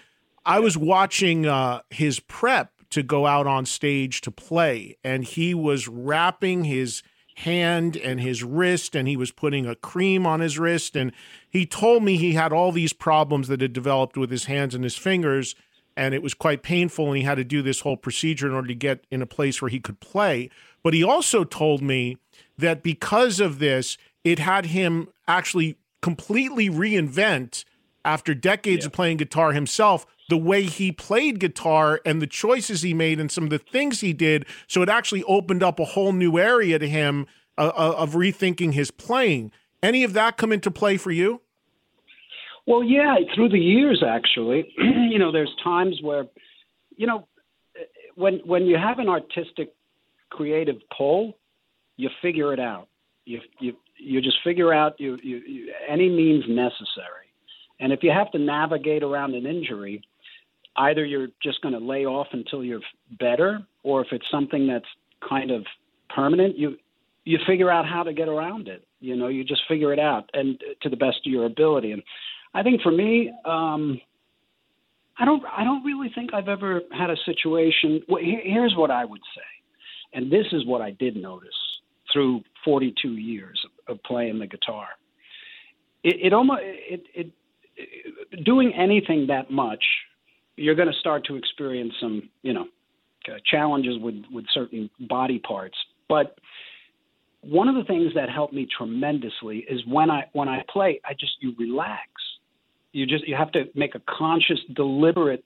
I 0.45 0.60
was 0.60 0.77
watching 0.77 1.45
uh, 1.45 1.82
his 1.89 2.19
prep 2.19 2.71
to 2.89 3.01
go 3.01 3.25
out 3.25 3.47
on 3.47 3.65
stage 3.65 4.21
to 4.21 4.32
play, 4.32 4.97
and 5.03 5.23
he 5.23 5.53
was 5.53 5.88
wrapping 5.88 6.65
his 6.65 7.01
hand 7.38 7.97
and 7.97 8.21
his 8.21 8.43
wrist 8.43 8.95
and 8.95 9.08
he 9.08 9.17
was 9.17 9.32
putting 9.32 9.65
a 9.65 9.75
cream 9.75 10.25
on 10.25 10.39
his 10.39 10.60
wrist 10.60 10.95
and 10.95 11.12
he 11.49 11.65
told 11.65 12.03
me 12.03 12.15
he 12.15 12.34
had 12.34 12.53
all 12.53 12.71
these 12.71 12.93
problems 12.93 13.47
that 13.47 13.62
had 13.62 13.73
developed 13.73 14.15
with 14.15 14.29
his 14.29 14.45
hands 14.45 14.75
and 14.75 14.84
his 14.84 14.95
fingers 14.95 15.56
and 15.95 16.13
it 16.13 16.21
was 16.21 16.34
quite 16.34 16.62
painful 16.62 17.08
and 17.08 17.17
he 17.17 17.23
had 17.23 17.36
to 17.36 17.43
do 17.43 17.62
this 17.62 17.82
whole 17.82 17.97
procedure 17.97 18.47
in 18.47 18.53
order 18.53 18.67
to 18.67 18.75
get 18.75 19.06
in 19.10 19.21
a 19.21 19.25
place 19.25 19.62
where 19.62 19.69
he 19.69 19.79
could 19.79 19.99
play 19.99 20.49
but 20.84 20.93
he 20.93 21.03
also 21.03 21.43
told 21.43 21.82
me 21.82 22.17
that 22.58 22.84
because 22.84 23.39
of 23.39 23.58
this 23.58 23.97
it 24.23 24.38
had 24.38 24.67
him 24.67 25.08
actually 25.27 25.75
completely 26.01 26.69
reinvent 26.69 27.65
after 28.06 28.36
decades 28.36 28.84
yeah. 28.84 28.88
of 28.88 28.93
playing 28.93 29.17
guitar 29.17 29.53
himself 29.53 30.06
the 30.34 30.38
way 30.38 30.63
he 30.63 30.91
played 30.91 31.39
guitar 31.39 32.02
and 32.04 32.19
the 32.19 32.26
choices 32.26 32.82
he 32.82 32.91
made 32.91 33.19
and 33.19 33.32
some 33.32 33.43
of 33.43 33.52
the 33.52 33.60
things 33.60 34.02
he 34.02 34.13
did. 34.13 34.48
So 34.65 34.82
it 34.82 34.89
actually 34.89 35.24
opened 35.26 35.62
up 35.62 35.80
a 35.80 35.86
whole 35.86 36.12
new 36.12 36.39
area 36.39 36.80
to 36.80 36.89
him 36.89 37.28
uh, 37.56 37.67
uh, 37.67 37.93
of 38.00 38.13
rethinking 38.13 38.74
his 38.74 38.89
playing. 38.89 39.52
Any 39.84 40.04
of 40.04 40.13
that 40.13 40.38
come 40.38 40.52
into 40.52 40.72
play 40.72 40.98
for 40.98 41.12
you? 41.12 41.41
Well, 42.65 42.84
yeah, 42.84 43.15
through 43.36 43.50
the 43.50 43.60
years, 43.60 44.04
actually, 44.04 44.74
you 44.80 45.19
know, 45.19 45.32
there's 45.32 45.56
times 45.63 46.00
where, 46.02 46.26
you 46.98 47.06
know, 47.06 47.28
when 48.15 48.39
when 48.43 48.65
you 48.65 48.76
have 48.76 48.98
an 48.98 49.08
artistic, 49.08 49.72
creative 50.32 50.78
pull, 50.98 51.38
you 51.96 52.10
figure 52.24 52.54
it 52.54 52.60
out. 52.60 52.88
You 53.26 53.39
you 53.60 53.74
you 54.00 54.19
just 54.19 54.38
figure 54.43 54.74
out 54.74 55.00
you, 55.00 55.19
you, 55.22 55.38
you 55.46 55.74
any 55.88 56.10
means 56.10 56.43
necessary. 56.48 57.28
And 57.80 57.93
if 57.93 58.02
you 58.02 58.10
have 58.10 58.32
to 58.32 58.39
navigate 58.39 59.04
around 59.04 59.36
an 59.36 59.46
injury, 59.46 60.02
either 60.78 61.06
you're 61.06 61.28
just 61.42 61.62
going 61.62 61.74
to 61.74 61.80
lay 61.80 62.06
off 62.06 62.28
until 62.32 62.64
you're 62.64 62.82
better, 63.20 63.60
or 63.84 64.02
if 64.02 64.08
it's 64.12 64.26
something 64.32 64.68
that's 64.68 64.86
kind 65.28 65.52
of 65.52 65.66
permanent, 66.14 66.58
you 66.58 66.78
you 67.26 67.40
figure 67.48 67.72
out 67.72 67.86
how 67.86 68.04
to 68.04 68.14
get 68.14 68.28
around 68.28 68.68
it. 68.68 68.86
You 69.00 69.16
know, 69.16 69.28
you 69.28 69.44
just 69.44 69.62
figure 69.68 69.94
it 69.94 70.00
out, 70.00 70.30
and 70.34 70.62
to 70.82 70.90
the 70.90 70.98
best 70.98 71.18
of 71.26 71.32
your 71.32 71.46
ability. 71.46 71.92
And 71.92 72.04
I 72.54 72.64
think 72.64 72.82
for 72.82 72.92
me, 72.92 73.32
um, 73.46 74.00
I 75.18 75.26
don't 75.26 75.44
I 75.46 75.64
don't 75.64 75.84
really 75.84 76.10
think 76.14 76.34
I've 76.34 76.48
ever 76.48 76.82
had 76.92 77.10
a 77.10 77.18
situation. 77.26 78.02
Well, 78.08 78.22
here's 78.24 78.76
what 78.76 78.92
I 78.92 79.06
would 79.06 79.22
say, 79.36 80.18
and 80.18 80.32
this 80.32 80.48
is 80.52 80.66
what 80.66 80.82
I 80.82 80.92
did 80.92 81.16
notice 81.16 81.50
through 82.12 82.42
42 82.64 83.14
years 83.14 83.60
of, 83.88 83.96
of 83.96 84.04
playing 84.04 84.40
the 84.40 84.48
guitar. 84.48 84.88
It, 86.04 86.28
it 86.28 86.34
almost 86.34 86.62
it, 86.64 87.04
it, 87.14 87.32
it 87.76 88.44
doing 88.44 88.74
anything 88.74 89.28
that 89.28 89.52
much 89.52 89.84
you're 90.56 90.76
going 90.76 90.92
to 90.92 91.00
start 91.00 91.26
to 91.26 91.36
experience 91.36 91.94
some, 92.00 92.30
you 92.42 92.54
know, 92.54 92.66
uh, 93.28 93.38
challenges 93.50 93.96
with 94.00 94.22
with 94.32 94.46
certain 94.54 94.89
body 95.00 95.39
parts. 95.39 95.78
But 96.10 96.38
one 97.42 97.68
of 97.68 97.76
the 97.76 97.84
things 97.84 98.12
that 98.16 98.30
helped 98.30 98.54
me 98.54 98.68
tremendously 98.78 99.66
is 99.70 99.82
when 99.88 100.10
I 100.10 100.26
when 100.34 100.50
I 100.50 100.63
play, 100.70 101.00
I 101.06 101.13
just 101.13 101.34
you 101.39 101.54
relax. 101.58 102.08
You 102.92 103.06
just 103.06 103.28
you 103.28 103.36
have 103.36 103.52
to 103.54 103.66
make 103.76 103.96
a 103.96 104.02
conscious, 104.08 104.60
deliberate 104.76 105.44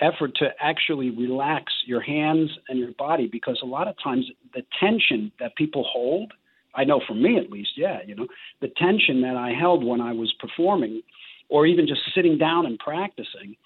effort 0.00 0.34
to 0.36 0.48
actually 0.60 1.10
relax 1.10 1.72
your 1.86 2.00
hands 2.00 2.50
and 2.68 2.78
your 2.78 2.92
body 2.98 3.28
because 3.30 3.60
a 3.62 3.66
lot 3.66 3.88
of 3.88 3.94
times 4.02 4.28
the 4.52 4.62
tension 4.80 5.30
that 5.38 5.54
people 5.56 5.84
hold, 5.90 6.32
I 6.74 6.84
know 6.84 7.00
for 7.06 7.14
me 7.14 7.38
at 7.38 7.50
least, 7.50 7.70
yeah, 7.76 7.98
you 8.04 8.14
know, 8.14 8.26
the 8.60 8.68
tension 8.76 9.22
that 9.22 9.36
I 9.36 9.52
held 9.52 9.84
when 9.84 10.00
I 10.00 10.12
was 10.12 10.32
performing 10.40 11.02
or 11.48 11.66
even 11.66 11.86
just 11.86 12.00
sitting 12.14 12.38
down 12.38 12.66
and 12.66 12.78
practicing 12.78 13.56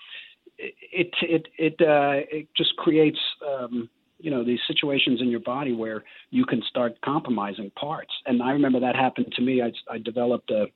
it 0.58 1.10
it 1.22 1.48
it 1.56 1.74
uh, 1.80 2.24
it 2.30 2.48
just 2.56 2.76
creates 2.76 3.18
um, 3.46 3.88
you 4.18 4.30
know 4.30 4.44
these 4.44 4.58
situations 4.66 5.20
in 5.20 5.28
your 5.28 5.40
body 5.40 5.72
where 5.72 6.04
you 6.30 6.44
can 6.44 6.62
start 6.68 7.00
compromising 7.04 7.70
parts. 7.70 8.12
And 8.26 8.42
I 8.42 8.50
remember 8.50 8.80
that 8.80 8.96
happened 8.96 9.32
to 9.36 9.42
me. 9.42 9.62
I, 9.62 9.72
I 9.90 9.98
developed 9.98 10.50
a, 10.50 10.66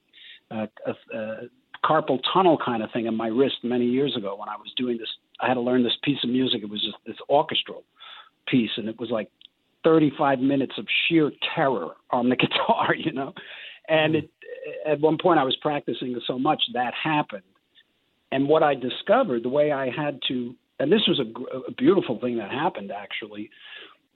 a, 0.51 0.68
a, 0.87 1.16
a 1.16 1.37
carpal 1.85 2.21
tunnel 2.33 2.59
kind 2.64 2.83
of 2.83 2.90
thing 2.92 3.07
in 3.07 3.16
my 3.16 3.27
wrist 3.27 3.57
many 3.64 3.87
years 3.87 4.16
ago 4.16 4.37
when 4.37 4.49
I 4.49 4.57
was 4.57 4.73
doing 4.77 4.99
this. 4.99 5.09
I 5.40 5.49
had 5.49 5.55
to 5.55 5.61
learn 5.61 5.83
this 5.83 5.97
piece 6.05 6.23
of 6.23 6.31
music. 6.31 6.62
It 6.62 6.71
was 6.71 6.83
just 6.83 6.97
this 7.05 7.16
orchestral 7.29 7.85
piece, 8.47 8.71
and 8.77 8.88
it 8.88 8.99
was 9.01 9.11
like 9.11 9.29
35 9.85 10.38
minutes 10.38 10.75
of 10.79 10.87
sheer 11.09 11.33
terror 11.55 11.90
on 12.11 12.29
the 12.29 12.37
guitar, 12.45 12.95
you 12.95 13.12
know. 13.12 13.33
And 13.88 14.14
it, 14.14 14.31
at 14.87 15.01
one 15.01 15.18
point, 15.21 15.40
I 15.40 15.45
was 15.45 15.57
practicing 15.57 16.18
so 16.25 16.38
much 16.38 16.62
that 16.75 16.95
happened 16.95 17.42
and 18.33 18.49
what 18.49 18.62
I 18.62 18.75
discovered, 18.75 19.45
the 19.45 19.51
way 19.51 19.71
I 19.71 19.90
had 19.90 20.18
to, 20.29 20.55
and 20.81 20.90
this 20.90 21.03
was 21.07 21.21
a, 21.21 21.68
a 21.68 21.73
beautiful 21.73 22.18
thing 22.18 22.38
that 22.38 22.51
happened 22.51 22.90
actually, 22.90 23.51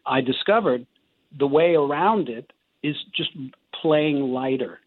I 0.06 0.22
discovered 0.22 0.86
the 1.38 1.46
way 1.46 1.74
around 1.74 2.28
it 2.30 2.50
is 2.82 2.96
just 3.14 3.30
playing 3.80 4.20
lighter. 4.32 4.80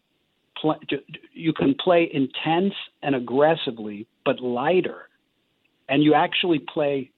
You 1.32 1.52
can 1.52 1.74
play 1.82 2.10
intense 2.12 2.74
and 3.02 3.14
aggressively, 3.14 4.06
but 4.24 4.40
lighter. 4.40 5.08
And 5.88 6.02
you 6.02 6.14
actually 6.14 6.58
play, 6.58 7.10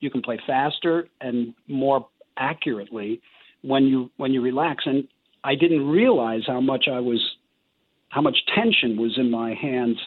you 0.00 0.10
can 0.10 0.22
play 0.22 0.38
faster 0.46 1.08
and 1.20 1.54
more 1.68 2.08
accurately 2.36 3.22
when 3.62 3.84
you 3.84 4.10
when 4.16 4.32
you 4.32 4.42
relax. 4.42 4.84
And 4.86 5.06
I 5.44 5.54
didn't 5.54 5.88
realize 5.88 6.42
how 6.46 6.60
much 6.60 6.86
I 6.92 7.00
was, 7.00 7.20
how 8.08 8.20
much 8.20 8.36
tension 8.54 9.00
was 9.00 9.16
in 9.16 9.30
my 9.30 9.54
hands 9.54 9.98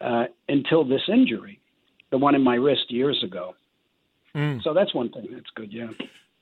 uh, 0.00 0.24
until 0.48 0.84
this 0.84 1.02
injury, 1.08 1.60
the 2.10 2.18
one 2.18 2.34
in 2.34 2.42
my 2.42 2.54
wrist 2.54 2.90
years 2.90 3.22
ago. 3.24 3.54
Mm. 4.34 4.62
So 4.62 4.74
that's 4.74 4.94
one 4.94 5.10
thing 5.10 5.28
that's 5.32 5.50
good. 5.54 5.72
Yeah. 5.72 5.88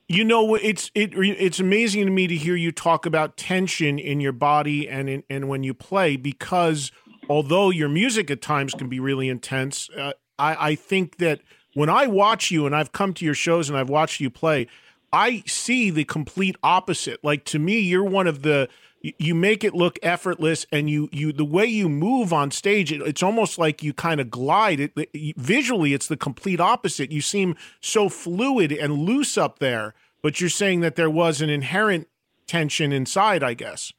You 0.09 0.25
know, 0.25 0.55
it's 0.57 0.91
it 0.95 1.13
it's 1.15 1.61
amazing 1.61 2.05
to 2.05 2.11
me 2.11 2.27
to 2.27 2.37
hear 2.37 2.57
you 2.57 2.73
talk 2.73 3.07
about 3.07 3.37
tension 3.37 3.99
in 3.99 4.21
your 4.21 4.33
body 4.33 4.89
and 4.89 5.09
in, 5.09 5.23
and 5.31 5.49
when 5.49 5.63
you 5.63 5.73
play 5.73 6.17
because 6.17 6.93
although 7.31 7.71
your 7.71 7.89
music 7.89 8.31
at 8.31 8.43
times 8.43 8.75
can 8.75 8.89
be 8.89 9.01
really 9.01 9.29
intense, 9.29 9.89
uh, 9.97 10.13
I, 10.39 10.71
I 10.71 10.75
think 10.75 11.19
that 11.19 11.41
when 11.75 11.89
I 11.89 12.07
watch 12.07 12.51
you 12.51 12.67
and 12.67 12.75
I've 12.77 12.93
come 12.93 13.15
to 13.15 13.25
your 13.25 13.35
shows 13.35 13.69
and 13.71 13.79
I've 13.79 13.89
watched 13.89 14.21
you 14.21 14.29
play, 14.29 14.67
I 15.13 15.43
see 15.47 15.91
the 15.91 16.05
complete 16.05 16.57
opposite. 16.63 17.23
Like 17.23 17.45
to 17.47 17.59
me, 17.59 17.79
you're 17.79 18.05
one 18.05 18.27
of 18.27 18.43
the 18.43 18.69
you 19.03 19.35
make 19.35 19.65
it 19.65 19.75
look 19.75 19.99
effortless 20.03 20.65
and 20.71 20.89
you 20.89 21.09
you 21.13 21.33
the 21.33 21.45
way 21.45 21.67
you 21.67 21.89
move 21.89 22.33
on 22.33 22.51
stage 22.51 22.93
it, 22.93 23.01
it's 23.03 23.23
almost 23.23 23.59
like 23.59 23.83
you 23.83 23.93
kind 23.93 24.21
of 24.21 24.31
glide. 24.31 24.81
It, 24.81 24.93
it, 24.97 25.37
visually 25.37 25.93
it's 25.93 26.07
the 26.07 26.17
complete 26.17 26.61
opposite. 26.61 27.11
You 27.11 27.21
seem 27.21 27.57
so 27.81 28.09
fluid 28.09 28.73
and 28.73 28.95
loose 28.95 29.37
up 29.37 29.59
there 29.59 29.95
but 30.23 30.41
you're 30.41 30.51
saying 30.51 30.81
that 30.81 30.95
there 30.95 31.11
was 31.11 31.41
an 31.41 31.51
inherent 31.51 32.09
tension 32.47 32.93
inside 32.93 33.43
i 33.43 33.55
guess. 33.55 33.93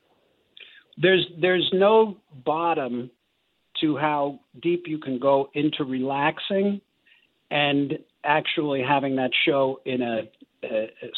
There's 0.98 1.26
there's 1.39 1.70
no 1.74 2.18
bottom 2.46 3.12
to 3.82 3.98
how 3.98 4.39
deep 4.62 4.84
you 4.88 5.00
can 5.00 5.20
go 5.20 5.50
into 5.54 5.84
relaxing 5.84 6.82
and 7.50 8.00
actually 8.24 8.82
having 8.82 9.18
that 9.18 9.32
show 9.46 9.82
in 9.86 10.02
a 10.02 10.22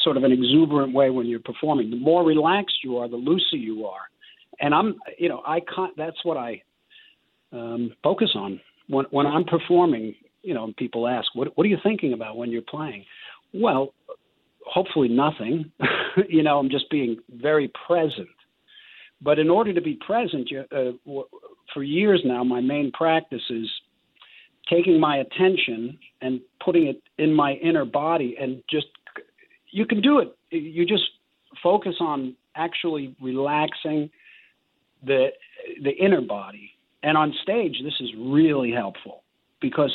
sort 0.04 0.18
of 0.18 0.24
an 0.24 0.32
exuberant 0.32 0.94
way 0.94 1.10
when 1.10 1.28
you're 1.28 1.40
performing. 1.40 1.90
The 1.90 1.98
more 1.98 2.24
relaxed 2.24 2.78
you 2.84 2.98
are, 2.98 3.08
the 3.08 3.16
looser 3.16 3.58
you 3.58 3.86
are. 3.86 4.02
And 4.60 4.74
I'm, 4.74 4.96
you 5.18 5.30
know, 5.30 5.42
I 5.46 5.60
can't. 5.60 5.96
That's 5.98 6.24
what 6.24 6.38
I 6.38 6.62
um, 7.52 7.94
focus 8.04 8.32
on 8.36 8.60
when 8.88 9.06
when 9.12 9.26
I'm 9.28 9.44
performing. 9.44 10.16
You 10.42 10.54
know, 10.54 10.72
people 10.78 11.08
ask, 11.08 11.28
"What 11.36 11.58
what 11.58 11.66
are 11.66 11.70
you 11.70 11.78
thinking 11.84 12.14
about 12.14 12.38
when 12.38 12.52
you're 12.52 12.62
playing?" 12.62 13.06
Well, 13.54 13.94
hopefully 14.66 15.10
nothing. 15.10 15.72
you 16.30 16.44
know, 16.44 16.60
I'm 16.60 16.70
just 16.70 16.90
being 16.90 17.18
very 17.30 17.72
present. 17.88 18.30
But 19.22 19.40
in 19.40 19.50
order 19.50 19.74
to 19.74 19.82
be 19.82 19.98
present, 20.06 20.52
you, 20.52 20.66
uh, 20.72 21.22
for 21.74 21.84
years 21.84 22.22
now, 22.26 22.44
my 22.44 22.62
main 22.62 22.92
practice 22.92 23.42
is 23.50 23.70
taking 24.70 25.00
my 25.00 25.18
attention 25.18 25.98
and 26.22 26.42
putting 26.64 26.88
it 26.88 27.02
in 27.18 27.34
my 27.34 27.54
inner 27.54 27.86
body 27.86 28.36
and 28.40 28.62
just 28.70 28.88
you 29.72 29.86
can 29.86 30.02
do 30.02 30.20
it. 30.20 30.36
You 30.52 30.86
just 30.86 31.04
focus 31.62 31.96
on 32.00 32.36
actually 32.56 33.16
relaxing 33.22 34.10
the 35.04 35.30
the 35.84 35.92
inner 35.92 36.22
body. 36.22 36.72
And 37.04 37.18
on 37.18 37.34
stage, 37.44 37.82
this 37.84 37.94
is 38.00 38.10
really 38.18 38.72
helpful 38.72 39.24
because 39.62 39.92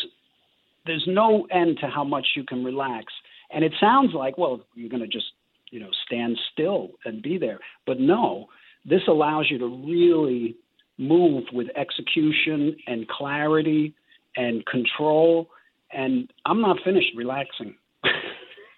there's 0.86 1.04
no 1.06 1.46
end 1.50 1.78
to 1.80 1.88
how 1.88 2.04
much 2.04 2.28
you 2.36 2.44
can 2.44 2.64
relax. 2.64 3.12
And 3.50 3.64
it 3.64 3.72
sounds 3.80 4.14
like, 4.14 4.38
well, 4.38 4.60
you're 4.74 4.88
going 4.88 5.02
to 5.02 5.08
just, 5.08 5.32
you 5.70 5.80
know, 5.80 5.90
stand 6.06 6.38
still 6.52 6.90
and 7.04 7.22
be 7.22 7.36
there. 7.36 7.58
But 7.86 7.98
no, 7.98 8.46
this 8.84 9.02
allows 9.08 9.50
you 9.50 9.58
to 9.58 9.66
really 9.66 10.56
move 10.98 11.44
with 11.52 11.68
execution 11.76 12.76
and 12.86 13.08
clarity 13.08 13.94
and 14.36 14.64
control. 14.66 15.48
And 15.92 16.32
I'm 16.46 16.60
not 16.60 16.76
finished 16.84 17.10
relaxing. 17.16 17.74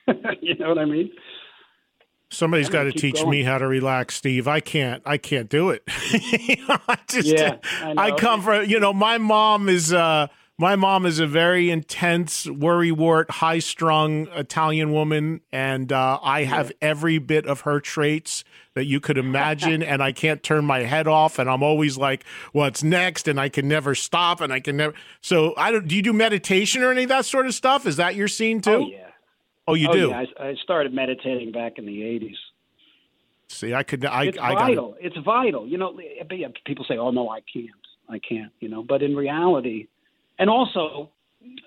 you 0.40 0.54
know 0.56 0.68
what 0.68 0.78
I 0.78 0.84
mean? 0.84 1.10
Somebody's 2.30 2.70
got 2.70 2.84
to 2.84 2.92
teach 2.92 3.16
going. 3.16 3.30
me 3.30 3.42
how 3.42 3.58
to 3.58 3.66
relax, 3.66 4.14
Steve. 4.14 4.48
I 4.48 4.60
can't. 4.60 5.02
I 5.04 5.18
can't 5.18 5.50
do 5.50 5.68
it. 5.68 5.82
I 5.88 6.98
just, 7.06 7.28
Yeah, 7.28 7.58
I 7.82 7.94
I, 7.96 8.10
come 8.12 8.40
from. 8.40 8.64
You 8.64 8.80
know, 8.80 8.92
my 8.92 9.18
mom 9.18 9.68
is. 9.68 9.92
uh 9.92 10.28
my 10.58 10.76
mom 10.76 11.06
is 11.06 11.18
a 11.18 11.26
very 11.26 11.70
intense, 11.70 12.46
worrywart, 12.46 13.30
high-strung 13.30 14.28
Italian 14.28 14.92
woman, 14.92 15.40
and 15.50 15.90
uh, 15.90 16.20
I 16.22 16.44
have 16.44 16.70
every 16.80 17.18
bit 17.18 17.46
of 17.46 17.62
her 17.62 17.80
traits 17.80 18.44
that 18.74 18.84
you 18.84 19.00
could 19.00 19.18
imagine, 19.18 19.82
and 19.82 20.02
I 20.02 20.12
can't 20.12 20.42
turn 20.42 20.64
my 20.64 20.80
head 20.80 21.08
off, 21.08 21.38
and 21.38 21.50
I'm 21.50 21.62
always 21.62 21.96
like, 21.96 22.24
"What's 22.52 22.82
next?" 22.82 23.26
and 23.26 23.40
I 23.40 23.48
can 23.48 23.66
never 23.66 23.94
stop, 23.94 24.40
and 24.40 24.52
I 24.52 24.60
can 24.60 24.76
never. 24.76 24.94
So, 25.20 25.54
I 25.56 25.72
don't. 25.72 25.88
Do 25.88 25.96
you 25.96 26.02
do 26.02 26.12
meditation 26.12 26.82
or 26.82 26.92
any 26.92 27.04
of 27.04 27.08
that 27.08 27.24
sort 27.24 27.46
of 27.46 27.54
stuff? 27.54 27.86
Is 27.86 27.96
that 27.96 28.14
your 28.14 28.28
scene 28.28 28.60
too? 28.60 28.70
Oh 28.70 28.86
yeah. 28.88 29.08
Oh, 29.66 29.74
you 29.74 29.88
oh, 29.88 29.92
do. 29.92 30.08
Yeah, 30.08 30.24
I, 30.38 30.48
I 30.48 30.54
started 30.62 30.92
meditating 30.92 31.52
back 31.52 31.78
in 31.78 31.86
the 31.86 32.00
'80s. 32.00 32.36
See, 33.48 33.74
I 33.74 33.82
could. 33.82 34.04
I, 34.04 34.24
it's 34.24 34.38
I 34.40 34.54
vital. 34.54 34.96
It's 35.00 35.16
vital. 35.24 35.66
You 35.66 35.78
know, 35.78 35.96
people 36.64 36.84
say, 36.88 36.96
"Oh 36.96 37.10
no, 37.10 37.28
I 37.28 37.40
can't. 37.52 37.68
I 38.08 38.18
can't." 38.18 38.52
You 38.60 38.68
know, 38.68 38.82
but 38.82 39.02
in 39.02 39.14
reality, 39.14 39.88
and 40.38 40.50
also 40.50 41.10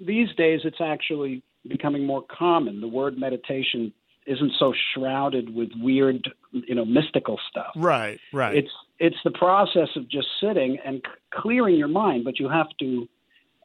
these 0.02 0.30
days, 0.36 0.62
it's 0.64 0.82
actually 0.82 1.44
becoming 1.68 2.06
more 2.06 2.24
common. 2.24 2.82
The 2.82 2.88
word 2.88 3.18
meditation 3.18 3.94
isn't 4.26 4.54
so 4.58 4.74
shrouded 4.94 5.54
with 5.54 5.70
weird, 5.76 6.28
you 6.52 6.74
know, 6.74 6.86
mystical 6.86 7.40
stuff. 7.50 7.72
Right. 7.76 8.20
Right. 8.34 8.58
It's 8.58 8.72
it's 9.00 9.18
the 9.24 9.32
process 9.32 9.90
of 9.96 10.10
just 10.10 10.28
sitting 10.42 10.78
and 10.84 11.02
c- 11.06 11.12
clearing 11.32 11.76
your 11.76 11.88
mind, 11.88 12.24
but 12.24 12.40
you 12.40 12.50
have 12.50 12.68
to 12.80 13.08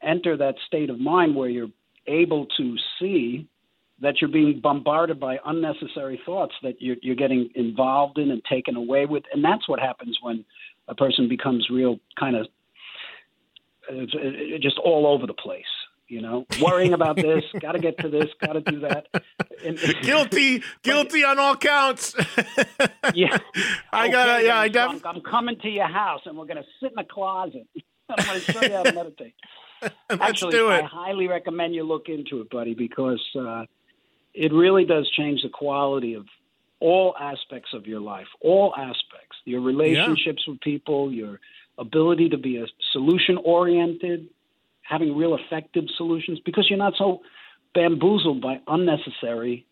enter 0.03 0.37
that 0.37 0.55
state 0.67 0.89
of 0.89 0.99
mind 0.99 1.35
where 1.35 1.49
you're 1.49 1.71
able 2.07 2.47
to 2.57 2.75
see 2.99 3.47
that 4.01 4.19
you're 4.19 4.29
being 4.31 4.59
bombarded 4.59 5.19
by 5.19 5.37
unnecessary 5.45 6.19
thoughts 6.25 6.53
that 6.63 6.81
you're, 6.81 6.95
you're 7.01 7.15
getting 7.15 7.49
involved 7.55 8.17
in 8.17 8.31
and 8.31 8.43
taken 8.45 8.75
away 8.75 9.05
with, 9.05 9.23
and 9.33 9.43
that's 9.43 9.67
what 9.69 9.79
happens 9.79 10.17
when 10.21 10.43
a 10.87 10.95
person 10.95 11.29
becomes 11.29 11.69
real 11.69 11.99
kind 12.19 12.35
of 12.35 12.47
uh, 13.89 14.05
just 14.59 14.77
all 14.83 15.05
over 15.07 15.27
the 15.27 15.33
place. 15.33 15.63
You 16.07 16.21
know, 16.21 16.45
worrying 16.61 16.91
about 16.93 17.15
this, 17.15 17.43
got 17.61 17.71
to 17.71 17.79
get 17.79 17.97
to 17.99 18.09
this, 18.09 18.25
got 18.45 18.53
to 18.53 18.61
do 18.61 18.79
that. 18.81 19.07
And- 19.63 19.79
guilty, 20.01 20.61
guilty 20.83 21.23
on 21.23 21.39
all 21.39 21.55
counts. 21.55 22.15
Yeah, 23.13 23.37
I 23.91 24.09
gotta- 24.09 24.45
yeah, 24.45 24.57
I 24.57 24.69
then, 24.69 24.89
def- 24.91 25.01
Trunk, 25.01 25.17
I'm 25.17 25.21
coming 25.21 25.57
to 25.63 25.69
your 25.69 25.87
house, 25.87 26.21
and 26.25 26.37
we're 26.37 26.45
going 26.45 26.57
to 26.57 26.65
sit 26.81 26.91
in 26.93 26.97
a 26.97 27.03
closet. 27.03 27.67
I'm 28.09 28.39
to 28.39 28.39
show 28.39 28.61
you 28.61 28.71
how 28.73 28.83
to 28.83 28.93
meditate. 28.93 29.33
Let's 29.81 30.21
Actually, 30.21 30.51
do 30.51 30.69
I 30.69 30.81
highly 30.83 31.27
recommend 31.27 31.73
you 31.75 31.83
look 31.83 32.07
into 32.07 32.39
it, 32.41 32.49
buddy, 32.49 32.73
because 32.73 33.21
uh, 33.37 33.65
it 34.33 34.53
really 34.53 34.85
does 34.85 35.09
change 35.11 35.41
the 35.43 35.49
quality 35.49 36.13
of 36.13 36.25
all 36.79 37.15
aspects 37.19 37.73
of 37.73 37.85
your 37.85 37.99
life, 37.99 38.27
all 38.41 38.73
aspects, 38.75 39.37
your 39.45 39.61
relationships 39.61 40.47
with 40.47 40.59
people, 40.61 41.11
your 41.11 41.39
ability 41.77 42.29
to 42.29 42.37
be 42.37 42.57
a 42.57 42.65
solution 42.91 43.37
oriented, 43.43 44.27
having 44.81 45.15
real 45.15 45.35
effective 45.35 45.85
solutions, 45.95 46.39
because 46.43 46.67
you're 46.69 46.79
not 46.79 46.93
so 46.97 47.21
bamboozled 47.73 48.41
by 48.41 48.59
unnecessary, 48.67 49.65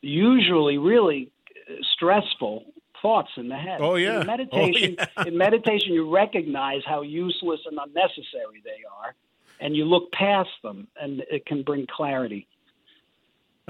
usually 0.00 0.78
really 0.78 1.30
uh, 1.68 1.74
stressful 1.94 2.64
thoughts 3.00 3.30
in 3.36 3.48
the 3.48 3.56
head. 3.56 3.80
Oh, 3.80 3.94
yeah. 3.96 4.20
In 4.20 4.26
meditation, 4.26 4.96
Oh, 4.98 5.04
yeah. 5.18 5.24
in 5.28 5.36
meditation, 5.38 5.92
you 5.92 6.10
recognize 6.10 6.82
how 6.84 7.02
useless 7.02 7.60
and 7.66 7.78
unnecessary 7.80 8.60
they 8.64 8.82
are, 9.00 9.14
and 9.60 9.74
you 9.76 9.84
look 9.84 10.10
past 10.12 10.50
them, 10.62 10.88
and 11.00 11.22
it 11.30 11.46
can 11.46 11.62
bring 11.62 11.86
clarity. 11.86 12.46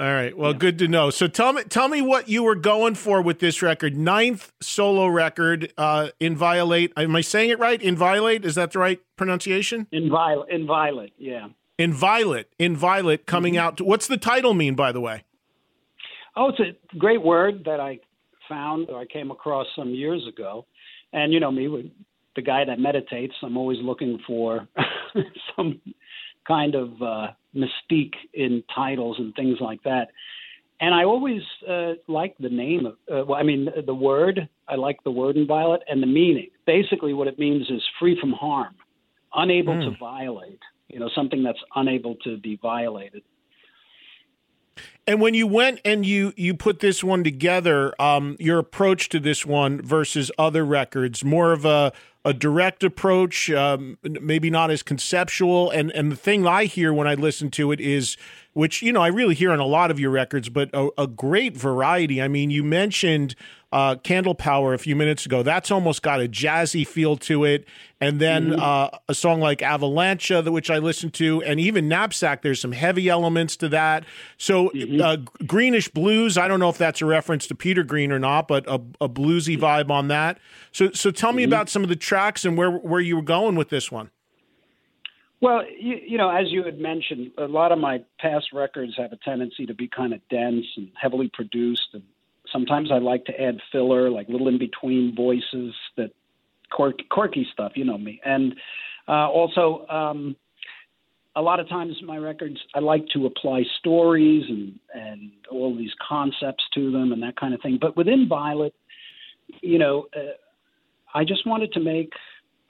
All 0.00 0.06
right. 0.06 0.34
Well, 0.34 0.54
good 0.54 0.78
to 0.78 0.88
know. 0.88 1.10
So 1.10 1.26
tell 1.26 1.52
me, 1.52 1.62
tell 1.64 1.86
me 1.86 2.00
what 2.00 2.26
you 2.26 2.42
were 2.42 2.54
going 2.54 2.94
for 2.94 3.20
with 3.20 3.38
this 3.38 3.60
record. 3.60 3.98
Ninth 3.98 4.50
solo 4.62 5.06
record, 5.08 5.74
uh, 5.76 6.08
Inviolate. 6.18 6.94
Am 6.96 7.14
I 7.14 7.20
saying 7.20 7.50
it 7.50 7.58
right? 7.58 7.80
Inviolate. 7.82 8.46
Is 8.46 8.54
that 8.54 8.70
the 8.72 8.78
right 8.78 8.98
pronunciation? 9.16 9.86
Inviolate, 9.92 10.48
inviolate, 10.50 11.12
yeah. 11.18 11.48
Inviolate. 11.78 12.46
Inviolate 12.58 13.26
coming 13.26 13.54
Mm-hmm. 13.54 13.60
out. 13.62 13.76
To, 13.76 13.84
what's 13.84 14.06
the 14.06 14.16
title 14.16 14.54
mean, 14.54 14.74
by 14.74 14.90
the 14.90 15.02
way? 15.02 15.22
Oh, 16.34 16.48
it's 16.48 16.60
a 16.60 16.96
great 16.96 17.22
word 17.22 17.64
that 17.66 17.78
I 17.78 17.98
found 18.48 18.88
or 18.88 19.00
I 19.00 19.04
came 19.04 19.30
across 19.30 19.66
some 19.76 19.90
years 19.90 20.26
ago. 20.26 20.64
And 21.12 21.30
you 21.30 21.40
know 21.40 21.50
me, 21.50 21.68
with 21.68 21.86
the 22.36 22.42
guy 22.42 22.64
that 22.64 22.78
meditates, 22.78 23.34
I'm 23.42 23.58
always 23.58 23.78
looking 23.82 24.18
for 24.26 24.66
some 25.56 25.78
kind 26.50 26.74
of 26.74 26.88
uh, 27.00 27.28
mystique 27.54 28.16
in 28.34 28.62
titles 28.74 29.16
and 29.20 29.32
things 29.36 29.58
like 29.60 29.82
that. 29.84 30.08
And 30.80 30.94
I 30.94 31.04
always 31.04 31.42
uh, 31.68 31.92
like 32.08 32.34
the 32.38 32.48
name 32.48 32.86
of, 32.86 32.94
uh, 33.12 33.24
well, 33.26 33.38
I 33.38 33.44
mean, 33.44 33.68
the 33.86 33.94
word. 33.94 34.48
I 34.66 34.76
like 34.76 34.98
the 35.04 35.10
word 35.10 35.36
inviolate 35.36 35.82
and 35.88 36.02
the 36.02 36.06
meaning. 36.06 36.48
Basically, 36.66 37.12
what 37.12 37.28
it 37.28 37.38
means 37.38 37.68
is 37.70 37.82
free 38.00 38.18
from 38.20 38.32
harm, 38.32 38.74
unable 39.34 39.74
to 39.74 39.96
violate. 39.98 40.62
You 40.88 40.98
know, 40.98 41.10
something 41.14 41.42
that's 41.42 41.62
unable 41.76 42.14
to 42.24 42.38
be 42.38 42.58
violated. 42.60 43.22
And 45.10 45.20
when 45.20 45.34
you 45.34 45.48
went 45.48 45.80
and 45.84 46.06
you 46.06 46.32
you 46.36 46.54
put 46.54 46.78
this 46.78 47.02
one 47.02 47.24
together, 47.24 48.00
um, 48.00 48.36
your 48.38 48.60
approach 48.60 49.08
to 49.08 49.18
this 49.18 49.44
one 49.44 49.82
versus 49.82 50.30
other 50.38 50.64
records, 50.64 51.24
more 51.24 51.52
of 51.52 51.64
a 51.64 51.92
a 52.24 52.32
direct 52.32 52.84
approach, 52.84 53.50
um, 53.50 53.98
maybe 54.04 54.50
not 54.50 54.70
as 54.70 54.84
conceptual. 54.84 55.68
And 55.68 55.90
and 55.90 56.12
the 56.12 56.16
thing 56.16 56.46
I 56.46 56.66
hear 56.66 56.94
when 56.94 57.08
I 57.08 57.14
listen 57.14 57.50
to 57.52 57.72
it 57.72 57.80
is, 57.80 58.16
which 58.52 58.82
you 58.82 58.92
know 58.92 59.02
I 59.02 59.08
really 59.08 59.34
hear 59.34 59.50
on 59.50 59.58
a 59.58 59.66
lot 59.66 59.90
of 59.90 59.98
your 59.98 60.12
records, 60.12 60.48
but 60.48 60.70
a, 60.72 60.90
a 60.96 61.08
great 61.08 61.56
variety. 61.56 62.22
I 62.22 62.28
mean, 62.28 62.50
you 62.50 62.62
mentioned 62.62 63.34
uh, 63.72 63.94
Candle 63.96 64.34
Power 64.34 64.74
a 64.74 64.78
few 64.78 64.96
minutes 64.96 65.24
ago. 65.26 65.42
That's 65.42 65.70
almost 65.70 66.02
got 66.02 66.20
a 66.20 66.26
jazzy 66.28 66.86
feel 66.86 67.16
to 67.18 67.44
it. 67.44 67.66
And 68.00 68.20
then 68.20 68.50
Mm-hmm. 68.50 68.60
uh, 68.60 68.98
a 69.08 69.14
song 69.14 69.40
like 69.40 69.58
Avalancha, 69.60 70.42
that- 70.42 70.50
which 70.52 70.70
I 70.70 70.78
listened 70.78 71.14
to, 71.14 71.42
and 71.42 71.60
even 71.60 71.88
Knapsack, 71.88 72.42
there's 72.42 72.60
some 72.60 72.72
heavy 72.72 73.08
elements 73.08 73.56
to 73.58 73.68
that. 73.68 74.04
So 74.38 74.70
Mm-hmm. 74.70 75.00
uh, 75.00 75.16
Greenish 75.46 75.88
Blues, 75.88 76.36
I 76.36 76.48
don't 76.48 76.58
know 76.60 76.68
if 76.68 76.78
that's 76.78 77.00
a 77.00 77.06
reference 77.06 77.46
to 77.48 77.54
Peter 77.54 77.82
Green 77.84 78.10
or 78.10 78.18
not, 78.18 78.48
but 78.48 78.66
a, 78.66 78.80
a 79.00 79.08
bluesy 79.08 79.56
vibe 79.58 79.90
on 79.90 80.08
that. 80.08 80.38
So, 80.72 80.90
so 80.92 81.10
tell 81.10 81.30
Mm-hmm. 81.30 81.36
me 81.36 81.44
about 81.44 81.68
some 81.68 81.82
of 81.82 81.88
the 81.88 81.96
tracks 81.96 82.44
and 82.44 82.56
where, 82.56 82.70
where 82.70 83.00
you 83.00 83.16
were 83.16 83.22
going 83.22 83.54
with 83.54 83.68
this 83.68 83.92
one. 83.92 84.10
Well, 85.40 85.62
you, 85.78 85.96
you 86.06 86.18
know, 86.18 86.28
as 86.28 86.48
you 86.50 86.64
had 86.64 86.78
mentioned, 86.78 87.30
a 87.38 87.44
lot 87.46 87.72
of 87.72 87.78
my 87.78 88.02
past 88.18 88.48
records 88.52 88.92
have 88.98 89.12
a 89.12 89.16
tendency 89.24 89.64
to 89.66 89.74
be 89.74 89.88
kind 89.88 90.12
of 90.12 90.20
dense 90.28 90.66
and 90.76 90.90
heavily 91.00 91.30
produced, 91.32 91.88
and 91.94 92.02
sometimes 92.52 92.90
I 92.92 92.98
like 92.98 93.24
to 93.26 93.40
add 93.40 93.58
filler, 93.72 94.10
like 94.10 94.28
little 94.28 94.48
in 94.48 94.58
between 94.58 95.14
voices 95.14 95.74
that 95.96 96.10
quirky, 96.70 97.04
quirky 97.10 97.46
stuff. 97.52 97.72
You 97.74 97.84
know 97.84 97.98
me, 97.98 98.20
and 98.24 98.54
uh, 99.08 99.28
also 99.28 99.86
um, 99.88 100.36
a 101.36 101.42
lot 101.42 101.60
of 101.60 101.68
times 101.68 101.94
my 102.04 102.16
records 102.16 102.58
I 102.74 102.80
like 102.80 103.06
to 103.14 103.26
apply 103.26 103.62
stories 103.78 104.44
and 104.48 104.78
and 104.94 105.30
all 105.50 105.76
these 105.76 105.92
concepts 106.06 106.64
to 106.74 106.90
them 106.90 107.12
and 107.12 107.22
that 107.22 107.36
kind 107.36 107.54
of 107.54 107.60
thing. 107.60 107.78
But 107.80 107.96
with 107.96 108.08
Inviolate, 108.08 108.74
you 109.60 109.78
know, 109.78 110.06
uh, 110.16 110.34
I 111.14 111.24
just 111.24 111.46
wanted 111.46 111.72
to 111.72 111.80
make 111.80 112.12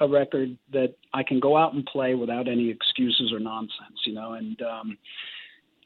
a 0.01 0.09
record 0.09 0.57
that 0.72 0.95
I 1.12 1.22
can 1.22 1.41
go 1.41 1.57
out 1.57 1.74
and 1.74 1.85
play 1.85 2.14
without 2.14 2.49
any 2.49 2.70
excuses 2.70 3.33
or 3.33 3.39
nonsense, 3.39 4.01
you 4.07 4.14
know, 4.14 4.33
and 4.33 4.61
um 4.62 4.99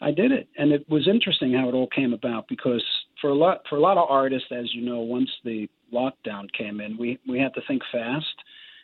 I 0.01 0.11
did 0.11 0.32
it. 0.32 0.49
And 0.59 0.72
it 0.72 0.88
was 0.88 1.09
interesting 1.09 1.55
how 1.55 1.68
it 1.68 1.74
all 1.74 1.86
came 1.86 2.12
about 2.12 2.47
because 2.49 2.84
for 3.25 3.31
a 3.31 3.35
lot 3.35 3.62
for 3.70 3.77
a 3.77 3.81
lot 3.81 3.97
of 3.97 4.07
artists, 4.11 4.49
as 4.53 4.66
you 4.75 4.83
know, 4.83 5.01
once 5.01 5.31
the 5.45 5.66
lockdown 5.91 6.47
came 6.53 6.83
in, 6.83 6.99
we 6.99 7.18
we 7.27 7.39
had 7.39 7.55
to 7.55 7.62
think 7.66 7.81
fast 7.91 8.37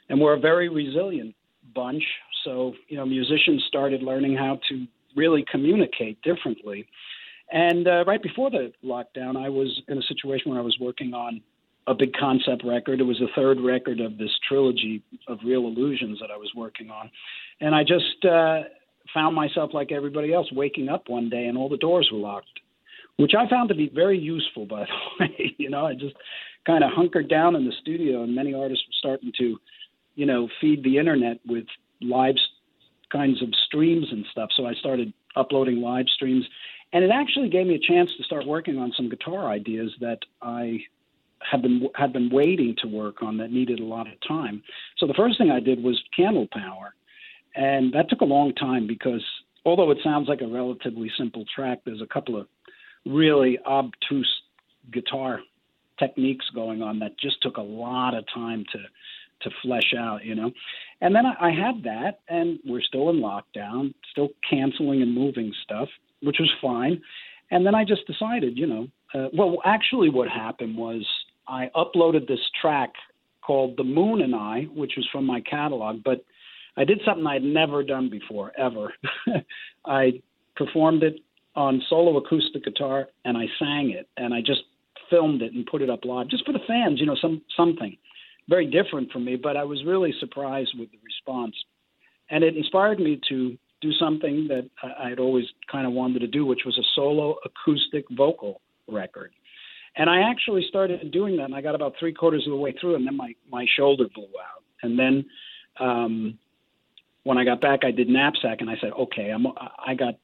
and 0.08 0.18
we're 0.18 0.32
a 0.32 0.40
very 0.40 0.70
resilient 0.70 1.34
bunch. 1.74 2.02
So, 2.42 2.72
you 2.88 2.96
know, 2.96 3.04
musicians 3.04 3.62
started 3.68 4.02
learning 4.02 4.34
how 4.34 4.58
to 4.70 4.86
really 5.14 5.44
communicate 5.52 6.22
differently. 6.22 6.86
And 7.52 7.86
uh, 7.86 8.04
right 8.06 8.22
before 8.22 8.48
the 8.48 8.72
lockdown, 8.82 9.36
I 9.36 9.50
was 9.50 9.82
in 9.88 9.98
a 9.98 10.02
situation 10.02 10.50
where 10.50 10.58
I 10.58 10.64
was 10.64 10.78
working 10.80 11.12
on 11.12 11.42
a 11.86 11.94
big 11.94 12.14
concept 12.18 12.64
record. 12.64 13.00
It 13.00 13.04
was 13.04 13.18
the 13.18 13.28
third 13.36 13.60
record 13.60 14.00
of 14.00 14.16
this 14.16 14.30
trilogy 14.48 15.02
of 15.28 15.38
Real 15.44 15.66
Illusions 15.66 16.18
that 16.22 16.30
I 16.30 16.38
was 16.38 16.50
working 16.56 16.88
on. 16.88 17.10
And 17.60 17.74
I 17.74 17.82
just 17.82 18.24
uh, 18.24 18.62
found 19.12 19.36
myself, 19.36 19.72
like 19.74 19.92
everybody 19.92 20.32
else, 20.32 20.48
waking 20.50 20.88
up 20.88 21.08
one 21.08 21.28
day 21.28 21.44
and 21.44 21.58
all 21.58 21.68
the 21.68 21.76
doors 21.76 22.08
were 22.10 22.18
locked, 22.18 22.60
which 23.20 23.34
I 23.38 23.48
found 23.48 23.68
to 23.68 23.74
be 23.74 23.90
very 23.94 24.18
useful, 24.18 24.64
by 24.64 24.86
the 24.86 24.96
way. 25.20 25.54
you 25.58 25.68
know, 25.68 25.86
I 25.86 25.92
just 25.92 26.16
kind 26.66 26.82
of 26.82 26.90
hunkered 26.90 27.28
down 27.28 27.54
in 27.54 27.66
the 27.66 27.72
studio, 27.80 28.22
and 28.22 28.34
many 28.34 28.54
artists 28.54 28.84
were 28.86 28.98
starting 28.98 29.32
to, 29.38 29.58
you 30.14 30.26
know, 30.26 30.48
feed 30.60 30.82
the 30.82 30.96
internet 30.96 31.38
with 31.46 31.66
live 32.00 32.36
kinds 33.12 33.42
of 33.42 33.48
streams 33.66 34.06
and 34.10 34.24
stuff. 34.30 34.50
So 34.56 34.66
I 34.66 34.72
started 34.74 35.12
uploading 35.36 35.82
live 35.82 36.06
streams. 36.08 36.46
And 36.92 37.04
it 37.04 37.10
actually 37.10 37.50
gave 37.50 37.66
me 37.66 37.74
a 37.74 37.78
chance 37.78 38.10
to 38.16 38.24
start 38.24 38.46
working 38.46 38.78
on 38.78 38.92
some 38.96 39.08
guitar 39.08 39.48
ideas 39.48 39.92
that 40.00 40.20
I 40.42 40.80
had 41.40 41.62
been 41.62 41.88
had 41.94 42.12
been 42.12 42.30
waiting 42.30 42.74
to 42.82 42.88
work 42.88 43.22
on 43.22 43.36
that 43.38 43.50
needed 43.50 43.80
a 43.80 43.84
lot 43.84 44.06
of 44.06 44.14
time. 44.26 44.62
So 44.98 45.06
the 45.06 45.14
first 45.14 45.38
thing 45.38 45.50
I 45.50 45.60
did 45.60 45.82
was 45.82 46.02
Candle 46.14 46.48
Power, 46.52 46.94
and 47.54 47.92
that 47.94 48.10
took 48.10 48.20
a 48.20 48.26
long 48.26 48.54
time 48.54 48.86
because 48.86 49.24
although 49.64 49.90
it 49.90 49.98
sounds 50.02 50.28
like 50.28 50.40
a 50.40 50.46
relatively 50.46 51.10
simple 51.16 51.44
track, 51.54 51.80
there's 51.84 52.02
a 52.02 52.06
couple 52.06 52.36
of 52.38 52.46
really 53.06 53.58
obtuse 53.66 54.42
guitar 54.92 55.40
techniques 55.98 56.46
going 56.54 56.82
on 56.82 56.98
that 56.98 57.18
just 57.18 57.40
took 57.42 57.56
a 57.56 57.62
lot 57.62 58.14
of 58.14 58.24
time 58.32 58.64
to 58.72 58.78
to 59.42 59.50
flesh 59.62 59.94
out, 59.96 60.22
you 60.22 60.34
know. 60.34 60.50
And 61.00 61.14
then 61.14 61.24
I, 61.24 61.48
I 61.48 61.50
had 61.50 61.82
that, 61.84 62.20
and 62.28 62.58
we're 62.64 62.82
still 62.82 63.08
in 63.08 63.20
lockdown, 63.20 63.94
still 64.10 64.28
canceling 64.48 65.00
and 65.00 65.14
moving 65.14 65.50
stuff, 65.62 65.88
which 66.22 66.36
was 66.38 66.50
fine. 66.60 67.00
And 67.50 67.64
then 67.64 67.74
I 67.74 67.84
just 67.84 68.06
decided, 68.06 68.58
you 68.58 68.66
know, 68.66 68.88
uh, 69.14 69.28
well, 69.32 69.56
actually, 69.64 70.10
what 70.10 70.28
happened 70.28 70.76
was 70.76 71.06
I 71.48 71.70
uploaded 71.74 72.28
this 72.28 72.40
track 72.60 72.92
called 73.40 73.76
"The 73.76 73.84
Moon 73.84 74.20
and 74.20 74.34
I," 74.34 74.64
which 74.74 74.92
was 74.96 75.08
from 75.10 75.24
my 75.24 75.40
catalog, 75.40 76.02
but 76.04 76.24
I 76.76 76.84
did 76.84 77.00
something 77.04 77.26
I'd 77.26 77.42
never 77.42 77.82
done 77.82 78.08
before, 78.08 78.52
ever. 78.56 78.92
I 79.84 80.22
performed 80.54 81.02
it 81.02 81.20
on 81.56 81.82
solo 81.88 82.16
acoustic 82.16 82.64
guitar, 82.64 83.08
and 83.24 83.36
I 83.36 83.46
sang 83.58 83.90
it, 83.90 84.08
and 84.16 84.32
I 84.32 84.40
just 84.40 84.62
filmed 85.08 85.42
it 85.42 85.52
and 85.52 85.66
put 85.66 85.82
it 85.82 85.90
up 85.90 86.04
live, 86.04 86.28
just 86.28 86.46
for 86.46 86.52
the 86.52 86.60
fans, 86.66 87.00
you 87.00 87.06
know, 87.06 87.16
some 87.20 87.42
something 87.56 87.96
very 88.48 88.66
different 88.66 89.10
from 89.12 89.24
me. 89.24 89.36
But 89.36 89.56
I 89.56 89.64
was 89.64 89.84
really 89.84 90.14
surprised 90.20 90.72
with 90.78 90.90
the 90.90 90.98
response, 91.04 91.56
and 92.30 92.44
it 92.44 92.56
inspired 92.56 93.00
me 93.00 93.20
to 93.28 93.56
do 93.80 93.92
something 93.92 94.46
that 94.48 94.68
I- 94.82 95.10
I'd 95.10 95.18
always 95.18 95.46
kind 95.66 95.86
of 95.86 95.92
wanted 95.92 96.20
to 96.20 96.26
do, 96.26 96.44
which 96.44 96.64
was 96.64 96.78
a 96.78 96.84
solo 96.94 97.38
acoustic 97.44 98.08
vocal 98.10 98.60
record. 98.86 99.32
And 99.96 100.08
I 100.08 100.20
actually 100.20 100.64
started 100.68 101.10
doing 101.10 101.36
that, 101.36 101.44
and 101.44 101.54
I 101.54 101.60
got 101.60 101.74
about 101.74 101.96
three 101.98 102.12
quarters 102.12 102.46
of 102.46 102.50
the 102.50 102.56
way 102.56 102.72
through, 102.72 102.94
and 102.94 103.06
then 103.06 103.16
my 103.16 103.34
my 103.50 103.66
shoulder 103.76 104.06
blew 104.14 104.24
out. 104.24 104.62
And 104.82 104.98
then 104.98 105.24
um, 105.78 106.38
when 107.24 107.38
I 107.38 107.44
got 107.44 107.60
back, 107.60 107.84
I 107.84 107.90
did 107.90 108.08
knapsack, 108.08 108.60
and 108.60 108.70
I 108.70 108.76
said, 108.80 108.92
okay, 108.92 109.30
I'm 109.30 109.46
I 109.84 109.94
got 109.94 110.14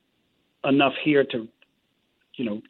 enough 0.66 0.94
here 1.02 1.24
to, 1.24 1.48
you 2.34 2.44
know, 2.44 2.62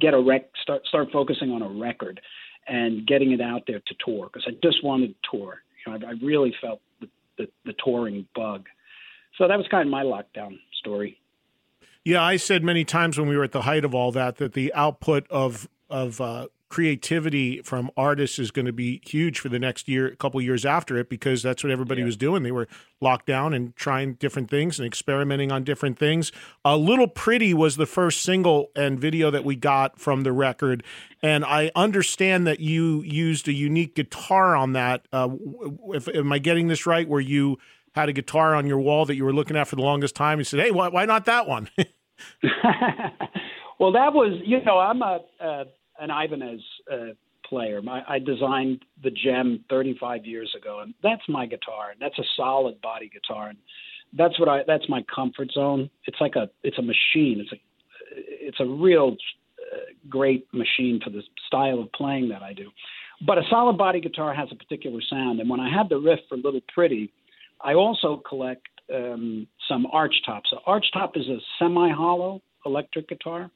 get 0.00 0.14
a 0.14 0.20
rec, 0.20 0.50
start 0.62 0.86
start 0.86 1.08
focusing 1.12 1.50
on 1.50 1.62
a 1.62 1.68
record, 1.68 2.20
and 2.66 3.06
getting 3.06 3.32
it 3.32 3.40
out 3.40 3.62
there 3.66 3.80
to 3.80 3.94
tour 4.04 4.28
because 4.32 4.46
I 4.46 4.52
just 4.62 4.84
wanted 4.84 5.08
to 5.08 5.30
tour. 5.30 5.62
You 5.86 5.92
know, 5.92 6.06
I, 6.06 6.10
I 6.10 6.14
really 6.22 6.54
felt 6.60 6.80
the, 7.00 7.08
the 7.38 7.48
the 7.64 7.74
touring 7.84 8.26
bug. 8.34 8.66
So 9.38 9.48
that 9.48 9.58
was 9.58 9.66
kind 9.70 9.86
of 9.86 9.90
my 9.90 10.04
lockdown 10.04 10.58
story. 10.78 11.18
Yeah, 12.04 12.22
I 12.22 12.36
said 12.36 12.62
many 12.62 12.84
times 12.84 13.18
when 13.18 13.28
we 13.28 13.36
were 13.36 13.44
at 13.44 13.52
the 13.52 13.62
height 13.62 13.84
of 13.84 13.94
all 13.94 14.12
that 14.12 14.36
that 14.36 14.52
the 14.52 14.72
output 14.74 15.26
of 15.30 15.68
of 15.90 16.20
uh, 16.20 16.46
creativity 16.74 17.62
from 17.62 17.88
artists 17.96 18.38
is 18.38 18.50
going 18.50 18.66
to 18.66 18.72
be 18.72 19.00
huge 19.06 19.38
for 19.38 19.48
the 19.48 19.60
next 19.60 19.86
year, 19.86 20.08
a 20.08 20.16
couple 20.16 20.40
years 20.40 20.66
after 20.66 20.96
it, 20.96 21.08
because 21.08 21.40
that's 21.40 21.62
what 21.62 21.70
everybody 21.70 22.02
was 22.02 22.16
doing. 22.16 22.42
They 22.42 22.50
were 22.50 22.66
locked 23.00 23.26
down 23.26 23.54
and 23.54 23.76
trying 23.76 24.14
different 24.14 24.50
things 24.50 24.80
and 24.80 24.86
experimenting 24.86 25.52
on 25.52 25.62
different 25.62 26.00
things. 26.00 26.32
A 26.64 26.76
Little 26.76 27.06
Pretty 27.06 27.54
was 27.54 27.76
the 27.76 27.86
first 27.86 28.22
single 28.22 28.72
and 28.74 28.98
video 28.98 29.30
that 29.30 29.44
we 29.44 29.54
got 29.54 30.00
from 30.00 30.22
the 30.22 30.32
record, 30.32 30.82
and 31.22 31.44
I 31.44 31.70
understand 31.76 32.44
that 32.48 32.58
you 32.58 33.02
used 33.02 33.46
a 33.46 33.52
unique 33.52 33.94
guitar 33.94 34.56
on 34.56 34.72
that. 34.72 35.06
Uh, 35.12 35.28
if 35.90 36.08
am 36.08 36.32
I 36.32 36.38
getting 36.38 36.66
this 36.66 36.86
right? 36.86 37.08
Where 37.08 37.20
you 37.20 37.58
had 37.94 38.08
a 38.08 38.12
guitar 38.12 38.56
on 38.56 38.66
your 38.66 38.80
wall 38.80 39.04
that 39.06 39.14
you 39.14 39.24
were 39.24 39.32
looking 39.32 39.56
at 39.56 39.68
for 39.68 39.76
the 39.76 39.82
longest 39.82 40.16
time. 40.16 40.38
You 40.38 40.44
said, 40.44 40.58
"Hey, 40.58 40.72
why, 40.72 40.88
why 40.88 41.04
not 41.04 41.26
that 41.26 41.46
one?" 41.46 41.68
well, 43.78 43.92
that 43.92 44.12
was 44.12 44.40
you 44.44 44.62
know 44.64 44.78
I'm 44.78 45.02
a 45.02 45.20
uh, 45.40 45.64
an 46.00 46.10
Ibanez 46.10 46.60
uh, 46.92 46.96
player. 47.48 47.82
My, 47.82 48.02
I 48.08 48.18
designed 48.18 48.84
the 49.02 49.10
JEM 49.10 49.64
35 49.70 50.24
years 50.24 50.52
ago, 50.56 50.80
and 50.80 50.94
that's 51.02 51.22
my 51.28 51.46
guitar. 51.46 51.90
And 51.92 52.00
that's 52.00 52.18
a 52.18 52.24
solid 52.36 52.80
body 52.80 53.10
guitar, 53.12 53.48
and 53.48 53.58
that's 54.16 54.38
what 54.38 54.48
I 54.48 54.62
that's 54.66 54.88
my 54.88 55.04
comfort 55.14 55.50
zone. 55.52 55.90
It's 56.06 56.20
like 56.20 56.36
a 56.36 56.48
it's 56.62 56.78
a 56.78 56.82
machine. 56.82 57.40
It's 57.40 57.52
a 57.52 57.56
it's 58.16 58.60
a 58.60 58.66
real 58.66 59.16
uh, 59.58 59.76
great 60.08 60.46
machine 60.52 61.00
for 61.02 61.10
the 61.10 61.22
style 61.46 61.80
of 61.80 61.92
playing 61.92 62.28
that 62.30 62.42
I 62.42 62.52
do. 62.52 62.70
But 63.26 63.38
a 63.38 63.42
solid 63.48 63.78
body 63.78 64.00
guitar 64.00 64.34
has 64.34 64.48
a 64.52 64.56
particular 64.56 65.00
sound, 65.08 65.40
and 65.40 65.48
when 65.48 65.60
I 65.60 65.74
had 65.74 65.88
the 65.88 65.98
riff 65.98 66.20
for 66.28 66.36
Little 66.36 66.60
Pretty, 66.72 67.12
I 67.60 67.74
also 67.74 68.22
collect 68.28 68.66
um, 68.92 69.46
some 69.68 69.86
arch 69.86 70.14
tops. 70.26 70.50
So 70.50 70.58
arch 70.66 70.84
top 70.92 71.16
is 71.16 71.26
a 71.28 71.38
semi-hollow 71.58 72.42
electric 72.66 73.08
guitar, 73.08 73.50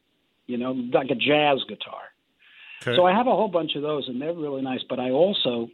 you 0.48 0.58
know, 0.58 0.72
like 0.92 1.10
a 1.10 1.14
jazz 1.14 1.58
guitar. 1.68 2.02
Okay. 2.82 2.96
So 2.96 3.06
I 3.06 3.12
have 3.12 3.26
a 3.26 3.30
whole 3.30 3.48
bunch 3.48 3.76
of 3.76 3.82
those, 3.82 4.08
and 4.08 4.20
they're 4.20 4.34
really 4.34 4.62
nice. 4.62 4.80
But 4.88 4.98
I 4.98 5.10
also 5.10 5.68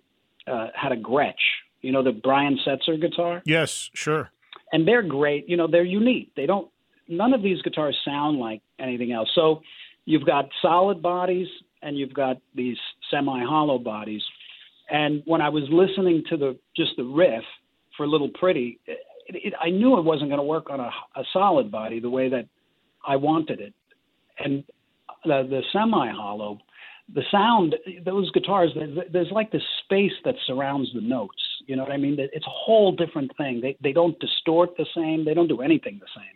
uh, 0.47 0.69
had 0.75 0.93
a 0.93 0.97
Gretsch, 0.97 1.33
you 1.81 1.93
know, 1.93 2.03
the 2.03 2.13
Brian 2.13 2.59
Setzer 2.67 3.01
guitar, 3.01 3.41
yes, 3.47 3.91
sure. 3.95 4.31
and 4.73 4.87
they're 4.87 5.03
great. 5.03 5.49
You 5.49 5.57
know, 5.57 5.67
they're 5.67 5.85
unique. 5.85 6.33
They 6.37 6.45
don't. 6.45 6.69
None 7.09 7.33
of 7.35 7.43
these 7.43 7.61
guitars 7.63 7.97
sound 8.05 8.39
like 8.39 8.63
anything 8.79 9.13
else. 9.13 9.31
So 9.35 9.63
you've 10.07 10.27
got 10.27 10.49
solid 10.61 11.01
bodies, 11.03 11.49
and 11.83 11.97
you've 11.97 12.15
got 12.15 12.39
these 12.55 12.79
semi-hollow 13.11 13.79
bodies. 13.79 14.23
And 14.91 15.23
when 15.27 15.41
I 15.41 15.51
was 15.51 15.65
listening 15.71 16.25
to 16.31 16.37
the 16.37 16.59
just 16.77 16.93
the 16.97 17.05
riff 17.05 17.45
for 17.97 18.07
Little 18.07 18.31
Pretty, 18.31 18.81
it, 18.87 18.99
it, 19.29 19.55
I 19.61 19.71
knew 19.71 19.99
it 19.99 20.05
wasn't 20.05 20.31
going 20.31 20.41
to 20.41 20.45
work 20.45 20.71
on 20.71 20.81
a, 20.81 20.91
a 21.17 21.25
solid 21.33 21.71
body 21.71 22.01
the 22.01 22.11
way 22.11 22.29
that 22.31 22.47
I 23.07 23.17
wanted 23.17 23.61
it. 23.61 23.75
And 24.39 24.65
the, 25.25 25.47
the 25.49 25.63
semi-hollow, 25.73 26.59
the 27.15 27.23
sound, 27.31 27.77
those 28.05 28.31
guitars, 28.31 28.71
there's 29.13 29.31
like 29.31 29.53
this 29.53 29.63
space 29.85 30.13
that 30.25 30.35
surrounds 30.47 30.91
the 30.95 31.01
notes. 31.01 31.43
You 31.67 31.77
know 31.77 31.83
what 31.83 31.93
I 31.93 31.97
mean? 31.97 32.17
It's 32.19 32.47
a 32.47 32.51
whole 32.51 32.93
different 32.93 33.31
thing. 33.37 33.61
They 33.61 33.77
they 33.83 33.93
don't 33.93 34.19
distort 34.21 34.77
the 34.77 34.87
same. 34.95 35.25
They 35.25 35.35
don't 35.35 35.49
do 35.49 35.63
anything 35.63 36.01
the 36.01 36.07
same. 36.15 36.35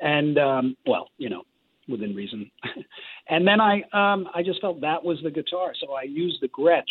And 0.00 0.38
um, 0.38 0.76
well, 0.86 1.08
you 1.18 1.28
know, 1.28 1.42
within 1.88 2.14
reason. 2.14 2.50
and 3.28 3.46
then 3.46 3.60
I 3.60 3.82
um, 3.92 4.28
I 4.34 4.42
just 4.42 4.60
felt 4.60 4.80
that 4.80 5.02
was 5.04 5.18
the 5.22 5.30
guitar, 5.30 5.72
so 5.80 5.92
I 5.92 6.02
used 6.02 6.40
the 6.40 6.48
Gretsch 6.48 6.82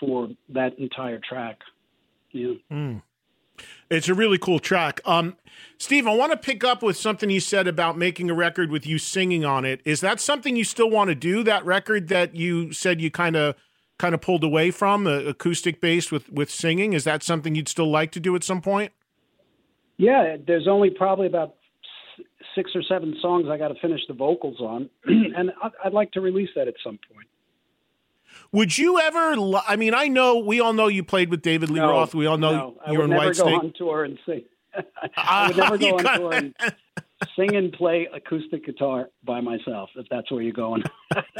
for 0.00 0.28
that 0.50 0.78
entire 0.78 1.20
track. 1.26 1.58
Yeah. 2.32 2.54
Mm. 2.70 3.02
It's 3.90 4.08
a 4.08 4.14
really 4.14 4.38
cool 4.38 4.58
track. 4.58 5.00
Um, 5.04 5.36
Steve, 5.78 6.06
I 6.06 6.14
want 6.14 6.32
to 6.32 6.38
pick 6.38 6.64
up 6.64 6.82
with 6.82 6.96
something 6.96 7.30
you 7.30 7.40
said 7.40 7.66
about 7.66 7.96
making 7.96 8.30
a 8.30 8.34
record 8.34 8.70
with 8.70 8.86
you 8.86 8.98
singing 8.98 9.44
on 9.44 9.64
it. 9.64 9.80
Is 9.84 10.00
that 10.00 10.20
something 10.20 10.56
you 10.56 10.64
still 10.64 10.90
want 10.90 11.08
to 11.08 11.14
do? 11.14 11.42
That 11.42 11.64
record 11.64 12.08
that 12.08 12.34
you 12.34 12.72
said 12.72 13.00
you 13.00 13.10
kind 13.10 13.36
of 13.36 13.54
kind 13.98 14.14
of 14.14 14.20
pulled 14.20 14.44
away 14.44 14.70
from, 14.70 15.04
the 15.04 15.28
acoustic 15.28 15.80
based 15.80 16.10
with 16.12 16.30
with 16.30 16.50
singing. 16.50 16.92
Is 16.92 17.04
that 17.04 17.22
something 17.22 17.54
you'd 17.54 17.68
still 17.68 17.90
like 17.90 18.10
to 18.12 18.20
do 18.20 18.34
at 18.34 18.44
some 18.44 18.60
point? 18.60 18.92
Yeah, 19.96 20.36
there's 20.46 20.68
only 20.68 20.90
probably 20.90 21.26
about 21.26 21.56
six 22.54 22.70
or 22.74 22.82
seven 22.82 23.16
songs 23.20 23.46
I 23.50 23.58
got 23.58 23.68
to 23.68 23.80
finish 23.80 24.00
the 24.08 24.14
vocals 24.14 24.60
on, 24.60 24.88
and 25.04 25.50
I'd 25.84 25.92
like 25.92 26.12
to 26.12 26.20
release 26.20 26.50
that 26.56 26.68
at 26.68 26.74
some 26.82 26.98
point. 27.12 27.28
Would 28.52 28.78
you 28.78 28.98
ever? 28.98 29.34
I 29.66 29.76
mean, 29.76 29.94
I 29.94 30.08
know 30.08 30.38
we 30.38 30.60
all 30.60 30.72
know 30.72 30.88
you 30.88 31.02
played 31.02 31.30
with 31.30 31.42
David 31.42 31.70
Lee 31.70 31.80
no, 31.80 31.90
Roth. 31.90 32.14
We 32.14 32.26
all 32.26 32.38
know 32.38 32.76
no, 32.86 32.92
you're 32.92 33.04
in 33.04 33.10
Whitesnake. 33.10 33.16
I 33.16 33.28
would 33.28 33.36
never 33.38 33.50
go 33.50 33.56
on 33.56 33.72
tour 33.76 34.04
and 34.04 34.18
sing. 34.26 34.44
I 35.16 35.48
would 35.48 35.56
never 35.56 35.78
go 35.78 35.98
on 35.98 36.04
tour 36.04 36.34
and 36.34 36.54
sing 37.36 37.56
and 37.56 37.72
play 37.72 38.08
acoustic 38.12 38.64
guitar 38.64 39.10
by 39.24 39.40
myself. 39.40 39.90
If 39.96 40.06
that's 40.10 40.30
where 40.30 40.42
you're 40.42 40.52
going. 40.52 40.84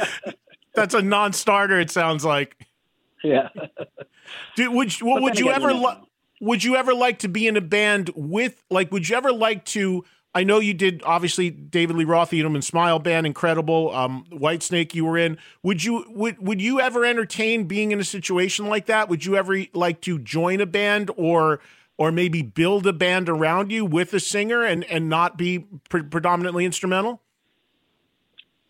that's 0.75 0.93
a 0.93 1.01
non-starter. 1.01 1.79
It 1.79 1.91
sounds 1.91 2.23
like. 2.23 2.55
Yeah. 3.23 3.49
Dude, 4.55 4.73
would 4.73 4.93
what, 5.01 5.21
would 5.21 5.39
you 5.39 5.49
ever? 5.49 5.73
Lo- 5.73 6.07
would 6.41 6.63
you 6.63 6.75
ever 6.75 6.93
like 6.93 7.19
to 7.19 7.27
be 7.27 7.47
in 7.47 7.57
a 7.57 7.61
band 7.61 8.11
with? 8.15 8.63
Like, 8.69 8.91
would 8.91 9.09
you 9.09 9.15
ever 9.15 9.31
like 9.31 9.65
to? 9.65 10.05
I 10.35 10.43
know 10.43 10.59
you 10.59 10.75
did 10.75 11.01
obviously 11.05 11.49
David 11.49 11.95
Lee 11.95 12.05
Roth, 12.05 12.31
and 12.33 12.63
Smile 12.63 12.99
band, 12.99 13.25
incredible. 13.25 13.93
Um, 13.95 14.25
Whitesnake, 14.31 14.93
you 14.93 15.05
were 15.05 15.17
in. 15.17 15.37
Would 15.63 15.83
you 15.83 16.05
would 16.09 16.37
would 16.39 16.61
you 16.61 16.79
ever 16.79 17.03
entertain 17.03 17.65
being 17.65 17.91
in 17.91 17.99
a 17.99 18.03
situation 18.03 18.67
like 18.67 18.85
that? 18.85 19.09
Would 19.09 19.25
you 19.25 19.35
ever 19.35 19.63
like 19.73 20.01
to 20.01 20.19
join 20.19 20.61
a 20.61 20.67
band 20.67 21.09
or 21.17 21.59
or 21.97 22.11
maybe 22.11 22.43
build 22.43 22.85
a 22.85 22.93
band 22.93 23.27
around 23.27 23.71
you 23.71 23.85
with 23.85 24.13
a 24.13 24.19
singer 24.19 24.63
and 24.63 24.83
and 24.85 25.09
not 25.09 25.35
be 25.35 25.65
pre- 25.89 26.03
predominantly 26.03 26.63
instrumental? 26.63 27.21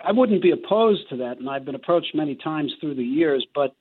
I 0.01 0.13
wouldn't 0.13 0.41
be 0.41 0.51
opposed 0.51 1.09
to 1.09 1.17
that, 1.17 1.39
and 1.39 1.49
I've 1.49 1.65
been 1.65 1.75
approached 1.75 2.15
many 2.15 2.35
times 2.35 2.73
through 2.79 2.95
the 2.95 3.03
years, 3.03 3.45
but 3.53 3.75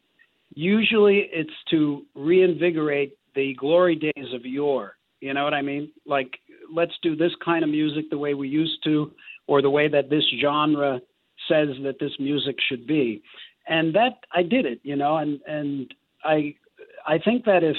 usually 0.53 1.29
it's 1.33 1.51
to 1.71 2.05
reinvigorate 2.17 3.17
the 3.37 3.55
glory 3.55 3.95
days 3.95 4.35
of 4.35 4.45
yore. 4.45 4.97
You 5.21 5.33
know 5.33 5.45
what 5.45 5.55
I 5.55 5.63
mean? 5.63 5.93
Like 6.05 6.41
let's 6.73 6.95
do 7.03 7.17
this 7.17 7.33
kind 7.45 7.65
of 7.65 7.71
music 7.71 8.11
the 8.11 8.19
way 8.19 8.35
we 8.35 8.49
used 8.49 8.83
to, 8.85 9.13
or 9.47 9.63
the 9.63 9.71
way 9.71 9.89
that 9.89 10.11
this 10.11 10.25
genre 10.41 11.01
says 11.49 11.69
that 11.83 11.99
this 12.01 12.13
music 12.19 12.57
should 12.69 12.87
be. 12.87 13.23
And 13.67 13.95
that 13.95 14.21
I 14.33 14.43
did 14.43 14.67
it, 14.67 14.81
you 14.83 14.97
know, 14.97 15.17
and 15.17 15.41
and 15.47 15.95
I 16.25 16.55
I 17.07 17.19
think 17.19 17.45
that 17.45 17.63
if 17.63 17.77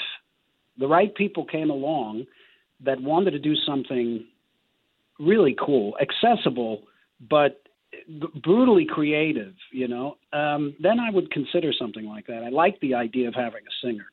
the 0.78 0.88
right 0.88 1.14
people 1.14 1.46
came 1.46 1.70
along 1.70 2.26
that 2.82 3.02
wanted 3.02 3.32
to 3.32 3.40
do 3.40 3.56
something 3.56 4.26
really 5.20 5.56
cool, 5.60 5.96
accessible, 6.02 6.84
but 7.30 7.62
brutally 8.42 8.86
creative, 8.86 9.54
you 9.72 9.88
know, 9.88 10.16
um, 10.32 10.76
then 10.80 11.00
I 11.00 11.10
would 11.12 11.32
consider 11.32 11.74
something 11.74 12.06
like 12.06 12.28
that. 12.28 12.44
I 12.44 12.50
like 12.50 12.80
the 12.80 12.94
idea 12.96 13.28
of 13.28 13.36
having 13.36 13.62
a 13.62 13.86
singer, 13.86 14.06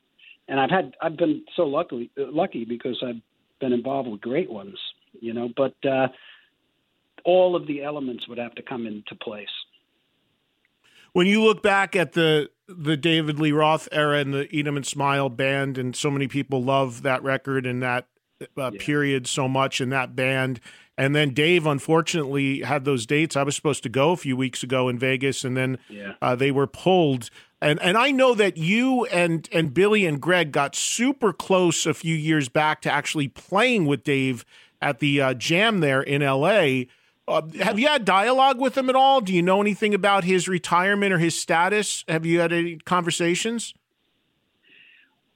and 0.49 0.59
I've 0.59 0.71
had 0.71 0.95
I've 1.01 1.17
been 1.17 1.45
so 1.55 1.63
lucky 1.65 2.11
lucky 2.17 2.65
because 2.65 3.03
I've 3.07 3.21
been 3.61 3.73
involved 3.73 4.09
with 4.09 4.21
great 4.21 4.51
ones, 4.51 4.79
you 5.21 5.33
know, 5.33 5.49
but 5.57 5.75
uh, 5.89 6.09
all 7.25 7.57
of 7.57 7.67
the 7.67 7.83
elements 7.83 8.29
would 8.29 8.39
have 8.39 8.55
to 8.55 8.63
come 8.63 8.87
into 8.87 9.15
place. 9.15 9.49
When 11.13 11.27
you 11.27 11.43
look 11.43 11.63
back 11.63 11.97
at 11.97 12.13
the 12.13 12.51
the 12.69 12.97
David 12.97 13.39
Lee 13.39 13.53
Roth 13.53 13.89
era 13.93 14.19
and 14.19 14.35
the 14.35 14.49
'em 14.53 14.77
and 14.77 14.87
Smile 14.87 15.29
band, 15.29 15.79
and 15.79 15.95
so 15.95 16.11
many 16.11 16.29
people 16.29 16.63
love 16.63 17.03
that 17.03 17.23
record 17.23 17.65
and 17.65 17.83
that 17.83 18.07
uh, 18.41 18.71
yeah. 18.73 18.79
period 18.79 19.27
so 19.27 19.49
much 19.49 19.81
in 19.81 19.89
that 19.91 20.15
band. 20.15 20.61
And 20.99 21.15
then 21.15 21.35
Dave, 21.35 21.67
unfortunately, 21.67 22.63
had 22.63 22.85
those 22.85 23.07
dates. 23.07 23.37
I 23.37 23.43
was 23.43 23.55
supposed 23.55 23.83
to 23.83 23.89
go 23.89 24.13
a 24.13 24.17
few 24.17 24.37
weeks 24.37 24.63
ago 24.63 24.89
in 24.89 24.99
Vegas, 24.99 25.45
and 25.45 25.57
then 25.57 25.79
yeah. 25.89 26.15
uh, 26.23 26.35
they 26.35 26.51
were 26.51 26.67
pulled. 26.67 27.31
And 27.67 27.83
and 27.83 27.99
I 27.99 28.13
know 28.13 28.33
that 28.37 28.57
you 28.57 29.07
and 29.07 29.49
and 29.51 29.75
Billy 29.75 30.07
and 30.07 30.21
Greg 30.21 30.53
got 30.53 30.77
super 30.77 31.33
close 31.33 31.85
a 31.85 31.95
few 31.95 32.15
years 32.15 32.49
back 32.49 32.81
to 32.83 32.93
actually 32.93 33.27
playing 33.27 33.87
with 33.87 34.05
Dave 34.05 34.45
at 34.81 35.01
the 35.01 35.21
uh, 35.21 35.35
Jam 35.35 35.81
there 35.81 36.01
in 36.01 36.23
L.A. 36.23 36.87
Uh, 37.27 37.43
have 37.61 37.77
you 37.77 37.89
had 37.89 38.05
dialogue 38.05 38.61
with 38.61 38.79
him 38.79 38.89
at 38.89 38.95
all? 38.95 39.21
Do 39.21 39.35
you 39.35 39.43
know 39.43 39.61
anything 39.61 39.95
about 39.95 40.23
his 40.23 40.47
retirement 40.47 41.13
or 41.13 41.19
his 41.19 41.41
status? 41.41 42.05
Have 42.07 42.25
you 42.25 42.39
had 42.39 42.53
any 42.53 42.77
conversations? 42.77 43.75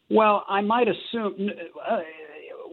Well, 0.09 0.45
I 0.49 0.61
might 0.61 0.87
assume 0.87 1.51
uh, 1.85 1.99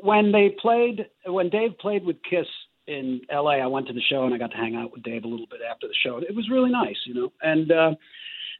when 0.04 0.32
they 0.32 0.56
played, 0.62 1.08
when 1.26 1.50
Dave 1.50 1.80
played 1.80 2.06
with 2.06 2.18
Kiss 2.30 2.46
in 2.86 3.22
LA, 3.32 3.54
I 3.54 3.66
went 3.66 3.88
to 3.88 3.94
the 3.94 4.02
show 4.02 4.26
and 4.26 4.36
I 4.36 4.38
got 4.38 4.52
to 4.52 4.58
hang 4.58 4.76
out 4.76 4.92
with 4.92 5.02
Dave 5.02 5.24
a 5.24 5.28
little 5.28 5.48
bit 5.48 5.62
after 5.68 5.88
the 5.88 5.96
show. 6.04 6.20
It 6.20 6.36
was 6.36 6.48
really 6.52 6.70
nice, 6.70 6.98
you 7.08 7.16
know. 7.16 7.32
And 7.42 7.72
uh, 7.72 7.96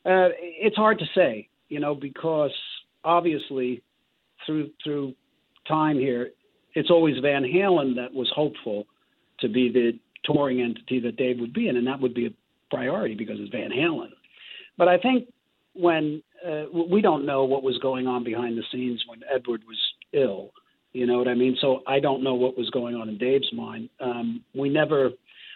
uh, 0.08 0.30
it's 0.40 0.76
hard 0.76 1.00
to 1.00 1.06
say, 1.14 1.50
you 1.70 1.80
know, 1.80 1.94
because 1.94 2.52
obviously 3.04 3.84
through 4.46 4.70
through 4.84 5.14
time 5.68 6.00
here, 6.00 6.32
it's 6.74 6.90
always 6.90 7.16
Van 7.22 7.44
Halen 7.44 7.96
that 7.96 8.14
was 8.14 8.32
hopeful 8.34 8.86
to 9.40 9.50
be 9.50 9.70
the 9.72 10.00
touring 10.24 10.62
entity 10.62 11.00
that 11.02 11.18
Dave 11.18 11.40
would 11.40 11.54
be 11.54 11.68
in, 11.68 11.78
and 11.78 11.86
that 11.88 12.00
would 12.00 12.14
be 12.14 12.28
a 12.28 12.30
priority 12.70 13.16
because 13.16 13.38
it's 13.40 13.52
Van 13.52 13.72
Halen. 13.72 14.10
But 14.78 14.88
I 14.88 14.98
think 14.98 15.28
when 15.74 16.24
uh, 16.48 16.66
we 16.90 17.02
don't 17.02 17.26
know 17.26 17.44
what 17.44 17.64
was 17.64 17.78
going 17.80 18.08
on 18.08 18.24
behind 18.24 18.58
the 18.58 18.64
scenes 18.72 19.04
when 19.08 19.22
Edward 19.34 19.62
was 19.68 19.78
ill, 20.14 20.52
you 20.94 21.06
know 21.06 21.18
what 21.18 21.28
I 21.28 21.34
mean? 21.34 21.58
So 21.60 21.82
I 21.86 22.00
don't 22.00 22.24
know 22.24 22.36
what 22.36 22.58
was 22.58 22.70
going 22.70 22.96
on 22.96 23.10
in 23.10 23.18
Dave's 23.18 23.52
mind. 23.54 23.90
Um, 24.00 24.44
we 24.56 24.70
never, 24.70 25.12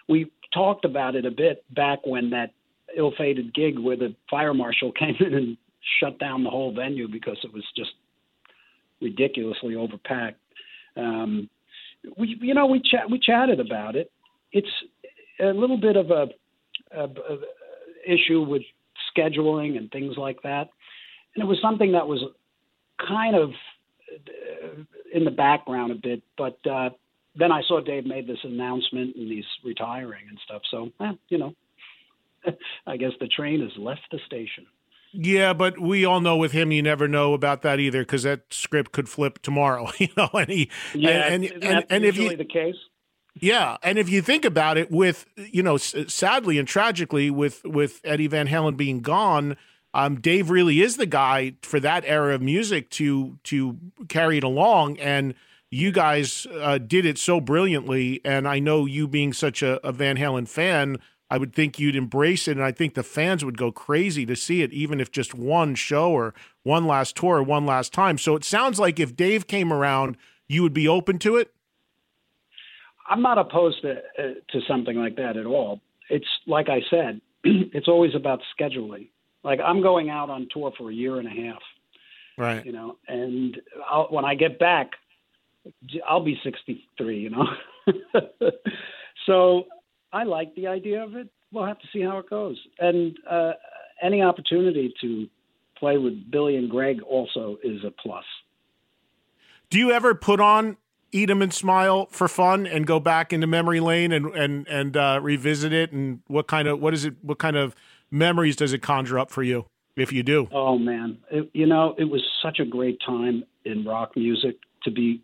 we 0.07 0.31
talked 0.53 0.85
about 0.85 1.15
it 1.15 1.25
a 1.25 1.31
bit 1.31 1.63
back 1.73 1.99
when 2.05 2.29
that 2.31 2.51
ill-fated 2.97 3.53
gig 3.53 3.79
where 3.79 3.97
the 3.97 4.15
fire 4.29 4.53
marshal 4.53 4.91
came 4.99 5.15
in 5.19 5.33
and 5.33 5.57
shut 5.99 6.19
down 6.19 6.43
the 6.43 6.49
whole 6.49 6.73
venue 6.73 7.07
because 7.07 7.37
it 7.43 7.53
was 7.53 7.63
just 7.75 7.91
ridiculously 9.01 9.73
overpacked. 9.73 10.35
Um, 10.95 11.49
we, 12.17 12.37
you 12.41 12.53
know, 12.53 12.65
we 12.65 12.79
chat, 12.79 13.09
we 13.09 13.19
chatted 13.19 13.59
about 13.59 13.95
it. 13.95 14.11
It's 14.51 14.67
a 15.39 15.45
little 15.47 15.77
bit 15.77 15.95
of 15.95 16.11
a, 16.11 16.27
a, 16.95 17.03
a 17.03 17.37
issue 18.05 18.41
with 18.41 18.63
scheduling 19.15 19.77
and 19.77 19.89
things 19.91 20.15
like 20.17 20.41
that, 20.43 20.69
and 21.35 21.43
it 21.43 21.45
was 21.45 21.59
something 21.61 21.93
that 21.93 22.07
was 22.07 22.21
kind 23.07 23.35
of 23.35 23.49
uh, 24.11 24.83
in 25.13 25.23
the 25.23 25.31
background 25.31 25.91
a 25.91 25.95
bit. 25.95 26.21
But 26.37 26.57
uh, 26.69 26.89
then 27.35 27.51
I 27.51 27.61
saw 27.67 27.81
Dave 27.81 28.05
made 28.05 28.27
this 28.27 28.39
announcement 28.43 29.15
and 29.15 29.31
he's 29.31 29.45
retiring 29.63 30.25
and 30.29 30.37
stuff. 30.45 30.61
So, 30.69 30.89
eh, 30.99 31.13
you 31.29 31.37
know, 31.37 31.53
I 32.87 32.97
guess 32.97 33.11
the 33.19 33.27
train 33.27 33.61
has 33.61 33.71
left 33.77 34.01
the 34.11 34.19
station. 34.25 34.65
Yeah, 35.13 35.53
but 35.53 35.77
we 35.79 36.05
all 36.05 36.21
know 36.21 36.37
with 36.37 36.53
him, 36.53 36.71
you 36.71 36.81
never 36.81 37.07
know 37.07 37.33
about 37.33 37.63
that 37.63 37.79
either 37.79 38.01
because 38.01 38.23
that 38.23 38.41
script 38.49 38.93
could 38.93 39.09
flip 39.09 39.41
tomorrow. 39.41 39.89
You 39.99 40.07
know, 40.17 40.29
and 40.33 40.49
he 40.49 40.69
yeah, 40.95 41.33
and 41.33 41.43
and, 41.43 41.63
and, 41.63 41.85
and 41.89 42.05
if 42.05 42.17
you 42.17 42.35
the 42.35 42.45
case. 42.45 42.75
Yeah, 43.33 43.77
and 43.81 43.97
if 43.97 44.09
you 44.09 44.21
think 44.21 44.45
about 44.45 44.77
it, 44.77 44.91
with 44.91 45.25
you 45.35 45.63
know, 45.63 45.77
sadly 45.77 46.57
and 46.57 46.67
tragically, 46.67 47.29
with 47.29 47.63
with 47.63 48.01
Eddie 48.03 48.27
Van 48.27 48.47
Halen 48.47 48.75
being 48.75 49.01
gone, 49.01 49.57
um, 49.93 50.19
Dave 50.19 50.49
really 50.49 50.81
is 50.81 50.97
the 50.97 51.05
guy 51.05 51.53
for 51.61 51.79
that 51.79 52.03
era 52.05 52.35
of 52.35 52.41
music 52.41 52.89
to 52.91 53.37
to 53.45 53.77
carry 54.09 54.37
it 54.37 54.43
along, 54.43 54.99
and 54.99 55.33
you 55.69 55.91
guys 55.91 56.45
uh, 56.59 56.77
did 56.77 57.05
it 57.05 57.17
so 57.17 57.39
brilliantly. 57.39 58.21
And 58.25 58.47
I 58.47 58.59
know 58.59 58.85
you 58.85 59.07
being 59.07 59.33
such 59.33 59.61
a, 59.61 59.85
a 59.85 59.91
Van 59.91 60.17
Halen 60.17 60.47
fan, 60.47 60.97
I 61.31 61.37
would 61.37 61.55
think 61.55 61.79
you'd 61.79 61.95
embrace 61.95 62.49
it, 62.49 62.57
and 62.57 62.63
I 62.63 62.73
think 62.73 62.93
the 62.93 63.03
fans 63.03 63.45
would 63.45 63.57
go 63.57 63.71
crazy 63.71 64.25
to 64.25 64.35
see 64.35 64.63
it, 64.63 64.73
even 64.73 64.99
if 64.99 65.11
just 65.11 65.33
one 65.33 65.75
show 65.75 66.11
or 66.11 66.33
one 66.63 66.85
last 66.85 67.15
tour 67.15 67.37
or 67.37 67.43
one 67.43 67.65
last 67.65 67.93
time. 67.93 68.17
So 68.17 68.35
it 68.35 68.43
sounds 68.43 68.81
like 68.81 68.99
if 68.99 69.15
Dave 69.15 69.47
came 69.47 69.71
around, 69.71 70.17
you 70.49 70.61
would 70.61 70.73
be 70.73 70.89
open 70.89 71.19
to 71.19 71.37
it. 71.37 71.53
I'm 73.09 73.21
not 73.21 73.37
opposed 73.37 73.81
to 73.83 73.93
uh, 73.93 74.33
to 74.49 74.59
something 74.67 74.97
like 74.97 75.15
that 75.15 75.37
at 75.37 75.45
all. 75.45 75.79
It's 76.09 76.27
like 76.47 76.67
I 76.67 76.81
said, 76.89 77.21
it's 77.45 77.87
always 77.87 78.13
about 78.13 78.41
scheduling. 78.59 79.07
Like 79.41 79.61
I'm 79.65 79.81
going 79.81 80.09
out 80.09 80.29
on 80.29 80.49
tour 80.51 80.73
for 80.77 80.91
a 80.91 80.93
year 80.93 81.17
and 81.17 81.27
a 81.27 81.47
half, 81.47 81.61
right? 82.37 82.65
You 82.65 82.73
know, 82.73 82.97
and 83.07 83.55
I'll, 83.89 84.07
when 84.09 84.25
I 84.25 84.35
get 84.35 84.59
back, 84.59 84.91
I'll 86.05 86.25
be 86.25 86.37
63. 86.43 87.19
You 87.19 87.29
know, 87.29 87.45
so 89.25 89.67
I 90.13 90.23
like 90.23 90.53
the 90.55 90.67
idea 90.67 91.03
of 91.03 91.15
it. 91.15 91.29
We'll 91.51 91.65
have 91.65 91.79
to 91.79 91.87
see 91.91 92.01
how 92.01 92.17
it 92.19 92.29
goes. 92.29 92.57
And 92.79 93.17
uh, 93.29 93.53
any 94.01 94.21
opportunity 94.21 94.93
to 95.01 95.27
play 95.77 95.97
with 95.97 96.29
Billy 96.31 96.55
and 96.57 96.69
Greg 96.69 97.01
also 97.01 97.57
is 97.63 97.83
a 97.85 97.91
plus. 97.91 98.23
Do 99.69 99.77
you 99.77 99.91
ever 99.91 100.13
put 100.13 100.39
on 100.39 100.77
Eat 101.11 101.29
'em 101.29 101.41
and 101.41 101.53
Smile 101.53 102.07
for 102.09 102.27
fun 102.27 102.65
and 102.65 102.85
go 102.87 102.99
back 102.99 103.33
into 103.33 103.47
memory 103.47 103.79
lane 103.79 104.11
and 104.11 104.27
and 104.27 104.67
and 104.67 104.95
uh, 104.95 105.19
revisit 105.21 105.73
it? 105.73 105.91
And 105.91 106.21
what 106.27 106.47
kind 106.47 106.67
of 106.67 106.79
what 106.79 106.93
is 106.93 107.05
it? 107.05 107.15
What 107.21 107.37
kind 107.37 107.57
of 107.57 107.75
memories 108.09 108.55
does 108.55 108.73
it 108.73 108.81
conjure 108.81 109.19
up 109.19 109.29
for 109.29 109.43
you, 109.43 109.65
if 109.95 110.13
you 110.13 110.23
do? 110.23 110.47
Oh 110.51 110.77
man, 110.77 111.17
it, 111.29 111.49
you 111.53 111.65
know 111.65 111.95
it 111.97 112.05
was 112.05 112.21
such 112.41 112.59
a 112.59 112.65
great 112.65 112.99
time 113.05 113.43
in 113.65 113.85
rock 113.85 114.15
music 114.15 114.57
to 114.83 114.91
be 114.91 115.21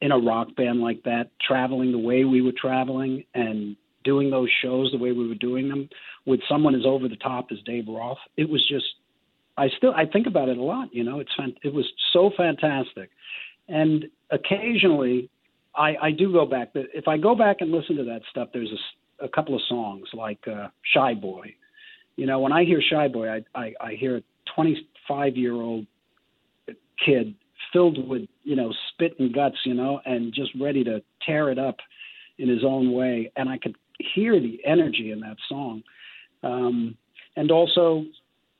in 0.00 0.12
a 0.12 0.18
rock 0.18 0.54
band 0.56 0.80
like 0.80 1.02
that, 1.04 1.30
traveling 1.40 1.92
the 1.92 1.98
way 1.98 2.24
we 2.24 2.42
were 2.42 2.52
traveling 2.52 3.24
and 3.34 3.76
doing 4.04 4.30
those 4.30 4.48
shows 4.62 4.90
the 4.92 4.98
way 4.98 5.12
we 5.12 5.28
were 5.28 5.34
doing 5.34 5.68
them 5.68 5.88
with 6.26 6.40
someone 6.48 6.74
as 6.74 6.86
over 6.86 7.08
the 7.08 7.16
top 7.16 7.48
as 7.50 7.58
Dave 7.64 7.86
Roth. 7.88 8.18
It 8.36 8.48
was 8.48 8.66
just 8.68 8.84
I 9.56 9.68
still 9.76 9.92
I 9.94 10.06
think 10.06 10.26
about 10.26 10.48
it 10.48 10.58
a 10.58 10.62
lot. 10.62 10.94
You 10.94 11.04
know, 11.04 11.20
it's 11.20 11.30
it 11.62 11.72
was 11.72 11.86
so 12.12 12.30
fantastic, 12.36 13.10
and 13.68 14.06
occasionally 14.30 15.30
I, 15.74 15.96
I 16.02 16.10
do 16.10 16.32
go 16.32 16.46
back. 16.46 16.70
But 16.74 16.86
if 16.94 17.08
I 17.08 17.18
go 17.18 17.34
back 17.34 17.56
and 17.60 17.70
listen 17.70 17.96
to 17.96 18.04
that 18.04 18.22
stuff, 18.30 18.48
there's 18.52 18.72
a, 19.20 19.24
a 19.24 19.28
couple 19.28 19.54
of 19.54 19.62
songs 19.68 20.08
like 20.12 20.40
uh, 20.46 20.68
"Shy 20.94 21.14
Boy." 21.14 21.54
You 22.16 22.26
know, 22.26 22.40
when 22.40 22.52
I 22.52 22.64
hear 22.64 22.80
"Shy 22.82 23.08
Boy," 23.08 23.28
I 23.28 23.44
I, 23.54 23.74
I 23.80 23.92
hear 23.94 24.16
a 24.16 24.22
25 24.54 25.36
year 25.36 25.54
old 25.54 25.86
kid 27.04 27.34
filled 27.72 28.08
with 28.08 28.22
you 28.42 28.56
know 28.56 28.72
spit 28.92 29.14
and 29.18 29.32
guts, 29.32 29.56
you 29.64 29.74
know, 29.74 30.00
and 30.04 30.32
just 30.32 30.50
ready 30.60 30.84
to 30.84 31.02
tear 31.24 31.50
it 31.50 31.58
up 31.58 31.76
in 32.38 32.48
his 32.48 32.64
own 32.64 32.92
way, 32.92 33.30
and 33.36 33.48
I 33.48 33.58
could 33.58 33.76
hear 33.98 34.40
the 34.40 34.60
energy 34.64 35.10
in 35.10 35.20
that 35.20 35.36
song. 35.48 35.82
Um, 36.42 36.96
and 37.36 37.50
also 37.50 38.04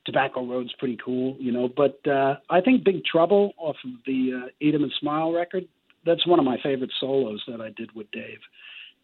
Tobacco 0.04 0.44
Road's 0.46 0.72
pretty 0.78 0.98
cool, 1.04 1.36
you 1.38 1.52
know. 1.52 1.68
But 1.68 2.00
uh, 2.06 2.36
I 2.50 2.60
think 2.60 2.84
Big 2.84 3.04
Trouble 3.04 3.52
off 3.56 3.76
of 3.84 3.90
the 4.06 4.44
uh, 4.44 4.48
Eat 4.60 4.74
'Em 4.74 4.82
and 4.82 4.92
Smile 5.00 5.32
record, 5.32 5.66
that's 6.04 6.26
one 6.26 6.38
of 6.38 6.44
my 6.44 6.58
favorite 6.62 6.92
solos 7.00 7.42
that 7.48 7.60
I 7.60 7.70
did 7.76 7.94
with 7.94 8.10
Dave. 8.10 8.40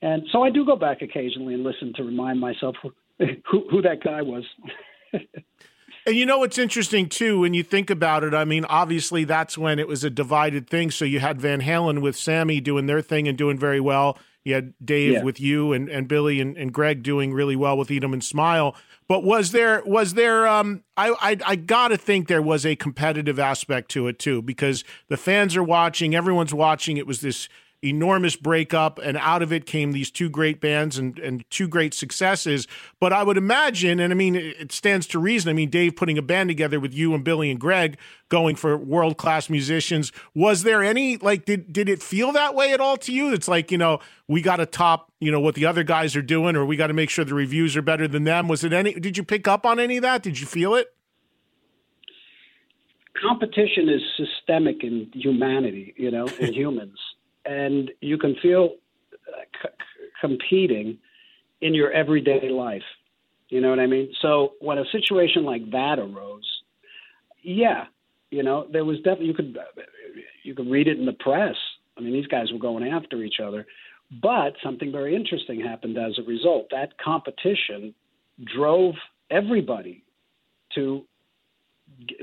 And 0.02 0.22
so 0.32 0.42
I 0.42 0.50
do 0.50 0.64
go 0.64 0.76
back 0.76 1.02
occasionally 1.02 1.54
and 1.54 1.62
listen 1.62 1.92
to 1.96 2.02
remind 2.02 2.40
myself 2.40 2.74
who, 2.82 2.92
who, 3.18 3.68
who 3.70 3.82
that 3.82 4.02
guy 4.02 4.22
was. 4.22 4.44
And 6.06 6.16
you 6.16 6.24
know 6.24 6.38
what's 6.38 6.58
interesting 6.58 7.08
too, 7.08 7.40
when 7.40 7.52
you 7.52 7.62
think 7.62 7.90
about 7.90 8.24
it, 8.24 8.32
I 8.32 8.44
mean, 8.44 8.64
obviously 8.64 9.24
that's 9.24 9.58
when 9.58 9.78
it 9.78 9.86
was 9.86 10.02
a 10.02 10.10
divided 10.10 10.68
thing. 10.68 10.90
So 10.90 11.04
you 11.04 11.20
had 11.20 11.40
Van 11.40 11.60
Halen 11.60 12.00
with 12.00 12.16
Sammy 12.16 12.60
doing 12.60 12.86
their 12.86 13.02
thing 13.02 13.28
and 13.28 13.36
doing 13.36 13.58
very 13.58 13.80
well. 13.80 14.18
You 14.44 14.54
had 14.54 14.72
Dave 14.82 15.12
Yeah. 15.12 15.22
with 15.22 15.38
you 15.38 15.72
and, 15.72 15.88
and 15.88 16.08
Billy 16.08 16.40
and, 16.40 16.56
and 16.56 16.72
Greg 16.72 17.02
doing 17.02 17.32
really 17.32 17.56
well 17.56 17.76
with 17.76 17.90
Eat 17.90 18.02
'em 18.02 18.12
and 18.14 18.24
Smile. 18.24 18.74
But 19.06 19.22
was 19.22 19.52
there 19.52 19.82
was 19.84 20.14
there 20.14 20.46
um 20.48 20.82
I 20.96 21.10
I, 21.20 21.36
I 21.46 21.56
gotta 21.56 21.96
think 21.98 22.26
there 22.28 22.40
was 22.42 22.64
a 22.64 22.74
competitive 22.76 23.38
aspect 23.38 23.90
to 23.92 24.06
it 24.08 24.18
too, 24.18 24.40
because 24.40 24.82
the 25.08 25.16
fans 25.18 25.56
are 25.56 25.62
watching, 25.62 26.14
everyone's 26.14 26.54
watching. 26.54 26.96
It 26.96 27.06
was 27.06 27.20
this 27.20 27.48
enormous 27.82 28.36
breakup, 28.36 28.98
and 29.02 29.16
out 29.16 29.42
of 29.42 29.52
it 29.52 29.66
came 29.66 29.92
these 29.92 30.10
two 30.10 30.28
great 30.28 30.60
bands 30.60 30.98
and, 30.98 31.18
and 31.18 31.44
two 31.50 31.68
great 31.68 31.94
successes. 31.94 32.66
But 32.98 33.12
I 33.12 33.22
would 33.22 33.36
imagine, 33.36 34.00
and 34.00 34.12
I 34.12 34.16
mean, 34.16 34.36
it 34.36 34.72
stands 34.72 35.06
to 35.08 35.18
reason. 35.18 35.50
I 35.50 35.52
mean, 35.52 35.70
Dave 35.70 35.96
putting 35.96 36.18
a 36.18 36.22
band 36.22 36.48
together 36.48 36.78
with 36.78 36.92
you 36.92 37.14
and 37.14 37.24
Billy 37.24 37.50
and 37.50 37.60
Greg, 37.60 37.96
going 38.28 38.56
for 38.56 38.76
world 38.76 39.16
class 39.16 39.48
musicians. 39.48 40.12
Was 40.34 40.62
there 40.62 40.82
any 40.82 41.16
like 41.16 41.44
did 41.44 41.72
did 41.72 41.88
it 41.88 42.02
feel 42.02 42.32
that 42.32 42.54
way 42.54 42.72
at 42.72 42.80
all 42.80 42.96
to 42.98 43.12
you? 43.12 43.32
It's 43.32 43.48
like 43.48 43.70
you 43.70 43.78
know 43.78 44.00
we 44.28 44.42
got 44.42 44.56
to 44.56 44.66
top 44.66 45.12
you 45.20 45.30
know 45.30 45.40
what 45.40 45.54
the 45.54 45.66
other 45.66 45.82
guys 45.82 46.14
are 46.16 46.22
doing, 46.22 46.56
or 46.56 46.64
we 46.64 46.76
got 46.76 46.88
to 46.88 46.94
make 46.94 47.10
sure 47.10 47.24
the 47.24 47.34
reviews 47.34 47.76
are 47.76 47.82
better 47.82 48.06
than 48.06 48.24
them. 48.24 48.48
Was 48.48 48.64
it 48.64 48.72
any? 48.72 48.94
Did 48.94 49.16
you 49.16 49.24
pick 49.24 49.48
up 49.48 49.64
on 49.64 49.80
any 49.80 49.96
of 49.96 50.02
that? 50.02 50.22
Did 50.22 50.40
you 50.40 50.46
feel 50.46 50.74
it? 50.74 50.94
competition 53.20 53.88
is 53.88 54.00
systemic 54.16 54.82
in 54.82 55.10
humanity, 55.12 55.94
you 55.96 56.10
know, 56.10 56.26
in 56.38 56.52
humans, 56.54 56.98
and 57.44 57.90
you 58.00 58.18
can 58.18 58.36
feel 58.42 58.76
uh, 59.28 59.42
c- 59.62 60.04
competing 60.20 60.98
in 61.60 61.74
your 61.74 61.90
everyday 61.92 62.48
life. 62.48 62.82
You 63.48 63.60
know 63.60 63.70
what 63.70 63.80
I 63.80 63.86
mean? 63.86 64.12
So 64.22 64.52
when 64.60 64.78
a 64.78 64.84
situation 64.92 65.44
like 65.44 65.70
that 65.72 65.98
arose, 65.98 66.48
yeah, 67.42 67.84
you 68.30 68.42
know, 68.42 68.66
there 68.70 68.84
was 68.84 68.98
definitely 68.98 69.26
you 69.26 69.34
could 69.34 69.58
you 70.42 70.54
could 70.54 70.70
read 70.70 70.88
it 70.88 70.98
in 70.98 71.06
the 71.06 71.12
press. 71.12 71.56
I 71.96 72.00
mean, 72.00 72.12
these 72.12 72.26
guys 72.26 72.52
were 72.52 72.58
going 72.58 72.86
after 72.86 73.22
each 73.22 73.40
other, 73.44 73.66
but 74.22 74.54
something 74.62 74.92
very 74.92 75.14
interesting 75.14 75.60
happened 75.60 75.98
as 75.98 76.18
a 76.18 76.22
result. 76.22 76.68
That 76.70 76.96
competition 76.98 77.94
drove 78.44 78.94
everybody 79.30 80.04
to 80.74 81.04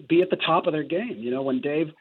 be 0.07 0.21
at 0.21 0.29
the 0.29 0.37
top 0.37 0.65
of 0.65 0.73
their 0.73 0.83
game. 0.83 1.17
You 1.17 1.31
know, 1.31 1.41
when 1.41 1.61
Dave 1.61 1.91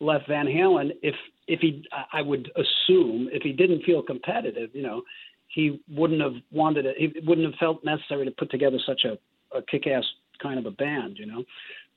left 0.00 0.28
Van 0.28 0.46
Halen, 0.46 0.90
if 1.02 1.14
if 1.46 1.60
he, 1.60 1.84
I- 2.12 2.22
would 2.22 2.50
assume, 2.56 3.28
if 3.32 3.42
he 3.42 3.52
didn't 3.52 3.82
feel 3.84 4.02
competitive, 4.02 4.70
you 4.74 4.82
know, 4.82 5.02
he 5.48 5.80
wouldn't 5.88 6.20
have 6.20 6.34
wanted 6.50 6.86
it. 6.86 6.96
He 6.98 7.12
wouldn't 7.26 7.46
have 7.46 7.58
felt 7.58 7.84
necessary 7.84 8.24
to 8.24 8.30
put 8.32 8.50
together 8.50 8.78
such 8.84 9.04
a, 9.04 9.18
a 9.56 9.62
kick-ass 9.62 10.04
kind 10.42 10.58
of 10.58 10.66
a 10.66 10.70
band, 10.70 11.16
you 11.18 11.26
know, 11.26 11.44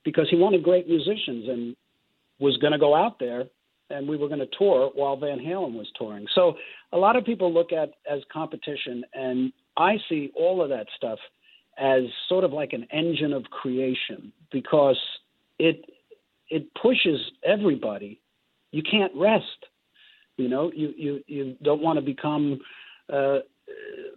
because 0.04 0.28
he 0.30 0.36
wanted 0.36 0.62
great 0.62 0.88
musicians 0.88 1.48
and 1.48 1.76
was 2.38 2.56
going 2.58 2.72
to 2.72 2.78
go 2.78 2.94
out 2.94 3.18
there 3.18 3.44
and 3.90 4.06
we 4.08 4.16
were 4.16 4.28
going 4.28 4.40
to 4.40 4.48
tour 4.58 4.90
while 4.94 5.16
Van 5.16 5.38
Halen 5.38 5.72
was 5.74 5.86
touring. 5.98 6.26
So 6.34 6.54
a 6.92 6.98
lot 6.98 7.16
of 7.16 7.24
people 7.24 7.52
look 7.52 7.72
at 7.72 7.94
as 8.10 8.20
competition, 8.32 9.02
and 9.14 9.52
I 9.76 9.96
see 10.08 10.30
all 10.34 10.62
of 10.62 10.68
that 10.68 10.86
stuff 10.96 11.18
as 11.78 12.02
sort 12.28 12.44
of 12.44 12.52
like 12.52 12.72
an 12.72 12.86
engine 12.92 13.32
of 13.32 13.44
creation 13.44 14.32
because 14.52 14.98
it 15.58 15.84
it 16.50 16.66
pushes 16.74 17.20
everybody. 17.44 18.20
You 18.72 18.82
can't 18.82 19.12
rest. 19.14 19.44
You 20.36 20.48
know, 20.48 20.70
you 20.74 20.94
you 20.96 21.24
you 21.26 21.56
don't 21.62 21.82
want 21.82 21.98
to 21.98 22.04
become 22.04 22.60
uh, 23.12 23.38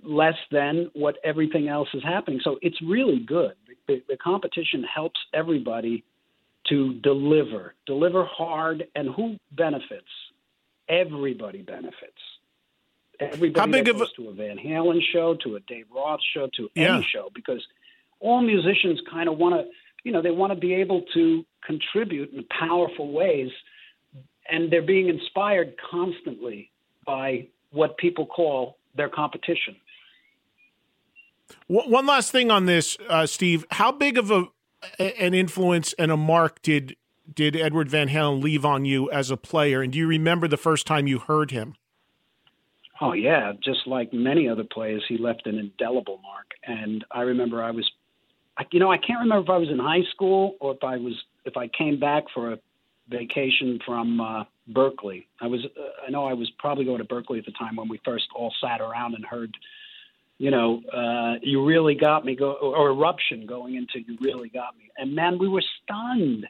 less 0.04 0.36
than 0.52 0.90
what 0.94 1.16
everything 1.24 1.68
else 1.68 1.90
is 1.94 2.04
happening. 2.04 2.40
So 2.44 2.58
it's 2.62 2.80
really 2.82 3.20
good. 3.20 3.54
The, 3.88 4.04
the 4.08 4.18
competition 4.18 4.84
helps 4.84 5.20
everybody 5.34 6.04
to 6.70 6.94
deliver, 7.02 7.74
deliver 7.88 8.24
hard, 8.26 8.88
and 8.96 9.10
who 9.16 9.38
benefits? 9.52 10.06
Everybody 10.88 11.62
benefits. 11.64 12.22
Everybody 13.20 13.60
How 13.60 13.66
big 13.68 13.88
of 13.90 13.96
a- 13.96 14.00
goes 14.00 14.14
to 14.14 14.30
a 14.30 14.34
Van 14.34 14.58
Halen 14.58 15.00
show, 15.12 15.36
to 15.44 15.56
a 15.56 15.60
Dave 15.62 15.86
Roth 15.94 16.20
show, 16.34 16.48
to 16.58 16.70
Yeah. 16.76 16.96
any 16.96 17.08
show, 17.12 17.30
because 17.34 17.66
all 18.20 18.42
musicians 18.42 19.00
kind 19.10 19.28
of 19.30 19.38
want 19.38 19.56
to, 19.56 19.66
you 20.04 20.12
know, 20.12 20.22
they 20.22 20.32
want 20.32 20.54
to 20.54 20.60
be 20.60 20.74
able 20.76 21.02
to 21.14 21.46
contribute 21.66 22.32
in 22.34 22.44
powerful 22.46 23.12
ways, 23.12 23.50
and 24.50 24.72
they're 24.72 24.82
being 24.82 25.10
inspired 25.10 25.76
constantly 25.90 26.72
by 27.06 27.48
what 27.72 27.98
people 27.98 28.26
call 28.26 28.78
their 28.96 29.10
competition. 29.10 29.76
One 31.68 32.06
last 32.06 32.32
thing 32.32 32.50
on 32.50 32.66
this, 32.66 32.98
uh, 33.10 33.26
Steve. 33.26 33.66
How 33.72 33.92
big 33.92 34.18
of 34.18 34.32
a 34.32 34.46
an 35.00 35.34
influence 35.34 35.94
and 35.94 36.12
a 36.12 36.18
mark 36.18 36.62
did 36.62 36.96
did 37.34 37.56
Edward 37.56 37.90
Van 37.90 38.10
Halen 38.10 38.42
leave 38.42 38.66
on 38.66 38.86
you 38.86 39.10
as 39.12 39.32
a 39.32 39.38
player? 39.38 39.82
And 39.82 39.94
do 39.94 40.00
you 40.00 40.08
remember 40.08 40.48
the 40.48 40.58
first 40.58 40.88
time 40.88 41.08
you 41.08 41.20
heard 41.20 41.52
him? 41.52 41.76
Oh 43.00 43.14
yeah, 43.14 43.54
just 43.64 43.88
like 43.88 44.14
many 44.14 44.48
other 44.48 44.64
players, 44.64 45.04
he 45.08 45.18
left 45.18 45.48
an 45.48 45.58
indelible 45.58 46.20
mark. 46.22 46.52
And 46.66 47.04
I 47.12 47.22
remember 47.22 47.64
I 47.64 47.72
was, 47.72 47.90
you 48.72 48.80
know, 48.80 48.92
I 48.92 48.98
can't 48.98 49.20
remember 49.20 49.44
if 49.44 49.50
I 49.50 49.58
was 49.58 49.70
in 49.70 49.80
high 49.80 50.04
school 50.14 50.56
or 50.60 50.74
if 50.74 50.84
I 50.84 50.98
was 50.98 51.14
if 51.46 51.58
I 51.58 51.68
came 51.68 52.00
back 52.00 52.26
for 52.34 52.54
a 52.54 52.60
vacation 53.10 53.80
from 53.86 54.22
uh, 54.22 54.44
Berklee. 54.72 55.26
I 55.42 55.48
was, 55.48 55.66
uh, 55.66 56.06
I 56.08 56.12
know 56.12 56.26
I 56.26 56.34
was 56.34 56.50
probably 56.60 56.86
going 56.86 57.00
to 57.00 57.06
Berklee 57.06 57.40
at 57.40 57.46
the 57.46 57.52
time 57.52 57.76
when 57.76 57.90
we 57.90 58.00
first 58.06 58.26
all 58.36 58.54
sat 58.62 58.82
around 58.82 59.16
and 59.16 59.26
heard, 59.26 59.56
you 60.38 60.52
know, 60.52 60.82
uh, 60.94 61.40
you 61.42 61.66
really 61.66 61.96
got 61.96 62.26
me 62.26 62.36
go 62.36 62.54
or 62.54 62.90
eruption 62.90 63.46
going 63.46 63.76
into 63.76 64.00
you 64.00 64.18
really 64.22 64.50
got 64.50 64.76
me. 64.78 64.90
And 64.98 65.16
man, 65.16 65.38
we 65.38 65.48
were 65.48 65.64
stunned. 65.84 66.48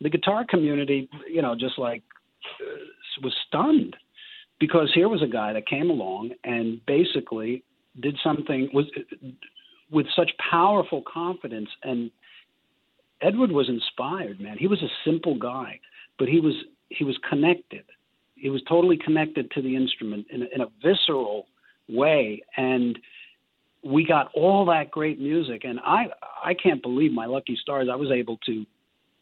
The 0.00 0.10
guitar 0.10 0.44
community, 0.48 1.08
you 1.28 1.42
know, 1.42 1.54
just 1.54 1.78
like 1.78 2.02
uh, 2.60 3.22
was 3.22 3.34
stunned 3.46 3.96
because 4.58 4.90
here 4.94 5.08
was 5.08 5.22
a 5.22 5.26
guy 5.26 5.52
that 5.52 5.66
came 5.66 5.90
along 5.90 6.32
and 6.44 6.84
basically 6.86 7.64
did 8.00 8.16
something 8.22 8.68
was 8.72 8.86
with 9.90 10.06
such 10.16 10.30
powerful 10.50 11.02
confidence 11.02 11.68
and 11.82 12.10
Edward 13.22 13.52
was 13.52 13.68
inspired 13.68 14.40
man. 14.40 14.56
He 14.58 14.66
was 14.66 14.82
a 14.82 14.90
simple 15.04 15.36
guy 15.38 15.80
but 16.18 16.28
he 16.28 16.40
was 16.40 16.54
he 16.88 17.04
was 17.04 17.18
connected. 17.28 17.84
He 18.36 18.50
was 18.50 18.62
totally 18.68 18.96
connected 18.96 19.50
to 19.52 19.62
the 19.62 19.74
instrument 19.74 20.26
in 20.30 20.42
a, 20.42 20.46
in 20.54 20.60
a 20.60 20.66
visceral 20.82 21.46
way. 21.88 22.42
And 22.56 22.98
we 23.84 24.04
got 24.04 24.30
all 24.34 24.64
that 24.66 24.90
great 24.90 25.20
music. 25.20 25.62
And 25.64 25.80
I 25.80 26.06
I 26.44 26.54
can't 26.54 26.82
believe 26.82 27.12
my 27.12 27.26
lucky 27.26 27.56
stars 27.60 27.88
I 27.90 27.96
was 27.96 28.10
able 28.10 28.36
to 28.46 28.64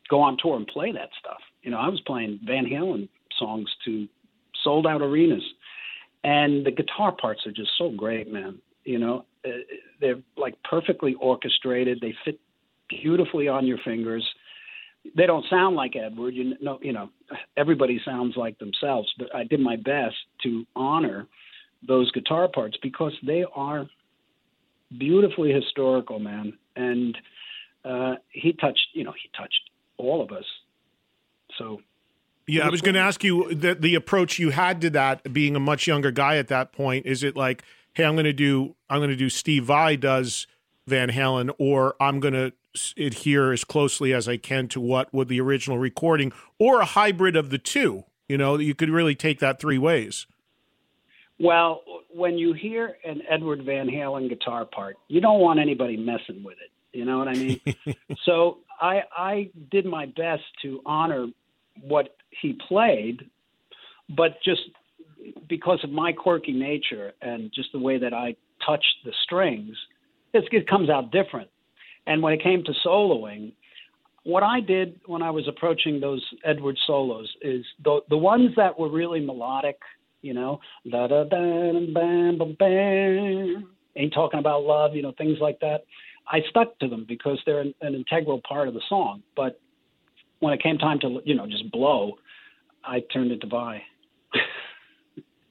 go 0.08 0.20
on 0.20 0.36
tour 0.42 0.56
and 0.56 0.66
play 0.66 0.92
that 0.92 1.10
stuff. 1.18 1.40
You 1.62 1.70
know 1.70 1.78
I 1.78 1.88
was 1.88 2.00
playing 2.06 2.40
Van 2.44 2.66
Halen 2.66 3.08
songs 3.38 3.70
to 3.84 4.06
sold 4.62 4.86
out 4.86 5.00
arenas. 5.00 5.44
And 6.22 6.66
the 6.66 6.70
guitar 6.70 7.12
parts 7.12 7.46
are 7.46 7.52
just 7.52 7.70
so 7.78 7.90
great 7.90 8.30
man. 8.30 8.58
You 8.84 8.98
know 8.98 9.24
Uh, 9.42 9.64
they're 10.00 10.22
like 10.36 10.56
perfectly 10.64 11.14
orchestrated. 11.14 11.98
They 12.00 12.14
fit 12.24 12.38
beautifully 12.90 13.48
on 13.48 13.66
your 13.66 13.78
fingers 13.84 14.28
they 15.16 15.24
don't 15.24 15.46
sound 15.48 15.76
like 15.76 15.96
edward 15.96 16.34
you 16.34 16.54
know 16.60 16.78
you 16.82 16.92
know 16.92 17.08
everybody 17.56 18.00
sounds 18.04 18.36
like 18.36 18.58
themselves 18.58 19.10
but 19.18 19.34
i 19.34 19.44
did 19.44 19.60
my 19.60 19.76
best 19.76 20.16
to 20.42 20.66
honor 20.76 21.26
those 21.86 22.10
guitar 22.12 22.48
parts 22.48 22.76
because 22.82 23.12
they 23.24 23.44
are 23.54 23.86
beautifully 24.96 25.52
historical, 25.52 26.18
man. 26.18 26.54
And 26.76 27.16
uh, 27.84 28.14
he 28.30 28.52
touched, 28.52 28.88
you 28.92 29.04
know, 29.04 29.12
he 29.12 29.30
touched 29.36 29.70
all 29.96 30.22
of 30.22 30.32
us. 30.32 30.44
So 31.58 31.80
yeah, 32.46 32.66
I 32.66 32.70
was 32.70 32.80
going 32.80 32.94
to 32.94 33.00
ask 33.00 33.22
you 33.22 33.54
the 33.54 33.74
the 33.74 33.94
approach 33.94 34.38
you 34.38 34.50
had 34.50 34.80
to 34.80 34.90
that, 34.90 35.32
being 35.32 35.56
a 35.56 35.60
much 35.60 35.86
younger 35.86 36.10
guy 36.10 36.36
at 36.36 36.48
that 36.48 36.72
point. 36.72 37.06
Is 37.06 37.22
it 37.22 37.36
like, 37.36 37.62
hey, 37.92 38.04
I'm 38.04 38.14
going 38.14 38.24
to 38.24 38.32
do 38.32 38.74
I'm 38.88 38.98
going 38.98 39.10
to 39.10 39.16
do 39.16 39.28
Steve 39.28 39.64
Vai 39.64 39.96
does 39.96 40.46
Van 40.86 41.10
Halen, 41.10 41.50
or 41.58 41.94
I'm 42.00 42.18
going 42.18 42.34
to 42.34 42.52
adhere 42.96 43.52
as 43.52 43.64
closely 43.64 44.12
as 44.12 44.28
I 44.28 44.36
can 44.36 44.68
to 44.68 44.80
what 44.80 45.12
with 45.12 45.28
the 45.28 45.40
original 45.40 45.78
recording, 45.78 46.32
or 46.58 46.80
a 46.80 46.84
hybrid 46.86 47.36
of 47.36 47.50
the 47.50 47.58
two? 47.58 48.04
You 48.28 48.38
know, 48.38 48.58
you 48.58 48.74
could 48.74 48.90
really 48.90 49.14
take 49.14 49.40
that 49.40 49.60
three 49.60 49.78
ways. 49.78 50.26
Well, 51.38 51.82
when 52.12 52.38
you 52.38 52.52
hear 52.52 52.96
an 53.04 53.22
Edward 53.28 53.64
Van 53.64 53.88
Halen 53.88 54.28
guitar 54.28 54.64
part, 54.64 54.96
you 55.08 55.20
don't 55.20 55.40
want 55.40 55.58
anybody 55.58 55.96
messing 55.96 56.44
with 56.44 56.58
it. 56.62 56.70
You 56.96 57.04
know 57.04 57.18
what 57.18 57.28
I 57.28 57.32
mean? 57.34 57.60
so 58.24 58.58
I 58.80 59.02
I 59.16 59.50
did 59.70 59.86
my 59.86 60.06
best 60.06 60.42
to 60.62 60.80
honor 60.84 61.26
what 61.80 62.16
he 62.42 62.58
played, 62.68 63.30
but 64.08 64.42
just 64.44 64.60
because 65.48 65.80
of 65.82 65.90
my 65.90 66.12
quirky 66.12 66.52
nature 66.52 67.12
and 67.20 67.50
just 67.54 67.72
the 67.72 67.78
way 67.78 67.98
that 67.98 68.12
I 68.12 68.36
touched 68.66 68.96
the 69.04 69.12
strings, 69.24 69.76
it 70.32 70.68
comes 70.68 70.90
out 70.90 71.10
different. 71.10 71.50
And 72.06 72.22
when 72.22 72.32
it 72.32 72.42
came 72.42 72.64
to 72.64 72.72
soloing, 72.84 73.52
what 74.24 74.42
I 74.42 74.60
did 74.60 75.00
when 75.06 75.22
I 75.22 75.30
was 75.30 75.48
approaching 75.48 76.00
those 76.00 76.24
Edward 76.44 76.76
solos 76.86 77.28
is 77.42 77.64
the 77.82 78.00
the 78.10 78.16
ones 78.16 78.50
that 78.56 78.78
were 78.78 78.90
really 78.90 79.20
melodic, 79.20 79.78
you 80.22 80.34
know, 80.34 80.60
da 80.90 81.06
da 81.06 81.24
da 81.24 81.28
bam 81.30 81.94
bam 81.94 82.56
bam, 82.58 83.70
ain't 83.96 84.12
talking 84.12 84.40
about 84.40 84.64
love, 84.64 84.94
you 84.94 85.02
know, 85.02 85.12
things 85.16 85.38
like 85.40 85.60
that. 85.60 85.84
I 86.30 86.40
stuck 86.50 86.78
to 86.78 86.88
them 86.88 87.06
because 87.08 87.40
they're 87.44 87.60
an, 87.60 87.74
an 87.80 87.94
integral 87.94 88.40
part 88.46 88.68
of 88.68 88.74
the 88.74 88.82
song. 88.88 89.22
But 89.34 89.58
when 90.40 90.52
it 90.52 90.62
came 90.62 90.78
time 90.78 90.98
to 91.00 91.20
you 91.24 91.34
know 91.34 91.46
just 91.46 91.70
blow, 91.70 92.14
I 92.84 93.00
turned 93.12 93.32
it 93.32 93.40
to 93.40 93.46
Vai. 93.46 93.82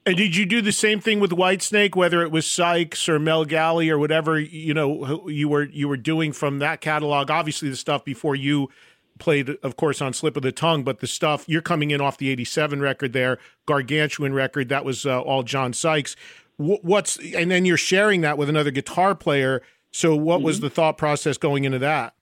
And 0.06 0.16
did 0.16 0.34
you 0.34 0.46
do 0.46 0.62
the 0.62 0.72
same 0.72 0.98
thing 1.00 1.20
with 1.20 1.30
Whitesnake, 1.30 1.94
whether 1.94 2.22
it 2.22 2.30
was 2.30 2.46
Sykes 2.46 3.08
or 3.08 3.18
Mel 3.18 3.44
Galley 3.44 3.90
or 3.90 3.98
whatever 3.98 4.40
you 4.40 4.72
know 4.72 5.28
you 5.28 5.48
were 5.48 5.64
you 5.64 5.88
were 5.88 5.98
doing 5.98 6.32
from 6.32 6.58
that 6.60 6.80
catalog? 6.80 7.30
Obviously, 7.30 7.68
the 7.68 7.76
stuff 7.76 8.04
before 8.04 8.34
you 8.34 8.70
played, 9.18 9.50
of 9.62 9.76
course, 9.76 10.00
on 10.00 10.14
Slip 10.14 10.36
of 10.36 10.42
the 10.42 10.52
Tongue, 10.52 10.82
but 10.82 11.00
the 11.00 11.06
stuff 11.06 11.44
you're 11.46 11.60
coming 11.60 11.90
in 11.90 12.00
off 12.00 12.16
the 12.16 12.30
'87 12.30 12.80
record 12.80 13.12
there, 13.12 13.38
Gargantuan 13.66 14.32
record, 14.32 14.70
that 14.70 14.84
was 14.84 15.04
uh, 15.04 15.20
all 15.20 15.42
John 15.42 15.74
Sykes. 15.74 16.16
What's 16.56 17.18
and 17.34 17.50
then 17.50 17.64
you're 17.64 17.76
sharing 17.76 18.22
that 18.22 18.38
with 18.38 18.48
another 18.48 18.70
guitar 18.70 19.14
player. 19.14 19.62
So, 19.92 20.16
what 20.16 20.38
mm-hmm. 20.38 20.46
was 20.46 20.60
the 20.60 20.70
thought 20.70 20.96
process 20.96 21.36
going 21.36 21.64
into 21.64 21.78
that? 21.80 22.14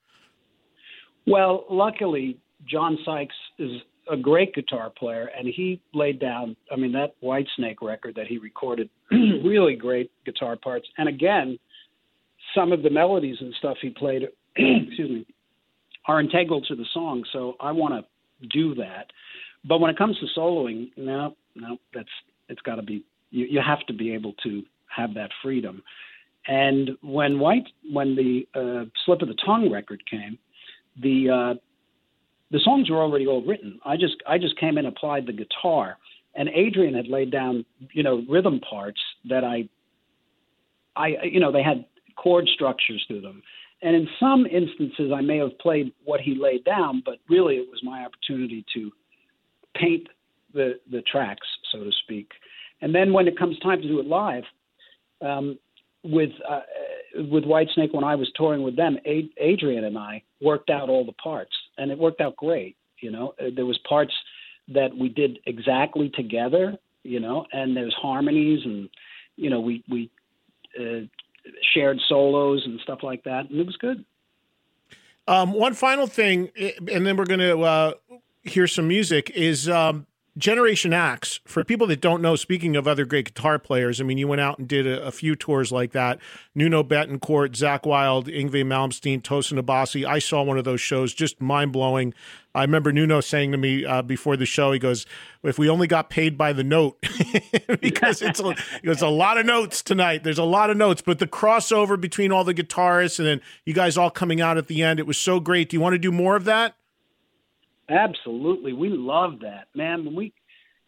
Well, 1.26 1.64
luckily, 1.70 2.38
John 2.66 2.98
Sykes 3.04 3.34
is 3.58 3.82
a 4.10 4.16
great 4.16 4.54
guitar 4.54 4.90
player, 4.90 5.30
and 5.36 5.46
he 5.46 5.80
laid 5.94 6.20
down. 6.20 6.56
I 6.72 6.76
mean, 6.76 6.92
that 6.92 7.14
White 7.20 7.46
Snake 7.56 7.82
record 7.82 8.14
that 8.16 8.26
he 8.26 8.38
recorded, 8.38 8.88
really 9.10 9.74
great 9.74 10.10
guitar 10.24 10.56
parts. 10.56 10.86
And 10.98 11.08
again, 11.08 11.58
some 12.54 12.72
of 12.72 12.82
the 12.82 12.90
melodies 12.90 13.36
and 13.40 13.54
stuff 13.58 13.76
he 13.80 13.90
played, 13.90 14.22
excuse 14.56 15.10
me, 15.10 15.26
are 16.06 16.20
integral 16.20 16.62
to 16.62 16.74
the 16.74 16.86
song. 16.92 17.24
So 17.32 17.54
I 17.60 17.72
want 17.72 17.94
to 17.94 18.48
do 18.48 18.74
that. 18.76 19.06
But 19.64 19.78
when 19.78 19.90
it 19.90 19.98
comes 19.98 20.18
to 20.18 20.26
soloing, 20.38 20.90
no, 20.96 21.36
no, 21.54 21.76
that's 21.94 22.08
it's 22.48 22.62
got 22.62 22.76
to 22.76 22.82
be. 22.82 23.04
You, 23.30 23.46
you 23.46 23.60
have 23.64 23.80
to 23.86 23.92
be 23.92 24.14
able 24.14 24.32
to 24.44 24.62
have 24.94 25.14
that 25.14 25.30
freedom. 25.42 25.82
And 26.46 26.90
when 27.02 27.38
White, 27.38 27.68
when 27.92 28.16
the 28.16 28.48
uh, 28.54 28.86
Slip 29.04 29.20
of 29.20 29.28
the 29.28 29.36
Tongue 29.44 29.70
record 29.70 30.02
came, 30.10 30.38
the 31.00 31.28
uh, 31.30 31.54
the 32.50 32.60
songs 32.60 32.90
were 32.90 33.02
already 33.02 33.26
all 33.26 33.44
written. 33.44 33.78
I 33.84 33.96
just 33.96 34.16
I 34.26 34.38
just 34.38 34.58
came 34.58 34.78
in 34.78 34.86
and 34.86 34.88
applied 34.88 35.26
the 35.26 35.32
guitar, 35.32 35.98
and 36.34 36.48
Adrian 36.48 36.94
had 36.94 37.08
laid 37.08 37.30
down 37.30 37.64
you 37.92 38.02
know 38.02 38.24
rhythm 38.28 38.60
parts 38.60 39.00
that 39.28 39.44
I 39.44 39.68
I 40.96 41.16
you 41.24 41.40
know 41.40 41.52
they 41.52 41.62
had 41.62 41.84
chord 42.16 42.48
structures 42.48 43.04
to 43.08 43.20
them. 43.20 43.42
And 43.80 43.94
in 43.94 44.08
some 44.18 44.44
instances, 44.44 45.12
I 45.14 45.20
may 45.20 45.38
have 45.38 45.56
played 45.60 45.92
what 46.04 46.20
he 46.20 46.34
laid 46.34 46.64
down, 46.64 47.00
but 47.04 47.18
really 47.28 47.56
it 47.56 47.68
was 47.70 47.80
my 47.84 48.04
opportunity 48.04 48.64
to 48.74 48.90
paint 49.76 50.08
the 50.54 50.80
the 50.90 51.02
tracks, 51.02 51.46
so 51.70 51.84
to 51.84 51.90
speak. 52.02 52.30
And 52.80 52.94
then 52.94 53.12
when 53.12 53.28
it 53.28 53.38
comes 53.38 53.58
time 53.60 53.82
to 53.82 53.88
do 53.88 54.00
it 54.00 54.06
live, 54.06 54.44
um, 55.20 55.58
with 56.04 56.30
uh, 56.48 56.60
with 57.16 57.44
Whitesnake 57.44 57.92
when 57.92 58.04
I 58.04 58.14
was 58.14 58.30
touring 58.34 58.62
with 58.62 58.76
them, 58.76 58.98
Adrian 59.04 59.84
and 59.84 59.98
I 59.98 60.22
worked 60.40 60.70
out 60.70 60.88
all 60.88 61.04
the 61.04 61.12
parts, 61.12 61.52
and 61.76 61.90
it 61.90 61.98
worked 61.98 62.20
out 62.20 62.36
great. 62.36 62.76
You 63.00 63.10
know, 63.10 63.34
uh, 63.40 63.46
there 63.54 63.66
was 63.66 63.78
parts 63.88 64.12
that 64.68 64.96
we 64.96 65.08
did 65.08 65.38
exactly 65.46 66.10
together. 66.10 66.76
You 67.04 67.20
know, 67.20 67.46
and 67.52 67.76
there's 67.76 67.94
harmonies, 67.94 68.60
and 68.64 68.88
you 69.36 69.50
know, 69.50 69.60
we 69.60 69.82
we 69.88 70.10
uh, 70.78 71.06
shared 71.74 71.98
solos 72.08 72.62
and 72.64 72.80
stuff 72.80 73.00
like 73.02 73.24
that, 73.24 73.50
and 73.50 73.58
it 73.58 73.66
was 73.66 73.76
good. 73.76 74.04
Um, 75.26 75.52
one 75.52 75.74
final 75.74 76.06
thing, 76.06 76.50
and 76.56 77.06
then 77.06 77.16
we're 77.16 77.26
going 77.26 77.40
to 77.40 77.60
uh, 77.60 77.92
hear 78.42 78.66
some 78.66 78.88
music. 78.88 79.30
Is 79.34 79.68
um, 79.68 80.06
Generation 80.38 80.92
Axe, 80.92 81.40
for 81.44 81.64
people 81.64 81.88
that 81.88 82.00
don't 82.00 82.22
know, 82.22 82.36
speaking 82.36 82.76
of 82.76 82.86
other 82.86 83.04
great 83.04 83.34
guitar 83.34 83.58
players, 83.58 84.00
I 84.00 84.04
mean, 84.04 84.18
you 84.18 84.28
went 84.28 84.40
out 84.40 84.60
and 84.60 84.68
did 84.68 84.86
a, 84.86 85.02
a 85.04 85.10
few 85.10 85.34
tours 85.34 85.72
like 85.72 85.90
that. 85.92 86.20
Nuno 86.54 86.84
Bettencourt, 86.84 87.50
Zakk 87.56 87.84
Wylde, 87.84 88.28
Yngwie 88.28 88.64
Malmsteen, 88.64 89.20
Tosin 89.20 89.60
Abasi. 89.60 90.06
I 90.06 90.20
saw 90.20 90.44
one 90.44 90.56
of 90.56 90.64
those 90.64 90.80
shows, 90.80 91.12
just 91.12 91.40
mind 91.40 91.72
blowing. 91.72 92.14
I 92.54 92.62
remember 92.62 92.92
Nuno 92.92 93.20
saying 93.20 93.50
to 93.50 93.58
me 93.58 93.84
uh, 93.84 94.02
before 94.02 94.36
the 94.36 94.46
show, 94.46 94.70
he 94.70 94.78
goes, 94.78 95.06
"If 95.42 95.58
we 95.58 95.68
only 95.68 95.88
got 95.88 96.08
paid 96.08 96.38
by 96.38 96.52
the 96.52 96.64
note, 96.64 96.98
because 97.80 98.22
it's 98.22 98.40
a, 98.40 98.54
it's 98.84 99.02
a 99.02 99.08
lot 99.08 99.38
of 99.38 99.46
notes 99.46 99.82
tonight. 99.82 100.22
There's 100.22 100.38
a 100.38 100.44
lot 100.44 100.70
of 100.70 100.76
notes, 100.76 101.02
but 101.02 101.18
the 101.18 101.26
crossover 101.26 102.00
between 102.00 102.30
all 102.30 102.44
the 102.44 102.54
guitarists 102.54 103.18
and 103.18 103.26
then 103.26 103.40
you 103.64 103.74
guys 103.74 103.98
all 103.98 104.10
coming 104.10 104.40
out 104.40 104.56
at 104.56 104.68
the 104.68 104.82
end, 104.84 105.00
it 105.00 105.06
was 105.06 105.18
so 105.18 105.40
great. 105.40 105.68
Do 105.68 105.76
you 105.76 105.80
want 105.80 105.94
to 105.94 105.98
do 105.98 106.12
more 106.12 106.36
of 106.36 106.44
that?" 106.44 106.74
Absolutely. 107.88 108.72
We 108.72 108.90
love 108.90 109.40
that. 109.40 109.68
Man, 109.74 110.04
when 110.04 110.14
we 110.14 110.32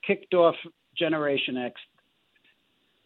kicked 0.06 0.34
off 0.34 0.54
Generation 0.96 1.56
Axe 1.56 1.80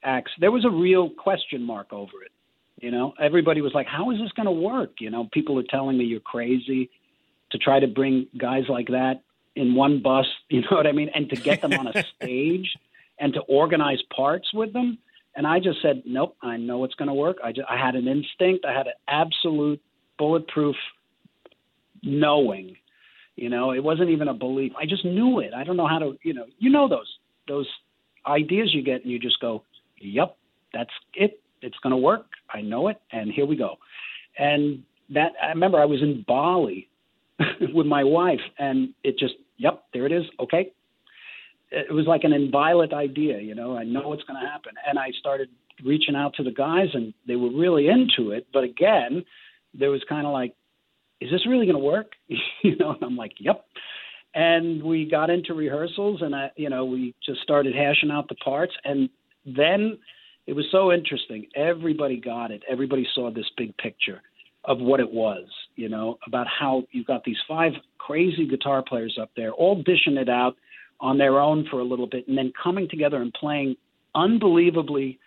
Axe, 0.02 0.30
there 0.40 0.50
was 0.50 0.64
a 0.64 0.70
real 0.70 1.10
question 1.10 1.62
mark 1.62 1.92
over 1.92 2.22
it. 2.24 2.32
You 2.80 2.90
know, 2.90 3.14
everybody 3.20 3.60
was 3.60 3.72
like, 3.72 3.86
How 3.86 4.10
is 4.10 4.18
this 4.18 4.32
gonna 4.32 4.52
work? 4.52 4.94
You 5.00 5.10
know, 5.10 5.28
people 5.32 5.58
are 5.58 5.64
telling 5.68 5.96
me 5.96 6.04
you're 6.04 6.20
crazy 6.20 6.90
to 7.50 7.58
try 7.58 7.78
to 7.78 7.86
bring 7.86 8.26
guys 8.36 8.64
like 8.68 8.88
that 8.88 9.22
in 9.54 9.74
one 9.74 10.02
bus, 10.02 10.26
you 10.48 10.62
know 10.62 10.76
what 10.76 10.86
I 10.86 10.92
mean? 10.92 11.10
And 11.14 11.28
to 11.30 11.36
get 11.36 11.60
them 11.60 11.72
on 11.72 11.86
a 11.86 12.04
stage 12.16 12.76
and 13.18 13.32
to 13.34 13.40
organize 13.42 14.02
parts 14.14 14.52
with 14.52 14.72
them. 14.72 14.98
And 15.36 15.46
I 15.46 15.60
just 15.60 15.80
said, 15.82 16.02
Nope, 16.04 16.36
I 16.42 16.56
know 16.56 16.84
it's 16.84 16.94
gonna 16.94 17.14
work. 17.14 17.38
I 17.42 17.52
just 17.52 17.68
I 17.70 17.76
had 17.76 17.94
an 17.94 18.08
instinct, 18.08 18.64
I 18.64 18.72
had 18.72 18.86
an 18.88 18.94
absolute 19.08 19.80
bulletproof 20.18 20.76
knowing 22.02 22.76
you 23.36 23.48
know, 23.48 23.72
it 23.72 23.82
wasn't 23.82 24.10
even 24.10 24.28
a 24.28 24.34
belief. 24.34 24.72
I 24.78 24.86
just 24.86 25.04
knew 25.04 25.40
it. 25.40 25.52
I 25.54 25.64
don't 25.64 25.76
know 25.76 25.88
how 25.88 25.98
to, 25.98 26.16
you 26.22 26.34
know, 26.34 26.46
you 26.58 26.70
know 26.70 26.88
those 26.88 27.18
those 27.48 27.68
ideas 28.26 28.72
you 28.72 28.82
get 28.82 29.02
and 29.02 29.10
you 29.10 29.18
just 29.18 29.40
go, 29.40 29.64
"Yep, 30.00 30.36
that's 30.72 30.90
it. 31.14 31.40
It's 31.60 31.76
going 31.82 31.90
to 31.90 31.96
work. 31.96 32.26
I 32.52 32.60
know 32.60 32.88
it." 32.88 33.00
And 33.12 33.30
here 33.30 33.46
we 33.46 33.56
go. 33.56 33.76
And 34.38 34.82
that 35.10 35.32
I 35.42 35.48
remember 35.48 35.80
I 35.80 35.84
was 35.84 36.00
in 36.00 36.24
Bali 36.26 36.88
with 37.74 37.86
my 37.86 38.04
wife 38.04 38.40
and 38.58 38.94
it 39.02 39.18
just, 39.18 39.34
"Yep, 39.58 39.84
there 39.92 40.06
it 40.06 40.12
is. 40.12 40.24
Okay." 40.40 40.72
It 41.70 41.92
was 41.92 42.06
like 42.06 42.22
an 42.22 42.32
inviolate 42.32 42.92
idea, 42.92 43.40
you 43.40 43.56
know. 43.56 43.76
I 43.76 43.82
know 43.82 44.08
what's 44.08 44.22
going 44.24 44.40
to 44.40 44.48
happen. 44.48 44.74
And 44.86 44.96
I 44.96 45.10
started 45.18 45.48
reaching 45.84 46.14
out 46.14 46.34
to 46.34 46.44
the 46.44 46.52
guys 46.52 46.86
and 46.94 47.12
they 47.26 47.34
were 47.34 47.50
really 47.50 47.88
into 47.88 48.30
it, 48.30 48.46
but 48.52 48.62
again, 48.62 49.24
there 49.76 49.90
was 49.90 50.04
kind 50.08 50.24
of 50.24 50.32
like 50.32 50.54
is 51.24 51.30
this 51.30 51.46
really 51.46 51.64
going 51.64 51.78
to 51.78 51.84
work? 51.84 52.12
you 52.28 52.76
know, 52.76 52.90
and 52.90 53.02
I'm 53.02 53.16
like, 53.16 53.32
yep. 53.38 53.64
And 54.34 54.82
we 54.82 55.08
got 55.08 55.30
into 55.30 55.54
rehearsals, 55.54 56.20
and 56.20 56.34
I, 56.34 56.50
you 56.56 56.68
know, 56.68 56.84
we 56.84 57.14
just 57.24 57.40
started 57.40 57.74
hashing 57.74 58.10
out 58.10 58.28
the 58.28 58.34
parts, 58.36 58.74
and 58.84 59.08
then 59.46 59.98
it 60.46 60.52
was 60.52 60.66
so 60.70 60.92
interesting. 60.92 61.46
Everybody 61.56 62.20
got 62.20 62.50
it. 62.50 62.62
Everybody 62.68 63.06
saw 63.14 63.30
this 63.30 63.46
big 63.56 63.76
picture 63.78 64.20
of 64.64 64.80
what 64.80 65.00
it 65.00 65.10
was, 65.10 65.46
you 65.76 65.88
know, 65.88 66.18
about 66.26 66.46
how 66.46 66.82
you've 66.90 67.06
got 67.06 67.24
these 67.24 67.38
five 67.48 67.72
crazy 67.98 68.46
guitar 68.46 68.82
players 68.86 69.18
up 69.20 69.30
there, 69.36 69.52
all 69.52 69.82
dishing 69.82 70.16
it 70.16 70.28
out 70.28 70.56
on 71.00 71.16
their 71.16 71.40
own 71.40 71.66
for 71.70 71.80
a 71.80 71.84
little 71.84 72.06
bit, 72.06 72.28
and 72.28 72.36
then 72.36 72.52
coming 72.60 72.88
together 72.88 73.22
and 73.22 73.32
playing 73.32 73.76
unbelievably 74.14 75.18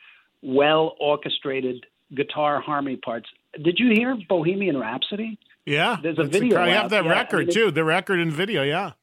well 0.44 0.96
orchestrated 1.00 1.86
guitar 2.16 2.62
harmony 2.62 2.98
parts. 2.98 3.28
Did 3.64 3.80
you 3.80 3.92
hear 3.96 4.18
Bohemian 4.30 4.78
Rhapsody? 4.78 5.40
Yeah, 5.68 5.98
there's 6.02 6.18
a 6.18 6.24
video. 6.24 6.62
I 6.62 6.70
have 6.70 6.92
that 6.92 7.04
yeah, 7.04 7.12
record 7.12 7.42
I 7.42 7.46
mean, 7.46 7.54
too. 7.54 7.72
The 7.72 7.84
record 7.84 8.20
and 8.20 8.32
video. 8.32 8.64
Yeah. 8.64 8.94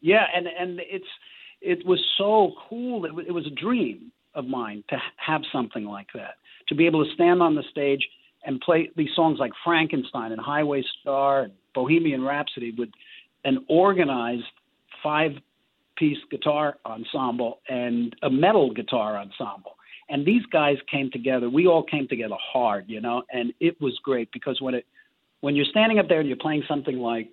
Yeah, 0.00 0.24
and 0.34 0.48
and 0.48 0.80
it's 0.80 1.06
it 1.60 1.86
was 1.86 2.04
so 2.18 2.54
cool. 2.68 3.04
It, 3.04 3.08
w- 3.08 3.26
it 3.26 3.30
was 3.30 3.46
a 3.46 3.50
dream 3.50 4.10
of 4.34 4.46
mine 4.46 4.82
to 4.90 4.96
have 5.16 5.42
something 5.52 5.84
like 5.84 6.08
that, 6.14 6.34
to 6.68 6.74
be 6.74 6.86
able 6.86 7.04
to 7.04 7.14
stand 7.14 7.40
on 7.40 7.54
the 7.54 7.62
stage 7.70 8.06
and 8.44 8.60
play 8.60 8.90
these 8.96 9.10
songs 9.14 9.38
like 9.38 9.52
Frankenstein 9.64 10.32
and 10.32 10.40
Highway 10.40 10.82
Star 11.00 11.42
and 11.42 11.52
Bohemian 11.72 12.22
Rhapsody 12.22 12.74
with 12.76 12.88
an 13.44 13.64
organized 13.68 14.44
five 15.04 15.32
piece 15.96 16.18
guitar 16.32 16.78
ensemble 16.84 17.60
and 17.68 18.14
a 18.24 18.28
metal 18.28 18.72
guitar 18.72 19.16
ensemble. 19.16 19.76
And 20.08 20.26
these 20.26 20.42
guys 20.52 20.76
came 20.90 21.10
together. 21.12 21.48
We 21.48 21.66
all 21.68 21.84
came 21.84 22.08
together 22.08 22.36
hard, 22.40 22.84
you 22.88 23.00
know, 23.00 23.22
and 23.32 23.52
it 23.60 23.80
was 23.80 23.98
great 24.02 24.30
because 24.32 24.60
when 24.60 24.74
it 24.74 24.84
when 25.46 25.54
you're 25.54 25.64
standing 25.66 26.00
up 26.00 26.08
there 26.08 26.18
and 26.18 26.28
you're 26.28 26.36
playing 26.36 26.64
something 26.66 26.98
like 26.98 27.28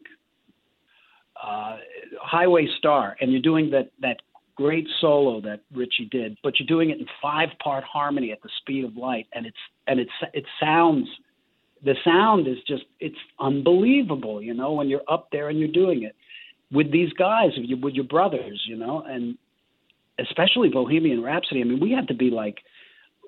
uh, 1.44 1.78
Highway 2.22 2.68
Star 2.78 3.18
and 3.20 3.32
you're 3.32 3.42
doing 3.42 3.72
that 3.72 3.90
that 4.02 4.18
great 4.56 4.86
solo 5.02 5.42
that 5.42 5.62
Ritchie 5.74 6.10
did, 6.12 6.38
but 6.44 6.60
you're 6.60 6.68
doing 6.68 6.92
it 6.92 7.00
in 7.00 7.08
five 7.20 7.50
part 7.58 7.84
harmony 7.84 8.32
at 8.32 8.44
the 8.44 8.50
speed 8.60 8.86
of 8.86 8.96
light, 8.96 9.26
and 9.34 9.48
it's 9.48 9.58
and 9.88 10.00
it's 10.00 10.12
it 10.32 10.46
sounds 10.62 11.08
the 11.84 11.96
sound 12.06 12.48
is 12.48 12.58
just 12.68 12.84
it's 13.00 13.18
unbelievable, 13.40 14.44
you 14.44 14.54
know, 14.54 14.74
when 14.74 14.90
you're 14.90 15.10
up 15.10 15.30
there 15.32 15.50
and 15.50 15.58
you're 15.58 15.68
doing 15.68 16.04
it 16.04 16.16
with 16.72 16.92
these 16.92 17.12
guys, 17.14 17.50
with 17.58 17.66
your, 17.66 17.80
with 17.80 17.96
your 17.96 18.06
brothers, 18.06 18.62
you 18.68 18.78
know, 18.78 19.02
and 19.08 19.40
especially 20.20 20.70
Bohemian 20.70 21.24
Rhapsody. 21.24 21.62
I 21.62 21.64
mean, 21.64 21.80
we 21.80 21.90
had 21.90 22.10
to 22.10 22.14
be 22.14 22.30
like 22.30 22.60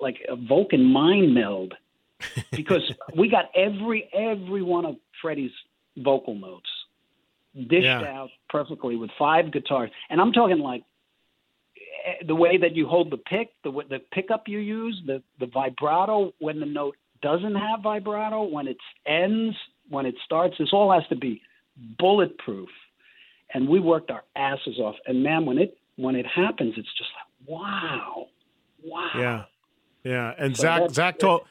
like 0.00 0.18
a 0.28 0.36
Vulcan 0.36 0.84
mind 0.84 1.34
meld 1.34 1.74
because 2.52 2.82
we 3.14 3.28
got 3.28 3.46
every 3.54 4.08
every 4.12 4.62
one 4.62 4.84
of 4.84 4.96
Freddie's 5.22 5.52
vocal 5.96 6.34
notes 6.34 6.68
dished 7.68 7.84
Yeah. 7.84 8.02
out 8.02 8.30
perfectly 8.48 8.96
with 8.96 9.10
five 9.18 9.50
guitars, 9.50 9.90
and 10.10 10.20
I'm 10.20 10.32
talking 10.32 10.58
like 10.58 10.82
eh, 12.06 12.24
the 12.26 12.34
way 12.34 12.58
that 12.58 12.74
you 12.76 12.86
hold 12.86 13.10
the 13.10 13.16
pick, 13.18 13.50
the 13.64 13.70
the 13.88 14.00
pickup 14.12 14.48
you 14.48 14.58
use, 14.58 15.00
the 15.06 15.22
the 15.40 15.46
vibrato 15.46 16.32
when 16.38 16.60
the 16.60 16.66
note 16.66 16.96
doesn't 17.22 17.54
have 17.54 17.80
vibrato, 17.82 18.42
when 18.44 18.68
it 18.68 18.76
ends, 19.06 19.56
when 19.88 20.04
it 20.06 20.14
starts. 20.24 20.54
This 20.58 20.68
all 20.72 20.92
has 20.92 21.06
to 21.08 21.16
be 21.16 21.40
bulletproof, 21.98 22.68
and 23.54 23.68
we 23.68 23.80
worked 23.80 24.10
our 24.10 24.24
asses 24.34 24.78
off. 24.78 24.96
And 25.06 25.22
man, 25.22 25.46
when 25.46 25.58
it 25.58 25.78
when 25.96 26.14
it 26.14 26.26
happens, 26.26 26.74
it's 26.76 26.92
just 26.98 27.10
like 27.14 27.48
wow, 27.58 28.26
wow. 28.84 29.10
Yeah, 29.16 29.44
yeah. 30.04 30.34
And 30.38 30.56
So 30.56 30.64
Zakk, 30.66 30.88
Zakk 30.90 31.18
told 31.18 31.42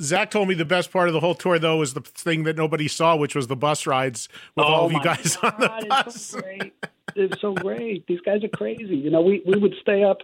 Zakk 0.00 0.30
told 0.30 0.48
me 0.48 0.54
the 0.54 0.64
best 0.64 0.90
part 0.90 1.08
of 1.08 1.14
the 1.14 1.20
whole 1.20 1.34
tour 1.34 1.58
though 1.58 1.76
was 1.76 1.94
the 1.94 2.00
thing 2.00 2.44
that 2.44 2.56
nobody 2.56 2.88
saw, 2.88 3.16
which 3.16 3.34
was 3.34 3.46
the 3.46 3.56
bus 3.56 3.86
rides 3.86 4.28
with 4.56 4.64
all 4.64 4.86
of 4.86 4.92
you 4.92 4.98
Oh 4.98 5.04
guys 5.04 5.36
on 5.42 5.52
the 5.58 5.66
God, 5.68 5.88
bus. 5.88 6.06
It's 6.16 6.24
so 6.24 6.40
great. 6.40 6.74
It's 7.16 7.40
so 7.40 7.54
great. 7.54 8.06
These 8.06 8.20
guys 8.20 8.42
are 8.44 8.48
crazy. 8.48 8.96
You 8.96 9.10
know, 9.10 9.20
we 9.20 9.42
we 9.46 9.58
would 9.58 9.74
stay 9.82 10.02
up 10.04 10.18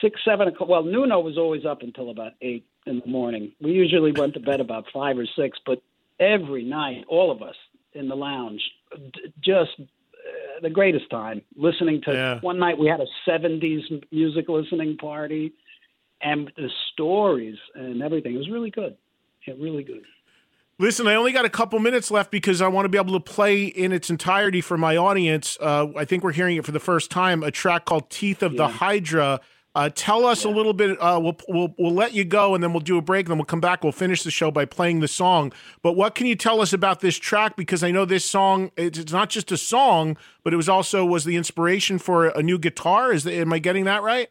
six, 0.00 0.20
seven 0.24 0.48
o'clock. 0.48 0.68
Well, 0.68 0.82
Nuno 0.82 1.20
was 1.20 1.36
always 1.38 1.64
up 1.64 1.82
until 1.82 2.10
about 2.10 2.32
eight 2.42 2.64
in 2.86 3.00
the 3.00 3.06
morning. 3.06 3.52
We 3.60 3.72
usually 3.72 4.12
went 4.12 4.34
to 4.34 4.40
bed 4.40 4.60
about 4.60 4.86
five 4.92 5.18
or 5.18 5.26
six, 5.36 5.58
but 5.64 5.82
every 6.20 6.64
night, 6.64 7.04
all 7.08 7.30
of 7.30 7.42
us 7.42 7.56
in 7.92 8.08
the 8.08 8.14
lounge, 8.16 8.62
d- 8.96 9.32
just 9.40 9.70
uh, 9.78 10.60
the 10.62 10.70
greatest 10.70 11.10
time 11.10 11.42
listening 11.56 12.02
to. 12.02 12.12
Yeah. 12.12 12.40
One 12.40 12.58
night 12.58 12.78
we 12.78 12.86
had 12.86 13.00
a 13.00 13.06
'70s 13.28 14.04
music 14.12 14.48
listening 14.48 14.96
party, 14.96 15.52
and 16.24 16.50
the 16.56 16.68
stories 16.92 17.56
and 17.74 18.02
everything. 18.02 18.34
It 18.34 18.38
was 18.38 18.50
really 18.50 18.70
good. 18.70 18.96
Yeah, 19.46 19.54
really 19.58 19.84
good. 19.84 20.02
Listen, 20.78 21.06
I 21.06 21.14
only 21.14 21.30
got 21.30 21.44
a 21.44 21.50
couple 21.50 21.78
minutes 21.78 22.10
left 22.10 22.32
because 22.32 22.60
I 22.60 22.66
want 22.66 22.86
to 22.86 22.88
be 22.88 22.98
able 22.98 23.12
to 23.12 23.20
play 23.20 23.64
in 23.64 23.92
its 23.92 24.10
entirety 24.10 24.60
for 24.60 24.76
my 24.76 24.96
audience. 24.96 25.56
Uh, 25.60 25.88
I 25.96 26.04
think 26.04 26.24
we're 26.24 26.32
hearing 26.32 26.56
it 26.56 26.64
for 26.64 26.72
the 26.72 26.80
first 26.80 27.12
time. 27.12 27.44
A 27.44 27.52
track 27.52 27.84
called 27.84 28.10
"Teeth 28.10 28.42
of 28.42 28.56
the 28.56 28.66
Hydra." 28.66 29.40
Uh, 29.76 29.90
tell 29.92 30.24
us 30.24 30.44
a 30.44 30.48
little 30.48 30.72
bit. 30.72 31.00
Uh, 31.00 31.18
we'll 31.22 31.36
we'll 31.48 31.74
we'll 31.78 31.94
let 31.94 32.12
you 32.12 32.24
go, 32.24 32.54
and 32.54 32.62
then 32.62 32.72
we'll 32.72 32.80
do 32.80 32.96
a 32.96 33.02
break. 33.02 33.26
And 33.26 33.32
Then 33.32 33.38
we'll 33.38 33.44
come 33.44 33.60
back. 33.60 33.84
We'll 33.84 33.92
finish 33.92 34.22
the 34.24 34.30
show 34.32 34.50
by 34.50 34.64
playing 34.64 35.00
the 35.00 35.08
song. 35.08 35.52
But 35.82 35.92
what 35.92 36.16
can 36.16 36.26
you 36.26 36.34
tell 36.34 36.60
us 36.60 36.72
about 36.72 37.00
this 37.00 37.18
track? 37.18 37.54
Because 37.54 37.84
I 37.84 37.92
know 37.92 38.04
this 38.04 38.24
song. 38.24 38.72
It's, 38.76 38.98
it's 38.98 39.12
not 39.12 39.30
just 39.30 39.52
a 39.52 39.56
song, 39.56 40.16
but 40.42 40.52
it 40.52 40.56
was 40.56 40.68
also 40.68 41.04
was 41.04 41.24
the 41.24 41.36
inspiration 41.36 41.98
for 41.98 42.28
a 42.28 42.42
new 42.42 42.58
guitar. 42.58 43.12
Is 43.12 43.24
the, 43.24 43.34
am 43.34 43.52
I 43.52 43.60
getting 43.60 43.84
that 43.84 44.02
right? 44.02 44.28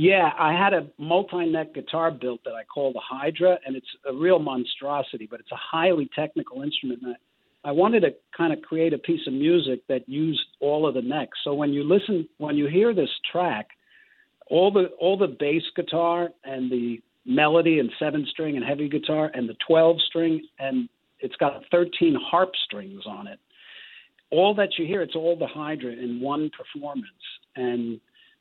Yeah, 0.00 0.30
I 0.38 0.52
had 0.52 0.74
a 0.74 0.86
multi-neck 0.96 1.74
guitar 1.74 2.12
built 2.12 2.44
that 2.44 2.52
I 2.54 2.62
call 2.62 2.92
the 2.92 3.00
Hydra, 3.02 3.58
and 3.66 3.74
it's 3.74 3.88
a 4.08 4.14
real 4.14 4.38
monstrosity, 4.38 5.26
but 5.28 5.40
it's 5.40 5.50
a 5.50 5.56
highly 5.56 6.08
technical 6.14 6.62
instrument. 6.62 7.00
And 7.02 7.16
I, 7.64 7.70
I 7.70 7.72
wanted 7.72 8.02
to 8.02 8.10
kind 8.36 8.52
of 8.52 8.62
create 8.62 8.92
a 8.92 8.98
piece 8.98 9.26
of 9.26 9.32
music 9.32 9.80
that 9.88 10.08
used 10.08 10.44
all 10.60 10.86
of 10.86 10.94
the 10.94 11.02
necks. 11.02 11.36
So 11.42 11.52
when 11.52 11.72
you 11.72 11.82
listen, 11.82 12.28
when 12.38 12.54
you 12.54 12.68
hear 12.68 12.94
this 12.94 13.10
track, 13.32 13.70
all 14.48 14.70
the 14.70 14.84
all 15.00 15.18
the 15.18 15.26
bass 15.26 15.64
guitar 15.74 16.28
and 16.44 16.70
the 16.70 17.00
melody 17.26 17.80
and 17.80 17.90
seven 17.98 18.24
string 18.30 18.54
and 18.54 18.64
heavy 18.64 18.88
guitar 18.88 19.32
and 19.34 19.48
the 19.48 19.56
12 19.66 19.96
string 20.06 20.46
and 20.60 20.88
it's 21.18 21.34
got 21.36 21.64
13 21.72 22.16
harp 22.24 22.52
strings 22.66 23.02
on 23.04 23.26
it. 23.26 23.40
All 24.30 24.54
that 24.54 24.78
you 24.78 24.86
hear, 24.86 25.02
it's 25.02 25.16
all 25.16 25.36
the 25.36 25.48
Hydra 25.48 25.90
in 25.90 26.20
one 26.20 26.52
performance. 26.56 27.08
And 27.56 28.00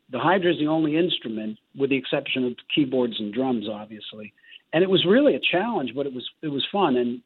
the 0.09 0.19
Hydra 0.19 0.53
is 0.53 0.59
the 0.59 0.67
only 0.67 0.97
instrument, 0.97 1.57
with 1.75 1.89
the 1.89 1.97
exception 1.97 2.45
of 2.45 2.53
keyboards 2.73 3.15
and 3.19 3.33
drums, 3.33 3.67
obviously. 3.69 4.33
And 4.73 4.83
it 4.83 4.89
was 4.89 5.05
really 5.05 5.35
a 5.35 5.39
challenge, 5.39 5.91
but 5.95 6.05
it 6.05 6.13
was 6.13 6.27
it 6.41 6.47
was 6.47 6.65
fun. 6.71 6.95
And 6.95 7.21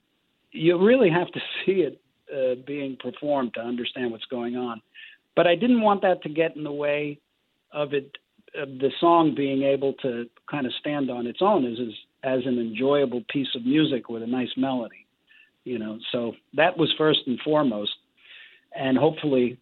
you 0.52 0.78
really 0.84 1.10
have 1.10 1.32
to 1.32 1.40
see 1.66 1.84
it 1.84 2.02
uh, 2.34 2.56
being 2.66 2.98
performed 2.98 3.54
to 3.56 3.62
understand 3.62 4.12
what's 4.12 4.26
going 4.26 4.56
on. 4.56 4.82
But 5.36 5.48
I 5.48 5.56
didn't 5.56 5.82
want 5.82 6.02
that 6.02 6.24
to 6.24 6.30
get 6.30 6.56
in 6.56 6.64
the 6.64 6.72
way 6.72 7.20
of 7.72 7.94
it, 7.94 8.18
of 8.56 8.68
the 8.80 8.92
song 9.00 9.34
being 9.36 9.64
able 9.64 9.94
to 10.02 10.26
kind 10.50 10.66
of 10.66 10.74
stand 10.80 11.10
on 11.10 11.28
its 11.28 11.40
own 11.42 11.66
as 11.66 11.78
as, 11.80 11.94
as 12.24 12.46
an 12.46 12.60
enjoyable 12.60 13.24
piece 13.32 13.56
of 13.56 13.66
music 13.66 14.10
with 14.10 14.24
a 14.24 14.28
nice 14.28 14.52
melody. 14.58 15.06
You 15.64 15.78
know, 15.78 16.00
so 16.12 16.34
that 16.56 16.78
was 16.78 16.92
first 16.98 17.20
and 17.28 17.40
foremost. 17.42 17.92
And 18.76 18.98
hopefully, 18.98 19.58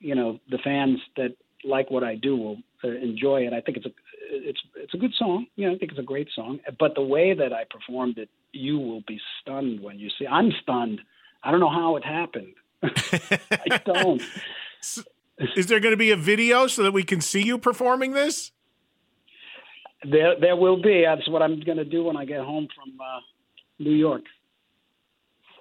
you 0.00 0.14
know, 0.14 0.40
the 0.50 0.58
fans 0.58 0.98
that 1.16 1.36
like 1.64 1.90
what 1.90 2.04
I 2.04 2.14
do 2.14 2.36
will 2.36 2.58
uh, 2.82 2.88
enjoy 2.88 3.46
it. 3.46 3.52
I 3.52 3.60
think 3.60 3.78
it's 3.78 3.86
a 3.86 3.90
it's 4.30 4.60
it's 4.76 4.94
a 4.94 4.96
good 4.96 5.12
song. 5.18 5.46
You 5.56 5.68
know, 5.68 5.74
I 5.74 5.78
think 5.78 5.92
it's 5.92 6.00
a 6.00 6.04
great 6.04 6.28
song. 6.34 6.60
But 6.78 6.94
the 6.94 7.02
way 7.02 7.34
that 7.34 7.52
I 7.52 7.64
performed 7.70 8.18
it, 8.18 8.28
you 8.52 8.78
will 8.78 9.02
be 9.06 9.20
stunned 9.40 9.80
when 9.80 9.98
you 9.98 10.10
see. 10.18 10.26
I'm 10.26 10.52
stunned. 10.62 11.00
I 11.42 11.50
don't 11.50 11.60
know 11.60 11.70
how 11.70 11.96
it 11.96 12.04
happened. 12.04 12.54
I 12.82 13.80
don't. 13.84 14.22
Is 15.56 15.66
there 15.66 15.80
going 15.80 15.92
to 15.92 15.98
be 15.98 16.10
a 16.10 16.16
video 16.16 16.66
so 16.66 16.82
that 16.82 16.92
we 16.92 17.02
can 17.02 17.20
see 17.20 17.42
you 17.42 17.58
performing 17.58 18.12
this? 18.12 18.52
There 20.10 20.38
there 20.38 20.56
will 20.56 20.80
be. 20.80 21.04
That's 21.06 21.28
what 21.28 21.42
I'm 21.42 21.60
going 21.60 21.78
to 21.78 21.84
do 21.84 22.04
when 22.04 22.16
I 22.16 22.24
get 22.24 22.40
home 22.40 22.68
from 22.74 23.00
uh, 23.00 23.20
New 23.78 23.92
York. 23.92 24.22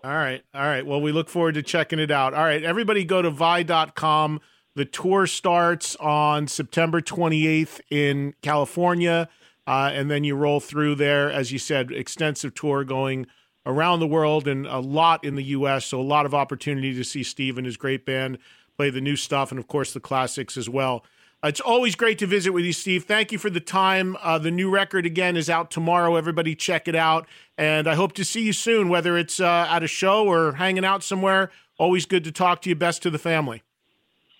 All 0.04 0.12
right. 0.12 0.44
All 0.54 0.62
right. 0.62 0.86
Well, 0.86 1.00
we 1.00 1.14
look 1.14 1.30
forward 1.30 1.56
to 1.56 1.64
checking 1.64 1.98
it 1.98 2.12
out. 2.12 2.34
All 2.34 2.44
right. 2.44 2.62
Everybody 2.62 3.06
go 3.06 3.22
to 3.22 3.32
vai.com. 3.32 4.42
The 4.76 4.86
tour 4.86 5.28
starts 5.28 5.96
on 5.98 6.48
September 6.48 7.02
28th 7.02 7.80
in 7.90 8.34
California. 8.42 9.30
Uh, 9.66 9.92
and 9.94 10.12
then 10.12 10.24
you 10.24 10.36
roll 10.36 10.60
through 10.60 10.96
there, 10.96 11.32
as 11.32 11.52
you 11.52 11.60
said, 11.60 11.92
extensive 11.92 12.54
tour 12.54 12.84
going 12.84 13.28
around 13.66 14.00
the 14.00 14.08
world 14.08 14.48
and 14.48 14.66
a 14.68 14.80
lot 14.80 15.24
in 15.24 15.36
the 15.36 15.44
U.S. 15.44 15.86
So 15.86 16.00
a 16.00 16.04
lot 16.04 16.26
of 16.26 16.34
opportunity 16.34 16.94
to 16.94 17.04
see 17.04 17.24
Steve 17.24 17.58
and 17.58 17.66
his 17.66 17.78
great 17.78 18.06
band 18.06 18.40
play 18.76 18.90
the 18.90 19.00
new 19.00 19.16
stuff 19.16 19.52
and, 19.52 19.60
of 19.60 19.68
course, 19.68 19.94
the 19.94 20.00
classics 20.00 20.58
as 20.58 20.68
well. 20.68 21.06
It's 21.44 21.60
always 21.60 21.96
great 21.96 22.20
to 22.20 22.26
visit 22.26 22.52
with 22.52 22.64
you, 22.64 22.72
Steve. 22.72 23.04
Thank 23.04 23.32
you 23.32 23.38
for 23.38 23.50
the 23.50 23.60
time. 23.60 24.18
Uh, 24.22 24.38
the 24.38 24.52
new 24.52 24.70
record 24.70 25.06
again 25.06 25.36
is 25.36 25.50
out 25.50 25.72
tomorrow. 25.72 26.16
Everybody 26.16 26.56
check 26.56 26.88
it 26.88 26.96
out. 26.96 27.28
And 27.58 27.86
I 27.88 27.96
hope 27.96 28.14
to 28.14 28.26
see 28.26 28.42
you 28.42 28.54
soon, 28.54 28.88
whether 28.88 29.18
it's 29.18 29.40
uh, 29.40 29.68
at 29.70 29.84
a 29.84 29.88
show 29.88 30.26
or 30.26 30.54
hanging 30.54 30.86
out 30.86 31.04
somewhere. 31.04 31.52
Always 31.78 32.06
good 32.06 32.24
to 32.24 32.32
talk 32.32 32.62
to 32.62 32.70
you. 32.70 32.76
Best 32.76 33.04
to 33.04 33.10
the 33.10 33.20
family. 33.20 33.62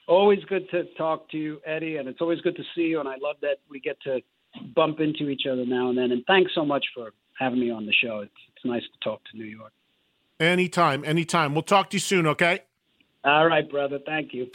Always 0.08 0.44
good 0.46 0.70
to 0.72 0.84
talk 0.98 1.30
to 1.30 1.38
you, 1.38 1.62
Eddie, 1.66 1.98
and 1.98 2.10
it's 2.10 2.20
always 2.22 2.42
good 2.42 2.56
to 2.58 2.64
see 2.76 2.84
you. 2.84 3.00
And 3.00 3.08
I 3.08 3.16
love 3.22 3.38
that 3.42 3.58
we 3.70 3.80
get 3.80 4.00
to 4.02 4.22
bump 4.76 5.00
into 5.00 5.30
each 5.30 5.44
other 5.50 5.66
now 5.66 5.90
and 5.90 5.98
then. 5.98 6.12
And 6.12 6.24
thanks 6.26 6.52
so 6.54 6.66
much 6.66 6.86
for 6.94 7.12
having 7.40 7.60
me 7.60 7.72
on 7.72 7.86
the 7.86 7.94
show. 7.94 8.20
It's, 8.20 8.32
it's 8.56 8.66
nice 8.66 8.82
to 8.82 9.10
talk 9.10 9.22
to 9.32 9.38
New 9.38 9.46
York. 9.46 9.72
Anytime, 10.40 11.06
anytime. 11.06 11.54
We'll 11.54 11.64
talk 11.64 11.90
to 11.92 11.96
you 11.96 12.02
soon, 12.02 12.28
okay? 12.28 12.60
All 13.24 13.48
right, 13.48 13.70
brother. 13.70 14.00
Thank 14.06 14.34
you. 14.34 14.50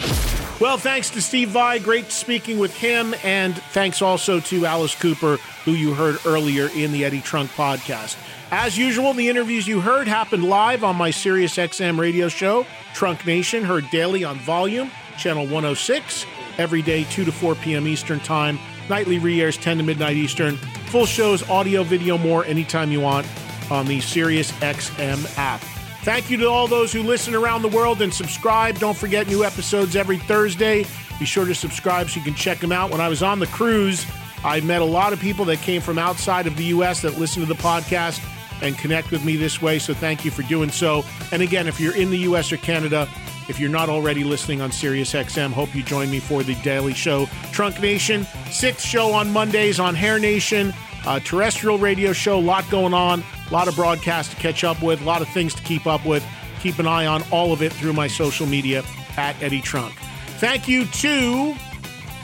Well, 0.60 0.76
thanks 0.76 1.08
to 1.10 1.22
Steve 1.22 1.50
Vai. 1.50 1.78
Great 1.78 2.10
speaking 2.10 2.58
with 2.58 2.74
him. 2.76 3.14
And 3.22 3.56
thanks 3.70 4.02
also 4.02 4.40
to 4.40 4.66
Alice 4.66 4.94
Cooper, 4.94 5.36
who 5.64 5.72
you 5.72 5.94
heard 5.94 6.18
earlier 6.26 6.68
in 6.74 6.92
the 6.92 7.04
Eddie 7.04 7.20
Trunk 7.20 7.50
podcast. 7.52 8.16
As 8.50 8.76
usual, 8.76 9.12
the 9.14 9.28
interviews 9.28 9.68
you 9.68 9.80
heard 9.80 10.08
happened 10.08 10.42
live 10.44 10.82
on 10.82 10.96
my 10.96 11.10
Sirius 11.10 11.56
XM 11.56 11.98
radio 11.98 12.28
show, 12.28 12.66
Trunk 12.94 13.26
Nation, 13.26 13.62
heard 13.62 13.88
daily 13.90 14.24
on 14.24 14.38
Volume, 14.38 14.90
Channel 15.18 15.44
106, 15.44 16.24
every 16.56 16.80
day, 16.80 17.04
2 17.04 17.24
to 17.24 17.32
4 17.32 17.54
p.m. 17.56 17.86
Eastern 17.86 18.20
Time. 18.20 18.58
Nightly 18.88 19.18
re 19.18 19.40
airs 19.42 19.56
10 19.58 19.78
to 19.78 19.82
midnight 19.82 20.16
Eastern. 20.16 20.56
Full 20.86 21.04
shows, 21.04 21.48
audio, 21.50 21.82
video, 21.82 22.16
more 22.16 22.44
anytime 22.46 22.90
you 22.90 23.00
want 23.00 23.26
on 23.70 23.86
the 23.86 24.00
Sirius 24.00 24.52
XM 24.52 25.36
app. 25.36 25.60
Thank 26.02 26.30
you 26.30 26.36
to 26.38 26.48
all 26.48 26.68
those 26.68 26.92
who 26.92 27.02
listen 27.02 27.34
around 27.34 27.62
the 27.62 27.68
world 27.68 28.00
and 28.00 28.14
subscribe. 28.14 28.78
Don't 28.78 28.96
forget 28.96 29.26
new 29.26 29.44
episodes 29.44 29.96
every 29.96 30.16
Thursday. 30.16 30.86
Be 31.18 31.26
sure 31.26 31.44
to 31.44 31.54
subscribe 31.54 32.08
so 32.08 32.20
you 32.20 32.24
can 32.24 32.34
check 32.34 32.58
them 32.58 32.72
out. 32.72 32.90
When 32.90 33.00
I 33.00 33.08
was 33.08 33.22
on 33.22 33.40
the 33.40 33.46
cruise, 33.48 34.06
I 34.44 34.60
met 34.60 34.80
a 34.80 34.86
lot 34.86 35.12
of 35.12 35.20
people 35.20 35.44
that 35.46 35.58
came 35.58 35.82
from 35.82 35.98
outside 35.98 36.46
of 36.46 36.56
the 36.56 36.64
U.S. 36.64 37.02
that 37.02 37.18
listen 37.18 37.42
to 37.42 37.48
the 37.48 37.60
podcast 37.60 38.24
and 38.62 38.78
connect 38.78 39.10
with 39.10 39.24
me 39.24 39.36
this 39.36 39.60
way. 39.60 39.78
So 39.78 39.92
thank 39.92 40.24
you 40.24 40.30
for 40.30 40.42
doing 40.42 40.70
so. 40.70 41.04
And 41.32 41.42
again, 41.42 41.66
if 41.66 41.80
you're 41.80 41.96
in 41.96 42.10
the 42.10 42.18
U.S. 42.18 42.52
or 42.52 42.56
Canada, 42.56 43.08
if 43.48 43.58
you're 43.58 43.70
not 43.70 43.88
already 43.88 44.24
listening 44.24 44.60
on 44.60 44.70
SiriusXM, 44.70 45.50
hope 45.52 45.74
you 45.74 45.82
join 45.82 46.10
me 46.10 46.20
for 46.20 46.42
the 46.42 46.54
daily 46.56 46.94
show, 46.94 47.26
Trunk 47.52 47.80
Nation. 47.80 48.26
Sixth 48.50 48.84
show 48.84 49.12
on 49.12 49.32
Mondays 49.32 49.80
on 49.80 49.94
Hair 49.94 50.18
Nation, 50.18 50.72
uh, 51.06 51.20
terrestrial 51.20 51.78
radio 51.78 52.12
show. 52.12 52.38
A 52.38 52.40
lot 52.40 52.68
going 52.70 52.94
on, 52.94 53.22
a 53.48 53.52
lot 53.52 53.68
of 53.68 53.74
broadcasts 53.74 54.34
to 54.34 54.40
catch 54.40 54.64
up 54.64 54.82
with, 54.82 55.00
a 55.00 55.04
lot 55.04 55.22
of 55.22 55.28
things 55.28 55.54
to 55.54 55.62
keep 55.62 55.86
up 55.86 56.04
with. 56.04 56.24
Keep 56.60 56.78
an 56.78 56.86
eye 56.86 57.06
on 57.06 57.22
all 57.30 57.52
of 57.52 57.62
it 57.62 57.72
through 57.72 57.92
my 57.92 58.08
social 58.08 58.46
media 58.46 58.82
at 59.16 59.40
Eddie 59.42 59.60
Trunk. 59.60 59.94
Thank 60.38 60.68
you 60.68 60.86
to 60.86 61.54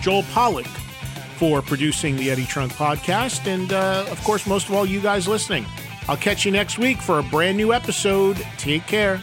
Joel 0.02 0.24
Pollock 0.24 0.66
for 1.36 1.62
producing 1.62 2.16
the 2.16 2.30
Eddie 2.30 2.46
Trunk 2.46 2.72
podcast, 2.72 3.46
and 3.46 3.72
uh, 3.72 4.06
of 4.10 4.22
course, 4.24 4.46
most 4.46 4.68
of 4.68 4.74
all, 4.74 4.86
you 4.86 5.00
guys 5.00 5.26
listening. 5.26 5.64
I'll 6.06 6.16
catch 6.16 6.44
you 6.44 6.52
next 6.52 6.78
week 6.78 7.00
for 7.00 7.18
a 7.18 7.22
brand 7.22 7.56
new 7.56 7.72
episode. 7.72 8.36
Take 8.58 8.86
care. 8.86 9.22